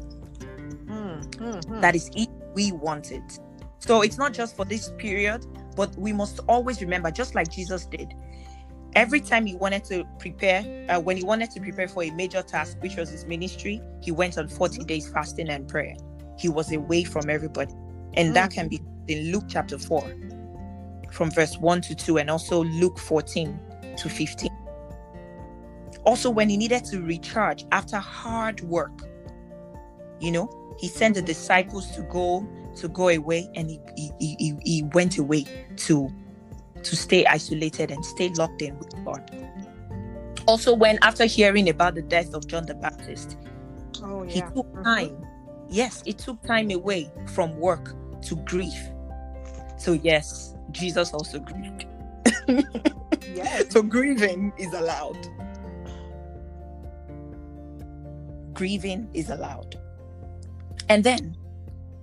Mm-hmm. 0.86 1.82
That 1.82 1.95
is 1.95 2.09
if 2.16 2.28
we 2.53 2.72
want 2.72 3.12
it. 3.12 3.39
So 3.80 4.01
it's 4.01 4.18
not 4.18 4.34
just 4.34 4.55
for 4.55 4.66
this 4.66 4.91
period, 4.97 5.45
but 5.76 5.95
we 5.97 6.14
must 6.14 6.39
always 6.47 6.82
remember, 6.82 7.09
just 7.12 7.34
like 7.34 7.49
Jesus 7.49 7.86
did, 7.86 8.14
every 8.95 9.20
time 9.20 9.45
he 9.45 9.55
wanted 9.55 9.84
to 9.86 10.05
prepare, 10.20 10.86
uh, 10.89 10.99
when 10.99 11.18
he 11.18 11.24
wanted 11.24 11.51
to 11.51 11.59
prepare 11.59 11.88
for 11.88 12.03
a 12.03 12.12
major 12.12 12.41
task, 12.41 12.78
which 12.82 12.95
was 12.95 13.09
his 13.09 13.26
ministry, 13.26 13.82
he 14.01 14.12
went 14.12 14.38
on 14.38 14.47
40 14.47 14.84
days 14.84 15.09
fasting 15.09 15.49
and 15.49 15.68
prayer. 15.68 15.95
He 16.38 16.49
was 16.49 16.72
away 16.72 17.03
from 17.03 17.30
everybody. 17.30 17.74
And 18.14 18.32
mm. 18.32 18.34
that 18.34 18.51
can 18.51 18.68
be 18.68 18.82
in 19.07 19.32
Luke 19.32 19.45
chapter 19.47 19.78
4, 19.78 20.03
from 21.12 21.30
verse 21.32 21.57
1 21.57 21.82
to 21.82 21.95
2, 21.95 22.18
and 22.18 22.30
also 22.30 22.64
Luke 22.64 22.97
14 22.97 23.59
to 23.97 24.09
15. 24.09 24.49
Also, 26.03 26.30
when 26.30 26.49
he 26.49 26.57
needed 26.57 26.84
to 26.86 27.01
recharge 27.01 27.66
after 27.72 27.97
hard 27.97 28.62
work, 28.62 28.91
you 30.20 30.32
know, 30.32 30.49
he 30.80 30.88
sent 30.88 31.16
the 31.16 31.22
disciples 31.22 31.91
to 31.95 32.01
go 32.03 32.47
to 32.76 32.88
go 32.88 33.09
away 33.09 33.49
and 33.55 33.70
he, 33.70 33.80
he, 33.97 34.12
he, 34.20 34.55
he 34.64 34.84
went 34.93 35.18
away 35.18 35.45
to 35.76 36.09
to 36.84 36.95
stay 36.95 37.26
isolated 37.26 37.91
and 37.91 38.03
stay 38.03 38.30
locked 38.30 38.62
in 38.62 38.78
with 38.80 38.91
God. 39.05 39.30
Also, 40.47 40.74
when 40.74 40.97
after 41.03 41.26
hearing 41.26 41.70
about 41.70 41.93
the 41.93 42.01
death 42.01 42.34
of 42.34 42.47
John 42.47 42.66
the 42.66 42.74
Baptist, 42.74 43.38
oh, 44.01 44.24
yeah. 44.24 44.32
he 44.32 44.41
took 44.41 44.66
mm-hmm. 44.66 44.84
time. 44.84 45.26
Yes, 45.70 46.01
it 46.05 46.18
took 46.18 46.41
time 46.41 46.72
away 46.72 47.12
from 47.28 47.55
work 47.57 47.95
to 48.24 48.36
grief. 48.38 48.89
So 49.78 49.93
yes, 49.93 50.51
Jesus 50.72 51.13
also 51.13 51.39
grieved. 51.39 51.86
yes. 53.34 53.65
So 53.69 53.82
grieving 53.82 54.53
is 54.57 54.74
allowed. 54.74 55.28
Grieving 58.53 59.09
is 59.13 59.30
allowed. 59.30 59.80
And 60.89 61.03
then 61.03 61.38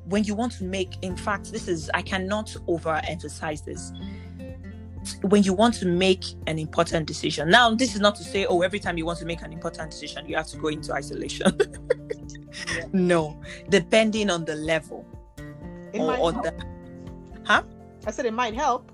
when 0.08 0.24
you 0.24 0.34
want 0.34 0.52
to 0.52 0.64
make, 0.64 0.94
in 1.02 1.16
fact, 1.16 1.52
this 1.52 1.68
is, 1.68 1.90
I 1.92 2.02
cannot 2.02 2.46
overemphasize 2.66 3.64
this. 3.64 3.92
When 5.22 5.42
you 5.42 5.52
want 5.52 5.74
to 5.74 5.86
make 5.86 6.24
an 6.46 6.58
important 6.58 7.06
decision. 7.06 7.50
Now, 7.50 7.74
this 7.74 7.94
is 7.94 8.00
not 8.00 8.16
to 8.16 8.24
say, 8.24 8.46
oh, 8.46 8.62
every 8.62 8.78
time 8.78 8.98
you 8.98 9.06
want 9.06 9.18
to 9.20 9.26
make 9.26 9.42
an 9.42 9.52
important 9.52 9.90
decision, 9.90 10.26
you 10.28 10.36
have 10.36 10.48
to 10.48 10.56
go 10.56 10.68
into 10.68 10.92
isolation. 10.92 11.52
yeah. 12.74 12.84
No, 12.92 13.40
depending 13.68 14.30
on 14.30 14.44
the 14.44 14.56
level. 14.56 15.06
It 15.92 16.00
or, 16.00 16.16
or 16.16 16.32
the, 16.32 16.54
huh? 17.44 17.62
I 18.08 18.10
said 18.10 18.24
it 18.24 18.32
might 18.32 18.54
help. 18.54 18.90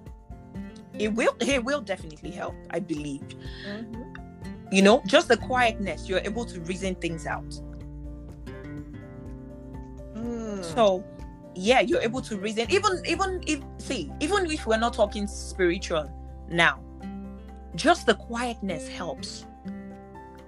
It 0.99 1.15
will. 1.15 1.37
It 1.41 1.65
will 1.65 1.81
definitely 1.81 2.33
help. 2.33 2.55
I 2.71 2.81
believe. 2.81 3.23
Mm-hmm. 3.67 4.03
You 4.73 4.83
know, 4.83 5.03
just 5.07 5.29
the 5.29 5.37
quietness. 5.37 6.09
You're 6.09 6.19
able 6.19 6.45
to 6.47 6.61
reason 6.63 6.97
things 6.97 7.25
out. 7.27 7.61
So 10.75 11.05
yeah, 11.55 11.81
you're 11.81 12.01
able 12.01 12.21
to 12.23 12.37
reason. 12.37 12.67
Even 12.71 13.01
even 13.07 13.41
if 13.47 13.61
see, 13.79 14.11
even 14.21 14.51
if 14.51 14.67
we're 14.67 14.79
not 14.79 14.95
talking 14.95 15.29
spiritual 15.29 16.11
now, 16.49 16.81
just 17.77 18.07
the 18.07 18.15
quietness 18.15 18.89
helps. 18.89 19.47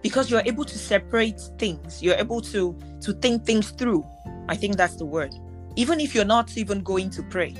Because 0.03 0.31
you're 0.31 0.43
able 0.45 0.65
to 0.65 0.79
separate 0.79 1.41
things, 1.59 2.03
you're 2.03 2.17
able 2.17 2.41
to 2.53 2.77
to 3.03 3.13
think 3.13 3.45
things 3.45 3.71
through. 3.71 4.05
I 4.49 4.57
think 4.57 4.77
that's 4.77 4.97
the 4.97 5.05
word. 5.05 5.35
Even 5.77 6.01
if 6.01 6.15
you're 6.15 6.25
not 6.25 6.57
even 6.57 6.83
going 6.83 7.11
to 7.11 7.23
pray. 7.23 7.55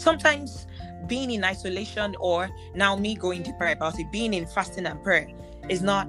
Sometimes 0.00 0.66
being 1.06 1.30
in 1.30 1.44
isolation 1.44 2.16
or 2.20 2.48
now 2.74 2.96
me 2.96 3.14
going 3.14 3.42
deeper 3.42 3.66
about 3.66 3.98
it, 4.00 4.10
being 4.10 4.32
in 4.32 4.46
fasting 4.46 4.86
and 4.86 5.02
prayer 5.02 5.28
is 5.68 5.82
not 5.82 6.08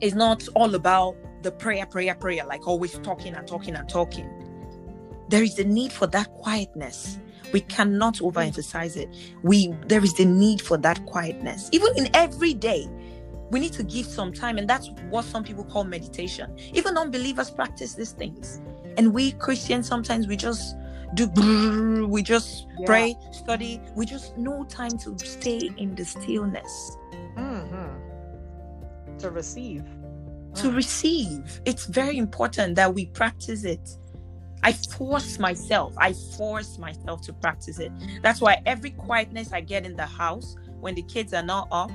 is 0.00 0.14
not 0.14 0.46
all 0.54 0.74
about 0.76 1.16
the 1.42 1.50
prayer, 1.50 1.86
prayer, 1.86 2.14
prayer, 2.14 2.44
like 2.46 2.66
always 2.68 2.96
talking 3.00 3.34
and 3.34 3.48
talking 3.48 3.74
and 3.74 3.88
talking. 3.88 4.30
There 5.28 5.42
is 5.42 5.58
a 5.58 5.64
need 5.64 5.92
for 5.92 6.06
that 6.08 6.28
quietness. 6.34 7.18
We 7.52 7.62
cannot 7.62 8.18
overemphasize 8.18 8.96
it. 8.96 9.08
We 9.42 9.74
there 9.86 10.04
is 10.04 10.14
the 10.14 10.24
need 10.24 10.62
for 10.62 10.76
that 10.78 11.04
quietness. 11.06 11.68
Even 11.72 11.88
in 11.96 12.08
every 12.14 12.54
day 12.54 12.88
we 13.50 13.58
need 13.58 13.72
to 13.72 13.82
give 13.82 14.06
some 14.06 14.32
time 14.32 14.56
and 14.56 14.70
that's 14.70 14.90
what 15.10 15.24
some 15.24 15.42
people 15.42 15.64
call 15.64 15.82
meditation. 15.82 16.56
Even 16.74 16.96
unbelievers 16.96 17.50
practice 17.50 17.94
these 17.94 18.12
things. 18.12 18.60
And 18.96 19.12
we 19.12 19.32
christians 19.32 19.88
sometimes 19.88 20.28
we 20.28 20.36
just 20.36 20.76
do 21.14 22.06
we 22.08 22.22
just 22.22 22.66
yeah. 22.78 22.86
pray 22.86 23.16
study. 23.32 23.80
We 23.94 24.06
just 24.06 24.36
no 24.36 24.64
time 24.64 24.98
to 24.98 25.18
stay 25.18 25.70
in 25.76 25.94
the 25.94 26.04
stillness. 26.04 26.96
Mm-hmm. 27.36 29.18
to 29.18 29.30
receive. 29.30 29.84
To 30.56 30.70
receive. 30.70 31.60
It's 31.64 31.86
very 31.86 32.16
important 32.16 32.76
that 32.76 32.94
we 32.94 33.06
practice 33.06 33.64
it. 33.64 33.96
I 34.62 34.72
force 34.72 35.38
myself, 35.38 35.94
I 35.98 36.12
force 36.12 36.78
myself 36.78 37.20
to 37.22 37.32
practice 37.32 37.78
it. 37.78 37.92
That's 38.22 38.40
why 38.40 38.62
every 38.66 38.90
quietness 38.90 39.52
I 39.52 39.60
get 39.60 39.84
in 39.84 39.94
the 39.96 40.06
house 40.06 40.56
when 40.80 40.94
the 40.94 41.02
kids 41.02 41.34
are 41.34 41.42
not 41.42 41.68
up, 41.70 41.90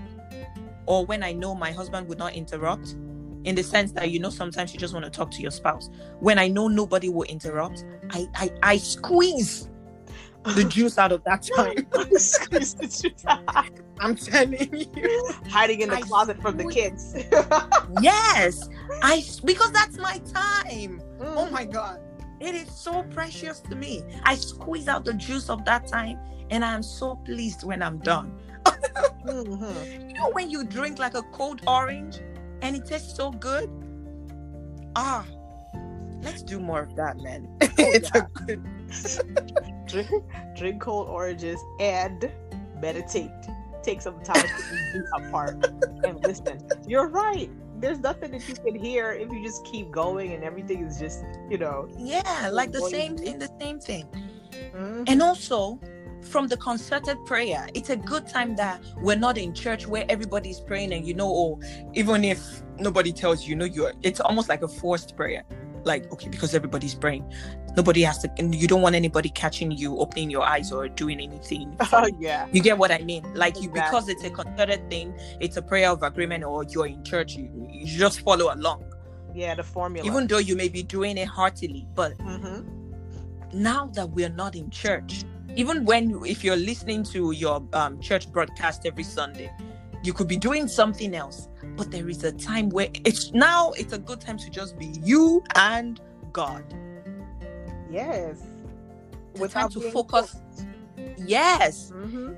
or 0.85 1.05
when 1.05 1.23
I 1.23 1.33
know 1.33 1.55
my 1.55 1.71
husband 1.71 2.07
would 2.07 2.17
not 2.17 2.33
interrupt, 2.33 2.95
in 3.43 3.55
the 3.55 3.63
sense 3.63 3.91
that 3.93 4.09
you 4.11 4.19
know 4.19 4.29
sometimes 4.29 4.73
you 4.73 4.79
just 4.79 4.93
want 4.93 5.05
to 5.05 5.11
talk 5.11 5.31
to 5.31 5.41
your 5.41 5.51
spouse. 5.51 5.89
When 6.19 6.37
I 6.39 6.47
know 6.47 6.67
nobody 6.67 7.09
will 7.09 7.23
interrupt, 7.23 7.83
I 8.11 8.27
I, 8.35 8.51
I 8.63 8.77
squeeze 8.77 9.67
the 10.55 10.63
juice 10.69 10.97
out 10.97 11.11
of 11.11 11.23
that 11.25 11.47
time. 11.55 11.85
Squeeze 12.17 12.73
the 12.75 12.87
juice 12.87 13.23
out. 13.27 13.69
I'm 13.99 14.15
telling 14.15 14.73
you. 14.95 15.33
Hiding 15.49 15.81
in 15.81 15.89
the 15.89 15.97
I 15.97 16.01
closet 16.01 16.41
from 16.41 16.57
the 16.57 16.65
kids. 16.65 17.15
Yes, 18.01 18.67
I 19.03 19.23
because 19.45 19.71
that's 19.71 19.97
my 19.97 20.19
time. 20.33 21.01
Oh 21.19 21.45
Mm. 21.47 21.51
my 21.51 21.65
god, 21.65 21.99
it 22.39 22.55
is 22.55 22.69
so 22.71 23.03
precious 23.03 23.59
to 23.61 23.75
me. 23.75 24.03
I 24.23 24.35
squeeze 24.35 24.87
out 24.87 25.03
the 25.05 25.13
juice 25.13 25.49
of 25.49 25.65
that 25.65 25.87
time, 25.87 26.17
and 26.49 26.63
I'm 26.65 26.81
so 26.83 27.15
pleased 27.17 27.63
when 27.63 27.83
I'm 27.83 27.99
done. 27.99 28.39
Mhm. 29.25 30.07
You 30.09 30.13
know 30.15 30.29
when 30.31 30.49
you 30.49 30.63
drink 30.63 30.97
like 30.99 31.13
a 31.15 31.21
cold 31.33 31.61
orange, 31.67 32.19
and 32.61 32.75
it 32.75 32.85
tastes 32.85 33.15
so 33.15 33.31
good. 33.31 33.69
Ah, 34.95 35.25
let's 36.21 36.43
do 36.43 36.59
more 36.59 36.81
of 36.81 36.95
that, 36.95 37.17
man. 37.17 37.47
it's 37.77 38.11
a 38.11 38.27
good. 38.45 38.63
drink, 39.87 40.09
drink 40.55 40.81
cold 40.81 41.07
oranges 41.07 41.59
and 41.79 42.31
meditate. 42.79 43.31
Take 43.83 44.01
some 44.01 44.21
time 44.23 44.45
to 44.47 44.93
be 44.93 44.99
apart 45.25 45.65
and 46.03 46.19
listen. 46.21 46.59
You're 46.87 47.07
right. 47.07 47.49
There's 47.79 47.99
nothing 47.99 48.31
that 48.31 48.47
you 48.47 48.53
can 48.53 48.75
hear 48.75 49.11
if 49.11 49.31
you 49.31 49.43
just 49.43 49.65
keep 49.65 49.89
going 49.91 50.33
and 50.33 50.43
everything 50.43 50.85
is 50.85 50.99
just, 50.99 51.23
you 51.49 51.57
know. 51.57 51.89
Yeah, 51.97 52.49
like 52.53 52.71
the 52.71 52.81
same 52.81 53.17
thing, 53.17 53.39
the 53.39 53.49
same 53.59 53.79
thing. 53.79 54.05
mhm. 54.75 55.05
And 55.07 55.21
also, 55.21 55.79
from 56.21 56.47
the 56.47 56.57
concerted 56.57 57.17
prayer, 57.25 57.67
it's 57.73 57.89
a 57.89 57.95
good 57.95 58.27
time 58.27 58.55
that 58.55 58.81
we're 58.97 59.15
not 59.17 59.37
in 59.37 59.53
church 59.53 59.87
where 59.87 60.05
everybody's 60.09 60.59
praying 60.59 60.93
and 60.93 61.05
you 61.07 61.13
know, 61.13 61.27
oh, 61.29 61.59
even 61.93 62.23
if 62.23 62.61
nobody 62.79 63.11
tells 63.11 63.43
you, 63.43 63.49
you 63.51 63.55
know, 63.55 63.65
you're 63.65 63.93
it's 64.03 64.19
almost 64.19 64.49
like 64.49 64.61
a 64.61 64.67
forced 64.67 65.15
prayer. 65.15 65.43
Like, 65.83 66.11
okay, 66.13 66.29
because 66.29 66.53
everybody's 66.53 66.93
praying. 66.93 67.25
Nobody 67.75 68.01
has 68.01 68.19
to 68.19 68.31
and 68.37 68.53
you 68.53 68.67
don't 68.67 68.81
want 68.83 68.95
anybody 68.95 69.29
catching 69.29 69.71
you, 69.71 69.97
opening 69.97 70.29
your 70.29 70.43
eyes 70.43 70.71
or 70.71 70.87
doing 70.87 71.19
anything. 71.19 71.75
Oh 71.91 72.07
yeah. 72.19 72.47
You 72.51 72.61
get 72.61 72.77
what 72.77 72.91
I 72.91 72.99
mean? 72.99 73.23
Like 73.33 73.55
you 73.61 73.69
Exactly. 73.69 73.81
because 73.81 74.09
it's 74.09 74.23
a 74.23 74.29
concerted 74.29 74.89
thing, 74.91 75.13
it's 75.39 75.57
a 75.57 75.61
prayer 75.61 75.89
of 75.89 76.03
agreement, 76.03 76.43
or 76.43 76.63
you're 76.65 76.85
in 76.85 77.03
church, 77.03 77.35
you, 77.35 77.49
you 77.71 77.85
just 77.85 78.21
follow 78.21 78.53
along. 78.53 78.83
Yeah, 79.33 79.55
the 79.55 79.63
formula. 79.63 80.05
Even 80.05 80.27
though 80.27 80.37
you 80.37 80.55
may 80.55 80.67
be 80.69 80.83
doing 80.83 81.17
it 81.17 81.27
heartily, 81.27 81.87
but 81.95 82.17
Mhm. 82.19 82.65
now 83.53 83.87
that 83.93 84.09
we're 84.11 84.29
not 84.29 84.55
in 84.55 84.69
church 84.69 85.23
even 85.55 85.85
when 85.85 86.23
if 86.25 86.43
you're 86.43 86.55
listening 86.55 87.03
to 87.03 87.31
your 87.31 87.61
um, 87.73 87.99
church 87.99 88.31
broadcast 88.31 88.85
every 88.85 89.03
sunday 89.03 89.51
you 90.03 90.13
could 90.13 90.27
be 90.27 90.37
doing 90.37 90.67
something 90.67 91.13
else 91.13 91.47
but 91.75 91.91
there 91.91 92.09
is 92.09 92.23
a 92.23 92.31
time 92.31 92.69
where 92.69 92.89
it's 93.05 93.31
now 93.33 93.71
it's 93.73 93.93
a 93.93 93.97
good 93.99 94.19
time 94.19 94.37
to 94.37 94.49
just 94.49 94.77
be 94.77 94.87
you 95.03 95.43
and 95.55 95.99
god 96.31 96.63
Yes. 97.89 98.39
it's 99.33 99.41
a 99.43 99.47
time 99.49 99.69
to 99.69 99.81
focus 99.91 100.31
forced. 100.31 100.65
yes 101.27 101.91
Mhm. 101.93 102.35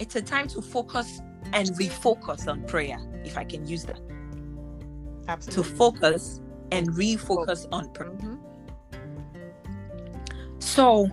it's 0.00 0.16
a 0.16 0.22
time 0.22 0.48
to 0.48 0.62
focus 0.62 1.20
and 1.52 1.68
refocus 1.70 2.48
on 2.48 2.62
prayer 2.64 2.98
if 3.24 3.36
i 3.36 3.44
can 3.44 3.66
use 3.66 3.84
that 3.84 4.00
Absolutely. 5.28 5.62
to 5.70 5.76
focus 5.76 6.40
and 6.72 6.88
refocus 6.94 7.66
on 7.70 7.90
prayer 7.92 8.10
Mhm. 8.12 8.38
so 10.58 11.08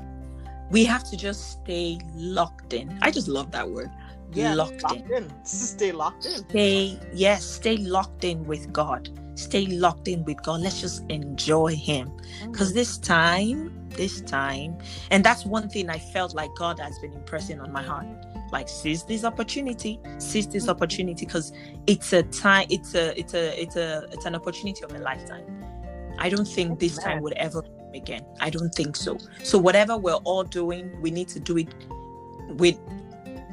we 0.71 0.83
have 0.85 1.03
to 1.05 1.17
just 1.17 1.51
stay 1.51 1.99
locked 2.13 2.73
in. 2.73 2.97
I 3.01 3.11
just 3.11 3.27
love 3.27 3.51
that 3.51 3.69
word. 3.69 3.91
Yeah, 4.33 4.53
locked 4.53 4.73
in 4.73 4.79
locked 4.81 5.11
in. 5.11 5.31
Stay 5.45 5.91
locked 5.91 6.25
in. 6.25 6.49
stay 6.49 6.99
yes 7.13 7.45
stay 7.45 7.77
locked 7.77 8.23
in 8.23 8.43
with 8.45 8.71
god. 8.73 9.09
Stay 9.35 9.65
locked 9.67 10.07
in 10.07 10.25
with 10.25 10.41
god. 10.43 10.61
Let's 10.61 10.81
just 10.81 11.05
enjoy 11.09 11.75
him. 11.75 12.11
Mm. 12.41 12.51
Because 12.51 12.73
this 12.73 12.97
time 12.97 13.71
this 13.89 14.19
time 14.21 14.77
and 15.09 15.23
that's 15.23 15.45
one 15.45 15.69
thing 15.69 15.89
i 15.89 15.97
felt 15.97 16.35
like 16.35 16.49
god 16.57 16.77
has 16.79 16.99
been 16.99 17.13
impressing 17.13 17.61
on 17.61 17.71
my 17.71 17.83
heart. 17.83 18.07
Like 18.51 18.67
seize 18.67 19.03
this 19.03 19.23
opportunity. 19.23 19.99
Seize 20.17 20.47
this 20.47 20.65
mm. 20.65 20.69
opportunity 20.69 21.25
because 21.25 21.53
it's 21.87 22.11
a 22.11 22.23
time 22.23 22.67
it's 22.69 22.93
a 22.95 23.17
it's 23.17 23.33
a 23.33 23.61
it's 23.61 23.75
a 23.75 24.07
it's 24.11 24.25
an 24.25 24.35
opportunity 24.35 24.83
of 24.83 24.93
a 24.93 24.99
lifetime. 24.99 25.45
I 26.17 26.29
don't 26.29 26.47
think 26.47 26.79
this 26.79 26.97
time 26.97 27.21
would 27.21 27.33
ever 27.33 27.61
again 27.95 28.23
i 28.41 28.49
don't 28.49 28.73
think 28.75 28.95
so 28.95 29.17
so 29.43 29.57
whatever 29.57 29.97
we're 29.97 30.13
all 30.25 30.43
doing 30.43 30.89
we 31.01 31.09
need 31.11 31.27
to 31.27 31.39
do 31.39 31.57
it 31.57 31.73
with 32.49 32.77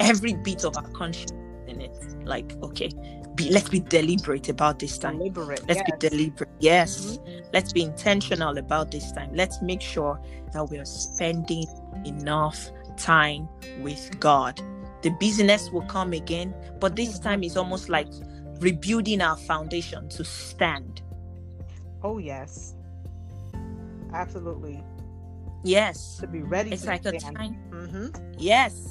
every 0.01 0.35
bit 0.35 0.65
of 0.65 0.77
our 0.77 0.89
conscience 0.91 1.33
in 1.67 1.81
it 1.81 1.97
like 2.25 2.55
okay 2.63 2.91
be 3.35 3.49
let's 3.51 3.69
be 3.71 3.81
deliberate 3.81 4.49
about 4.51 4.79
this 4.79 4.99
time 4.99 5.17
Deliberate. 5.19 5.67
let's 5.69 5.81
yes. 5.81 5.91
be 6.01 6.09
deliberate 6.09 6.51
yes 6.61 7.19
let's 7.55 7.73
be 7.73 7.83
intentional 7.83 8.59
about 8.59 8.91
this 8.91 9.11
time 9.13 9.31
let's 9.35 9.63
make 9.63 9.81
sure 9.81 10.21
that 10.53 10.69
we 10.69 10.79
are 10.79 10.85
spending 10.85 11.65
enough 12.05 12.71
time 12.97 13.49
with 13.81 14.19
god 14.21 14.61
the 15.03 15.11
business 15.19 15.71
will 15.71 15.83
come 15.87 16.13
again 16.13 16.55
but 16.79 16.95
this 16.95 17.19
Mhm. 17.19 17.23
time 17.23 17.43
is 17.43 17.57
almost 17.57 17.89
like 17.89 18.09
rebuilding 18.61 19.21
our 19.23 19.37
foundation 19.37 20.09
to 20.11 20.25
stand 20.25 21.01
Oh 22.05 22.19
yes. 22.19 22.75
Absolutely. 24.15 24.83
yes 25.65 26.19
To 26.21 26.27
be 26.27 26.43
ready. 26.43 26.73
it's 26.73 26.87
like 26.87 27.05
a 27.07 27.19
stand. 27.21 27.37
time 27.37 27.57
Mhm. 27.71 28.35
yes 28.39 28.89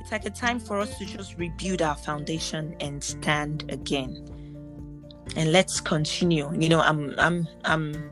it's 0.00 0.12
like 0.12 0.24
a 0.26 0.30
time 0.30 0.60
for 0.60 0.78
us 0.78 0.98
to 0.98 1.04
just 1.06 1.36
rebuild 1.38 1.80
our 1.82 1.96
foundation 1.96 2.76
and 2.80 3.02
stand 3.02 3.64
again 3.70 4.12
and 5.36 5.50
let's 5.52 5.80
continue 5.80 6.46
you 6.60 6.68
know 6.68 6.80
i'm 6.80 7.14
i'm 7.18 7.48
i'm 7.64 8.10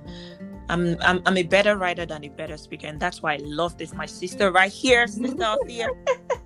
I'm, 0.69 0.97
I'm 1.03 1.21
I'm 1.27 1.37
a 1.37 1.43
better 1.43 1.77
writer 1.77 2.07
than 2.07 2.25
a 2.25 2.29
better 2.29 2.57
speaker, 2.57 2.87
and 2.87 2.99
that's 2.99 3.21
why 3.21 3.35
I 3.35 3.41
love 3.43 3.77
this. 3.77 3.93
My 3.93 4.07
sister 4.07 4.51
right 4.51 4.73
here, 4.73 5.07
Sister 5.07 5.43
Althea, 5.43 5.89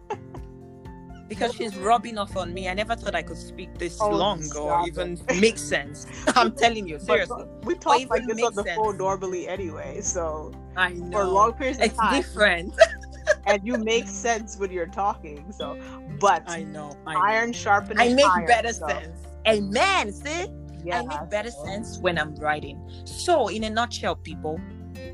because 1.29 1.55
she's 1.55 1.77
rubbing 1.77 2.19
off 2.19 2.37
on 2.37 2.53
me. 2.55 2.69
I 2.69 2.75
never 2.75 2.95
thought 2.95 3.15
I 3.15 3.23
could 3.23 3.37
speak 3.37 3.79
this 3.79 3.99
Oh, 4.01 4.11
long 4.11 4.43
or 4.57 4.87
even 4.87 5.19
make 5.41 5.59
sense. 5.59 6.07
I'm 6.37 6.53
telling 6.53 6.87
you, 6.87 6.99
seriously. 6.99 7.45
but 7.45 7.65
we 7.65 7.75
talk 7.75 8.01
even 8.01 8.09
like 8.09 8.27
this 8.27 8.43
on 8.45 8.55
the 8.55 8.65
sense. 8.65 8.77
phone 8.77 8.99
normally 8.99 9.49
anyway, 9.49 10.01
so 10.01 10.53
I 10.77 10.91
for 10.91 10.97
know 10.97 11.33
long 11.33 11.53
periods 11.55 11.79
of 11.79 11.85
it's 11.85 11.97
time, 11.97 12.15
different. 12.15 12.75
and 13.47 13.67
you 13.67 13.77
make 13.79 14.07
sense 14.09 14.57
when 14.57 14.71
you're 14.71 14.87
talking. 14.87 15.53
So, 15.53 15.79
but 16.21 16.43
I 16.47 16.63
know. 16.65 16.97
I, 17.07 17.15
know. 17.15 17.21
iron 17.21 17.53
sharpening 17.53 18.13
I 18.13 18.15
make 18.15 18.27
iron, 18.27 18.47
better 18.47 18.73
so, 18.73 18.87
sense. 18.89 19.19
Amen. 19.47 20.13
See. 20.13 20.47
I 20.93 21.03
make 21.05 21.31
better 21.31 21.51
sense 21.51 21.99
when 21.99 22.17
I'm 22.17 22.37
writing. 22.37 22.81
So, 23.05 23.49
in 23.49 23.65
a 23.65 23.71
nutshell, 23.71 24.15
people, 24.15 24.59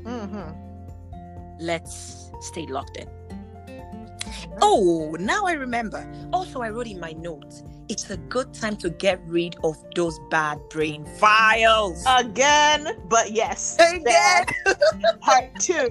hmm 0.05 0.51
let's 1.59 2.29
stay 2.41 2.65
locked 2.67 2.97
in. 2.97 3.07
Oh, 4.61 5.15
now 5.19 5.45
I 5.45 5.53
remember. 5.53 6.09
Also, 6.31 6.61
I 6.61 6.69
wrote 6.69 6.87
in 6.87 6.99
my 6.99 7.11
notes. 7.13 7.63
It's 7.89 8.09
a 8.09 8.17
good 8.17 8.53
time 8.53 8.77
to 8.77 8.89
get 8.89 9.21
rid 9.27 9.55
of 9.63 9.75
those 9.95 10.19
bad 10.29 10.57
brain 10.69 11.05
files. 11.19 12.03
Again, 12.07 12.87
but 13.09 13.31
yes. 13.31 13.77
Again. 13.79 14.45
Part 15.21 15.49
two. 15.59 15.89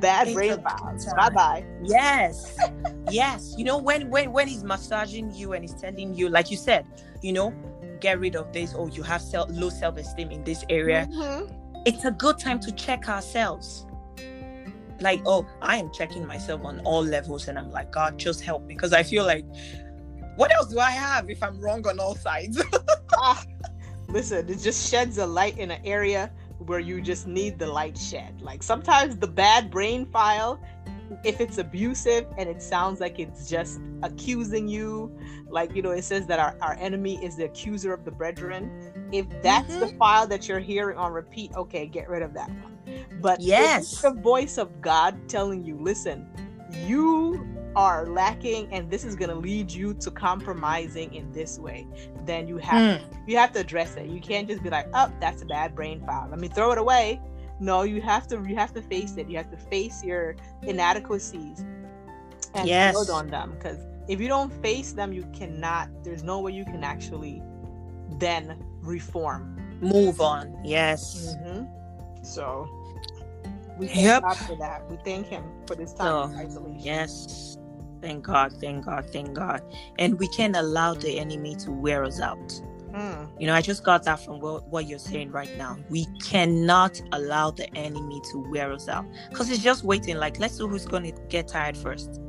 Bad 0.00 0.28
It's 0.28 0.34
brain 0.34 0.60
files. 0.62 1.06
Bye 1.16 1.30
bye. 1.30 1.64
yes, 1.82 2.56
yes. 3.10 3.54
You 3.56 3.64
know 3.64 3.78
when 3.78 4.10
when 4.10 4.32
when 4.32 4.48
he's 4.48 4.62
massaging 4.64 5.32
you 5.34 5.52
and 5.54 5.64
he's 5.64 5.74
telling 5.74 6.14
you, 6.14 6.28
like 6.28 6.50
you 6.50 6.56
said, 6.56 6.84
you 7.22 7.32
know, 7.32 7.54
get 8.00 8.18
rid 8.20 8.36
of 8.36 8.52
this. 8.52 8.74
Oh, 8.76 8.88
you 8.88 9.02
have 9.02 9.22
self, 9.22 9.48
low 9.50 9.70
self 9.70 9.96
esteem 9.96 10.30
in 10.30 10.44
this 10.44 10.64
area. 10.68 11.08
Mm-hmm. 11.10 11.52
it's 11.86 12.04
a 12.04 12.10
good 12.10 12.38
time 12.38 12.60
to 12.60 12.72
check 12.72 13.08
ourselves. 13.08 13.86
Like, 15.00 15.22
oh, 15.26 15.46
I 15.60 15.76
am 15.76 15.90
checking 15.92 16.26
myself 16.26 16.64
on 16.64 16.80
all 16.80 17.02
levels, 17.02 17.48
and 17.48 17.58
I'm 17.58 17.70
like, 17.70 17.90
God, 17.90 18.18
just 18.18 18.42
help 18.42 18.64
me. 18.64 18.74
Because 18.74 18.92
I 18.92 19.02
feel 19.02 19.24
like, 19.24 19.44
what 20.36 20.52
else 20.54 20.68
do 20.68 20.78
I 20.78 20.90
have 20.90 21.30
if 21.30 21.42
I'm 21.42 21.60
wrong 21.60 21.86
on 21.86 21.98
all 21.98 22.14
sides? 22.14 22.62
Ah, 23.16 23.40
listen, 24.08 24.48
it 24.48 24.58
just 24.58 24.90
sheds 24.90 25.18
a 25.18 25.26
light 25.26 25.56
in 25.56 25.70
an 25.70 25.80
area 25.84 26.32
where 26.58 26.80
you 26.80 27.00
just 27.00 27.26
need 27.26 27.58
the 27.58 27.66
light 27.66 27.96
shed. 27.96 28.40
Like 28.40 28.62
sometimes 28.62 29.16
the 29.16 29.28
bad 29.28 29.70
brain 29.70 30.06
file, 30.06 30.60
if 31.22 31.40
it's 31.40 31.58
abusive 31.58 32.26
and 32.36 32.48
it 32.48 32.60
sounds 32.60 33.00
like 33.00 33.18
it's 33.18 33.48
just 33.48 33.80
accusing 34.02 34.66
you, 34.66 35.16
like 35.48 35.74
you 35.74 35.82
know, 35.82 35.92
it 35.92 36.02
says 36.02 36.26
that 36.26 36.38
our, 36.38 36.56
our 36.60 36.74
enemy 36.74 37.24
is 37.24 37.36
the 37.36 37.44
accuser 37.44 37.92
of 37.92 38.04
the 38.04 38.10
brethren. 38.10 39.08
If 39.12 39.26
that's 39.42 39.76
the 39.76 39.88
file 39.98 40.26
that 40.26 40.48
you're 40.48 40.60
hearing 40.60 40.98
on 40.98 41.12
repeat, 41.12 41.52
okay, 41.54 41.86
get 41.86 42.08
rid 42.08 42.22
of 42.22 42.34
that 42.34 42.48
one. 42.48 42.73
But 43.20 43.40
Yes. 43.40 44.00
the 44.02 44.12
voice 44.12 44.58
of 44.58 44.80
God 44.80 45.28
telling 45.28 45.64
you, 45.64 45.76
listen, 45.76 46.26
you 46.86 47.46
are 47.76 48.06
lacking 48.06 48.72
and 48.72 48.88
this 48.88 49.04
is 49.04 49.16
going 49.16 49.28
to 49.30 49.34
lead 49.34 49.70
you 49.70 49.94
to 49.94 50.08
compromising 50.10 51.12
in 51.12 51.30
this 51.32 51.58
way 51.58 51.84
then 52.24 52.46
you 52.46 52.56
have 52.56 53.00
Hmm. 53.00 53.04
you 53.26 53.36
have 53.36 53.50
to 53.52 53.58
address 53.58 53.96
it 53.96 54.06
you 54.06 54.20
can't 54.20 54.46
just 54.46 54.62
be 54.62 54.70
like 54.70 54.86
oh 54.94 55.10
that's 55.18 55.42
a 55.42 55.44
bad 55.44 55.74
brain 55.74 56.00
file 56.06 56.28
let 56.30 56.38
me 56.38 56.46
throw 56.46 56.70
it 56.70 56.78
away 56.78 57.20
no 57.58 57.82
you 57.82 58.00
have 58.00 58.28
to 58.28 58.36
you 58.46 58.54
have 58.54 58.72
to 58.74 58.80
face 58.82 59.16
it 59.16 59.28
you 59.28 59.36
have 59.36 59.50
to 59.50 59.56
face 59.56 60.04
your 60.04 60.36
inadequacies 60.62 61.64
and 62.54 62.68
Yes. 62.68 62.94
build 62.94 63.10
on 63.10 63.26
them 63.28 63.50
because 63.58 63.78
if 64.06 64.20
you 64.20 64.28
don't 64.28 64.52
face 64.62 64.92
them, 64.92 65.12
you 65.12 65.24
cannot. 65.32 65.88
There's 66.04 66.22
no 66.22 66.38
way 66.40 66.52
you 66.52 66.64
can 66.66 66.84
actually 66.84 67.42
then 68.18 68.62
reform. 68.82 69.56
Move 69.80 70.20
on. 70.20 70.56
Yes. 70.62 71.34
Mm-hmm. 71.40 71.64
So 72.24 72.68
we 73.78 73.86
thank 73.88 74.00
Yep. 74.00 74.22
God 74.22 74.38
for 74.46 74.56
that. 74.56 74.90
We 74.90 74.96
thank 75.04 75.26
Him 75.28 75.44
for 75.66 75.74
this 75.76 75.92
time 75.94 76.12
of 76.14 76.34
isolation. 76.34 76.80
Yes. 76.80 77.58
Thank 78.00 78.24
God. 78.24 78.52
Thank 78.60 78.84
God. 78.84 79.06
Thank 79.12 79.34
God. 79.34 79.62
And 79.98 80.18
we 80.18 80.28
can't 80.28 80.56
allow 80.56 80.94
the 80.94 81.18
enemy 81.18 81.54
to 81.56 81.70
wear 81.72 82.04
us 82.04 82.20
out. 82.20 82.60
Mm, 82.92 83.28
You 83.40 83.46
know, 83.48 83.54
I 83.54 83.60
just 83.62 83.82
got 83.82 84.04
that 84.04 84.20
from 84.24 84.38
what, 84.40 84.68
what 84.68 84.86
you're 84.86 84.98
saying 85.00 85.32
right 85.32 85.52
now. 85.56 85.78
We 85.88 86.06
cannot 86.22 87.00
allow 87.12 87.50
the 87.50 87.68
enemy 87.76 88.20
to 88.30 88.38
wear 88.50 88.72
us 88.72 88.88
out 88.88 89.06
because 89.30 89.50
it's 89.50 89.62
just 89.62 89.82
waiting. 89.84 90.16
Like, 90.16 90.38
let's 90.38 90.56
see 90.58 90.64
who's 90.64 90.86
going 90.86 91.02
to 91.12 91.12
get 91.28 91.48
tired 91.48 91.76
first. 91.76 92.20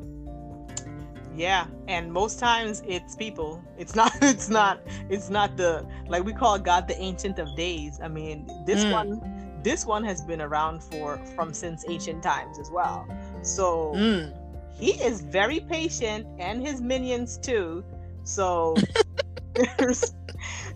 yeah, 1.35 1.67
and 1.87 2.11
most 2.11 2.39
times 2.39 2.81
it's 2.87 3.15
people. 3.15 3.61
It's 3.77 3.93
not. 4.01 4.11
It's 4.21 4.49
not. 4.49 4.79
It's 5.09 5.29
not 5.29 5.57
the 5.57 5.85
like 6.07 6.23
we 6.23 6.33
call 6.33 6.57
God 6.57 6.87
the 6.87 6.97
Ancient 6.99 7.37
of 7.39 7.55
Days. 7.55 7.99
I 8.01 8.07
mean, 8.07 8.47
this 8.65 8.85
Mm. 8.85 8.91
one, 8.91 9.34
this 9.65 9.83
one 9.83 10.03
has 10.05 10.21
been 10.21 10.41
around 10.41 10.83
for 10.83 11.17
from 11.35 11.51
since 11.51 11.83
ancient 11.89 12.21
times 12.21 12.59
as 12.61 12.69
well. 12.69 13.09
So 13.41 13.93
Mm. 13.97 14.31
he 14.77 14.91
is 15.01 15.21
very 15.21 15.59
patient, 15.59 16.27
and 16.37 16.61
his 16.61 16.79
minions 16.81 17.37
too. 17.41 17.83
So 18.23 18.75
there's, 19.57 20.13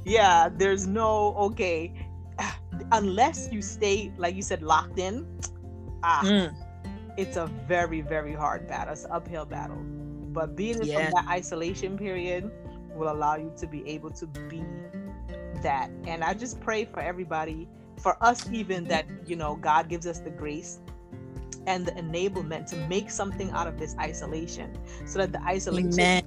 yeah, 0.03 0.49
there's 0.49 0.87
no 0.87 1.35
okay, 1.53 1.93
unless 2.91 3.47
you 3.53 3.61
stay 3.61 4.11
like 4.17 4.35
you 4.35 4.41
said 4.41 4.61
locked 4.63 4.97
in. 4.97 5.23
Ah, 6.03 6.23
Mm. 6.25 6.49
it's 7.17 7.37
a 7.37 7.45
very 7.67 8.01
very 8.01 8.33
hard 8.33 8.65
battle 8.67 8.93
it's 8.93 9.03
an 9.03 9.11
uphill 9.11 9.45
battle 9.45 9.83
but 10.31 10.55
being 10.55 10.79
Yeah. 10.81 10.95
from 10.95 11.11
that 11.11 11.25
isolation 11.27 11.97
period 11.97 12.49
will 12.95 13.11
allow 13.11 13.35
you 13.35 13.51
to 13.59 13.67
be 13.67 13.83
able 13.85 14.09
to 14.11 14.25
be 14.47 14.63
that 15.61 15.91
and 16.07 16.23
i 16.23 16.31
just 16.33 16.55
pray 16.61 16.85
for 16.85 17.01
everybody 17.01 17.67
for 17.99 18.17
us 18.23 18.49
even 18.51 18.83
that 18.85 19.05
you 19.25 19.35
know 19.35 19.55
god 19.57 19.89
gives 19.89 20.07
us 20.07 20.19
the 20.19 20.29
grace 20.29 20.79
and 21.67 21.85
the 21.85 21.91
enablement 21.93 22.65
to 22.65 22.75
make 22.87 23.09
something 23.11 23.51
out 23.51 23.67
of 23.67 23.77
this 23.77 23.95
isolation 23.99 24.73
so 25.05 25.19
that 25.19 25.31
the 25.31 25.41
isolation 25.43 25.93
Amen. 25.93 26.23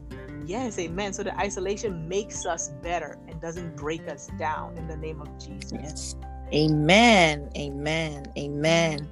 yes 0.46 0.78
amen 0.78 1.12
so 1.12 1.22
the 1.22 1.36
isolation 1.38 2.06
makes 2.08 2.44
us 2.46 2.68
better 2.82 3.18
and 3.28 3.40
doesn't 3.40 3.74
break 3.76 4.06
us 4.08 4.28
down 4.38 4.76
in 4.76 4.86
the 4.86 4.96
name 4.96 5.20
of 5.20 5.28
jesus 5.38 5.72
Yes. 5.72 6.16
Amen. 6.52 7.48
Amen. 7.56 8.26
Amen. 8.36 9.08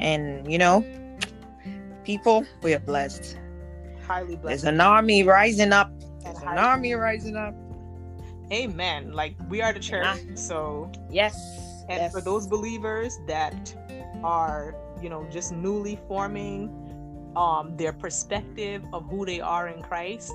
And, 0.00 0.50
you 0.50 0.56
know, 0.56 0.82
people, 2.02 2.46
we 2.62 2.72
are 2.72 2.78
blessed. 2.78 3.36
highly 4.06 4.36
blessed. 4.36 4.64
There's 4.64 4.64
an 4.64 4.80
army 4.80 5.22
rising 5.22 5.74
up. 5.74 5.92
There's 6.24 6.38
an 6.40 6.56
army 6.56 6.94
rising 6.94 7.36
up. 7.36 7.54
amen 8.50 9.12
like 9.12 9.36
we 9.50 9.60
are 9.60 9.74
the 9.74 9.78
church 9.80 10.16
so 10.34 10.90
Yes. 11.10 11.36
And 11.88 12.02
yes. 12.02 12.12
for 12.12 12.20
those 12.20 12.46
believers 12.46 13.18
that 13.26 13.74
are, 14.22 14.74
you 15.02 15.08
know, 15.08 15.26
just 15.30 15.52
newly 15.52 15.98
forming 16.08 16.70
um 17.36 17.76
their 17.76 17.92
perspective 17.92 18.82
of 18.92 19.04
who 19.10 19.24
they 19.26 19.40
are 19.40 19.68
in 19.68 19.82
Christ, 19.82 20.32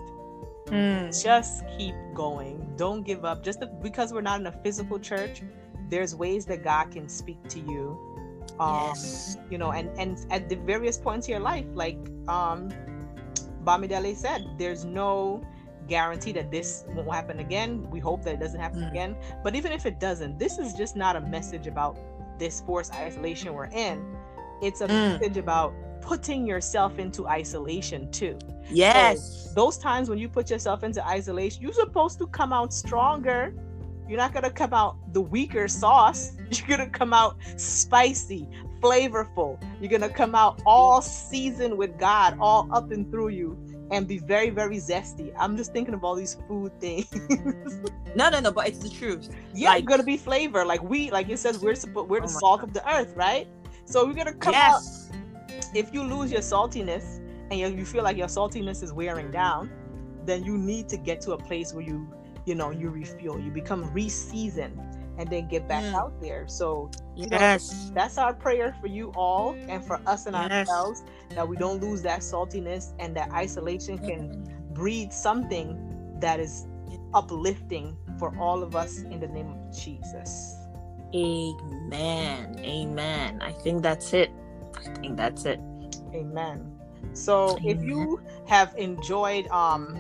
Mm. 0.67 1.11
just 1.21 1.63
keep 1.77 1.93
going. 2.13 2.65
Don't 2.77 3.03
give 3.03 3.25
up. 3.25 3.43
Just 3.43 3.63
because 3.81 4.13
we're 4.13 4.21
not 4.21 4.39
in 4.39 4.47
a 4.47 4.51
physical 4.63 4.97
church, 4.97 5.43
there's 5.89 6.15
ways 6.15 6.45
that 6.45 6.63
God 6.63 6.89
can 6.91 7.09
speak 7.09 7.37
to 7.49 7.59
you. 7.59 7.99
Um, 8.59 8.93
yes. 8.95 9.37
you 9.49 9.57
know, 9.57 9.71
and 9.71 9.89
and 9.99 10.17
at 10.31 10.47
the 10.47 10.55
various 10.55 10.97
points 10.97 11.27
in 11.27 11.31
your 11.31 11.41
life, 11.41 11.65
like 11.73 11.97
um 12.27 12.69
Bamidele 13.65 14.15
said, 14.15 14.45
there's 14.57 14.85
no 14.85 15.41
guarantee 15.97 16.31
that 16.39 16.49
this 16.49 16.85
won't 16.95 17.13
happen 17.19 17.37
again. 17.47 17.69
We 17.95 17.99
hope 18.09 18.19
that 18.25 18.33
it 18.37 18.39
doesn't 18.45 18.59
happen 18.67 18.81
Mm. 18.81 18.91
again. 18.91 19.11
But 19.43 19.51
even 19.59 19.71
if 19.77 19.83
it 19.85 19.97
doesn't, 20.07 20.33
this 20.43 20.53
is 20.63 20.69
just 20.81 20.93
not 21.03 21.13
a 21.21 21.21
message 21.37 21.65
about 21.73 21.93
this 22.41 22.55
forced 22.67 22.91
isolation 23.07 23.47
we're 23.53 23.73
in. 23.87 23.95
It's 24.67 24.81
a 24.81 24.87
Mm. 24.87 25.19
message 25.19 25.37
about 25.45 25.69
putting 26.01 26.41
yourself 26.51 26.91
into 27.03 27.21
isolation 27.41 28.01
too. 28.19 28.35
Yes. 28.71 29.53
Those 29.61 29.77
times 29.77 30.05
when 30.09 30.17
you 30.23 30.27
put 30.37 30.49
yourself 30.53 30.79
into 30.83 31.01
isolation, 31.17 31.61
you're 31.63 31.79
supposed 31.85 32.17
to 32.21 32.25
come 32.39 32.51
out 32.59 32.73
stronger. 32.73 33.39
You're 34.07 34.21
not 34.25 34.33
gonna 34.35 34.55
come 34.63 34.73
out 34.81 34.93
the 35.13 35.21
weaker 35.35 35.67
sauce. 35.67 36.21
You're 36.53 36.69
gonna 36.73 36.89
come 37.01 37.13
out 37.21 37.33
spicy, 37.55 38.43
flavorful. 38.81 39.51
You're 39.79 39.93
gonna 39.97 40.15
come 40.21 40.33
out 40.43 40.53
all 40.65 41.01
seasoned 41.01 41.75
with 41.81 41.93
God, 41.97 42.29
all 42.45 42.67
up 42.77 42.91
and 42.95 43.03
through 43.11 43.29
you, 43.39 43.49
and 43.93 44.07
be 44.07 44.17
very, 44.17 44.49
very 44.49 44.77
zesty. 44.77 45.33
I'm 45.37 45.55
just 45.55 45.71
thinking 45.71 45.93
of 45.93 46.03
all 46.03 46.15
these 46.15 46.35
food 46.47 46.77
things. 46.79 47.07
No, 48.15 48.29
no, 48.29 48.39
no, 48.39 48.51
but 48.51 48.67
it's 48.67 48.77
the 48.77 48.89
truth. 48.89 49.29
yeah, 49.55 49.69
Like- 49.69 49.85
gonna 49.85 50.03
be 50.03 50.17
flavor. 50.17 50.63
Like 50.63 50.83
we, 50.83 51.09
like 51.09 51.29
it 51.29 51.39
says, 51.39 51.57
we're 51.57 51.73
supposed 51.73 52.09
we're 52.09 52.19
oh 52.21 52.27
the 52.27 52.33
Oh 52.35 52.39
salt 52.39 52.61
of 52.61 52.71
the 52.71 52.87
earth, 52.87 53.15
right? 53.15 53.47
So 53.85 54.05
we're 54.05 54.13
gonna 54.13 54.35
come 54.35 54.53
out. 54.53 54.83
If 55.73 55.91
you 55.91 56.03
lose 56.03 56.31
your 56.31 56.41
saltiness 56.41 57.17
and 57.49 57.59
you, 57.59 57.67
you 57.69 57.85
feel 57.85 58.03
like 58.03 58.15
your 58.15 58.27
saltiness 58.27 58.83
is 58.83 58.93
wearing 58.93 59.25
mm-hmm. 59.25 59.33
down, 59.33 59.71
then 60.25 60.43
you 60.43 60.59
need 60.59 60.87
to 60.89 60.97
get 60.97 61.21
to 61.21 61.31
a 61.31 61.37
place 61.37 61.73
where 61.73 61.83
you, 61.83 62.07
you 62.45 62.53
know, 62.53 62.69
you 62.69 62.89
refuel. 62.89 63.39
You 63.39 63.49
become 63.49 63.91
re-seasoned, 63.91 64.79
and 65.17 65.29
then 65.29 65.47
get 65.47 65.67
back 65.67 65.83
Mm. 65.83 65.95
out 65.95 66.13
there. 66.21 66.47
So 66.47 66.89
know, 67.15 67.37
Yes. 67.37 67.91
that's 67.93 68.17
our 68.17 68.33
prayer 68.33 68.75
for 68.81 68.87
you 68.87 69.11
all 69.15 69.55
and 69.69 69.83
for 69.83 69.99
us 70.07 70.25
and 70.25 70.35
Yes. 70.35 70.67
ourselves 70.69 71.03
that 71.35 71.47
we 71.47 71.57
don't 71.57 71.81
lose 71.81 72.01
that 72.03 72.21
saltiness 72.21 72.93
and 72.99 73.15
that 73.15 73.31
isolation 73.33 73.97
can 73.99 74.45
breed 74.73 75.13
something 75.13 75.77
that 76.19 76.39
is 76.39 76.65
uplifting 77.13 77.97
for 78.19 78.35
all 78.39 78.63
of 78.63 78.75
us 78.75 79.03
in 79.11 79.19
the 79.19 79.27
name 79.27 79.47
of 79.49 79.75
Jesus. 79.77 80.55
Amen. 81.15 82.59
Amen. 82.59 83.41
I 83.41 83.51
think 83.51 83.83
that's 83.83 84.13
it. 84.13 84.31
I 84.75 84.81
think 85.01 85.17
that's 85.17 85.45
it. 85.45 85.59
Amen. 86.13 86.71
So 87.13 87.57
if 87.63 87.83
you 87.83 88.21
have 88.47 88.73
enjoyed 88.77 89.47
um 89.49 89.99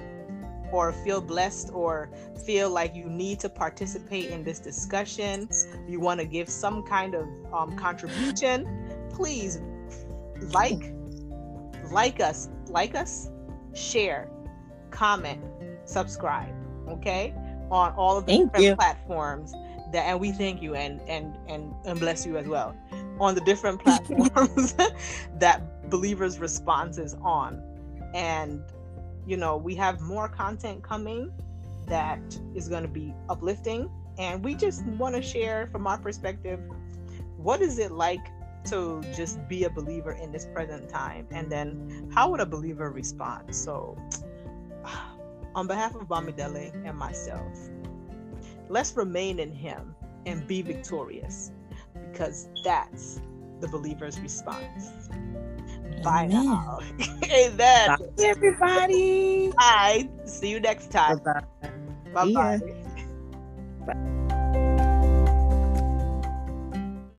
or 0.73 0.91
feel 0.91 1.21
blessed 1.21 1.69
or 1.71 2.09
feel 2.45 2.69
like 2.69 2.95
you 2.95 3.05
need 3.05 3.39
to 3.39 3.47
participate 3.47 4.31
in 4.31 4.43
this 4.43 4.59
discussion, 4.59 5.47
you 5.87 5.99
want 5.99 6.19
to 6.19 6.25
give 6.25 6.49
some 6.49 6.83
kind 6.83 7.13
of 7.13 7.27
um, 7.53 7.77
contribution, 7.77 8.67
please 9.11 9.61
like 10.51 10.91
like 11.91 12.19
us, 12.19 12.49
like 12.69 12.95
us, 12.95 13.29
share, 13.73 14.27
comment, 14.89 15.41
subscribe, 15.85 16.53
okay? 16.89 17.35
On 17.69 17.93
all 17.93 18.17
of 18.17 18.25
the 18.25 18.31
Thank 18.31 18.45
different 18.45 18.65
you. 18.65 18.75
platforms 18.75 19.53
that 19.91 20.05
and 20.07 20.19
we 20.19 20.31
thank 20.31 20.61
you 20.61 20.73
and 20.73 20.99
and 21.07 21.37
and 21.47 21.71
and 21.85 21.99
bless 21.99 22.25
you 22.25 22.35
as 22.35 22.47
well 22.47 22.75
on 23.19 23.35
the 23.35 23.41
different 23.41 23.79
platforms 23.83 24.73
that 25.39 25.89
believers 25.91 26.39
responses 26.39 27.15
on 27.21 27.61
and 28.15 28.63
you 29.25 29.37
know 29.37 29.57
we 29.57 29.75
have 29.75 30.01
more 30.01 30.27
content 30.27 30.83
coming 30.83 31.31
that 31.87 32.21
is 32.55 32.67
going 32.69 32.83
to 32.83 32.89
be 32.89 33.13
uplifting. 33.29 33.89
And 34.17 34.43
we 34.43 34.55
just 34.55 34.85
want 34.85 35.15
to 35.15 35.21
share 35.21 35.67
from 35.71 35.87
our 35.87 35.97
perspective 35.97 36.59
what 37.37 37.61
is 37.61 37.79
it 37.79 37.91
like 37.91 38.25
to 38.65 39.01
just 39.15 39.45
be 39.49 39.65
a 39.65 39.69
believer 39.69 40.13
in 40.13 40.31
this 40.31 40.45
present 40.53 40.87
time? 40.87 41.27
And 41.31 41.51
then 41.51 42.09
how 42.13 42.29
would 42.31 42.39
a 42.39 42.45
believer 42.45 42.89
respond? 42.91 43.53
So 43.53 43.97
on 45.55 45.67
behalf 45.67 45.95
of 45.95 46.07
Bamidele 46.07 46.87
and 46.87 46.97
myself 46.97 47.57
let's 48.69 48.95
remain 48.95 49.39
in 49.39 49.51
him 49.51 49.95
and 50.25 50.47
be 50.47 50.61
victorious 50.61 51.51
because 52.11 52.47
that's 52.63 53.21
the 53.59 53.67
believer's 53.67 54.19
response 54.19 55.09
bye 56.03 56.27
Amen. 56.27 56.43
now 56.45 56.79
amen 57.31 57.97
Bye, 57.97 57.97
everybody. 58.19 59.51
bye 59.57 60.09
see 60.25 60.49
you 60.49 60.59
next 60.59 60.91
time 60.91 61.19
Bye-bye. 61.23 61.41
bye 62.13 62.25
See 62.25 62.33
ya. 62.37 62.59
bye 63.85 64.22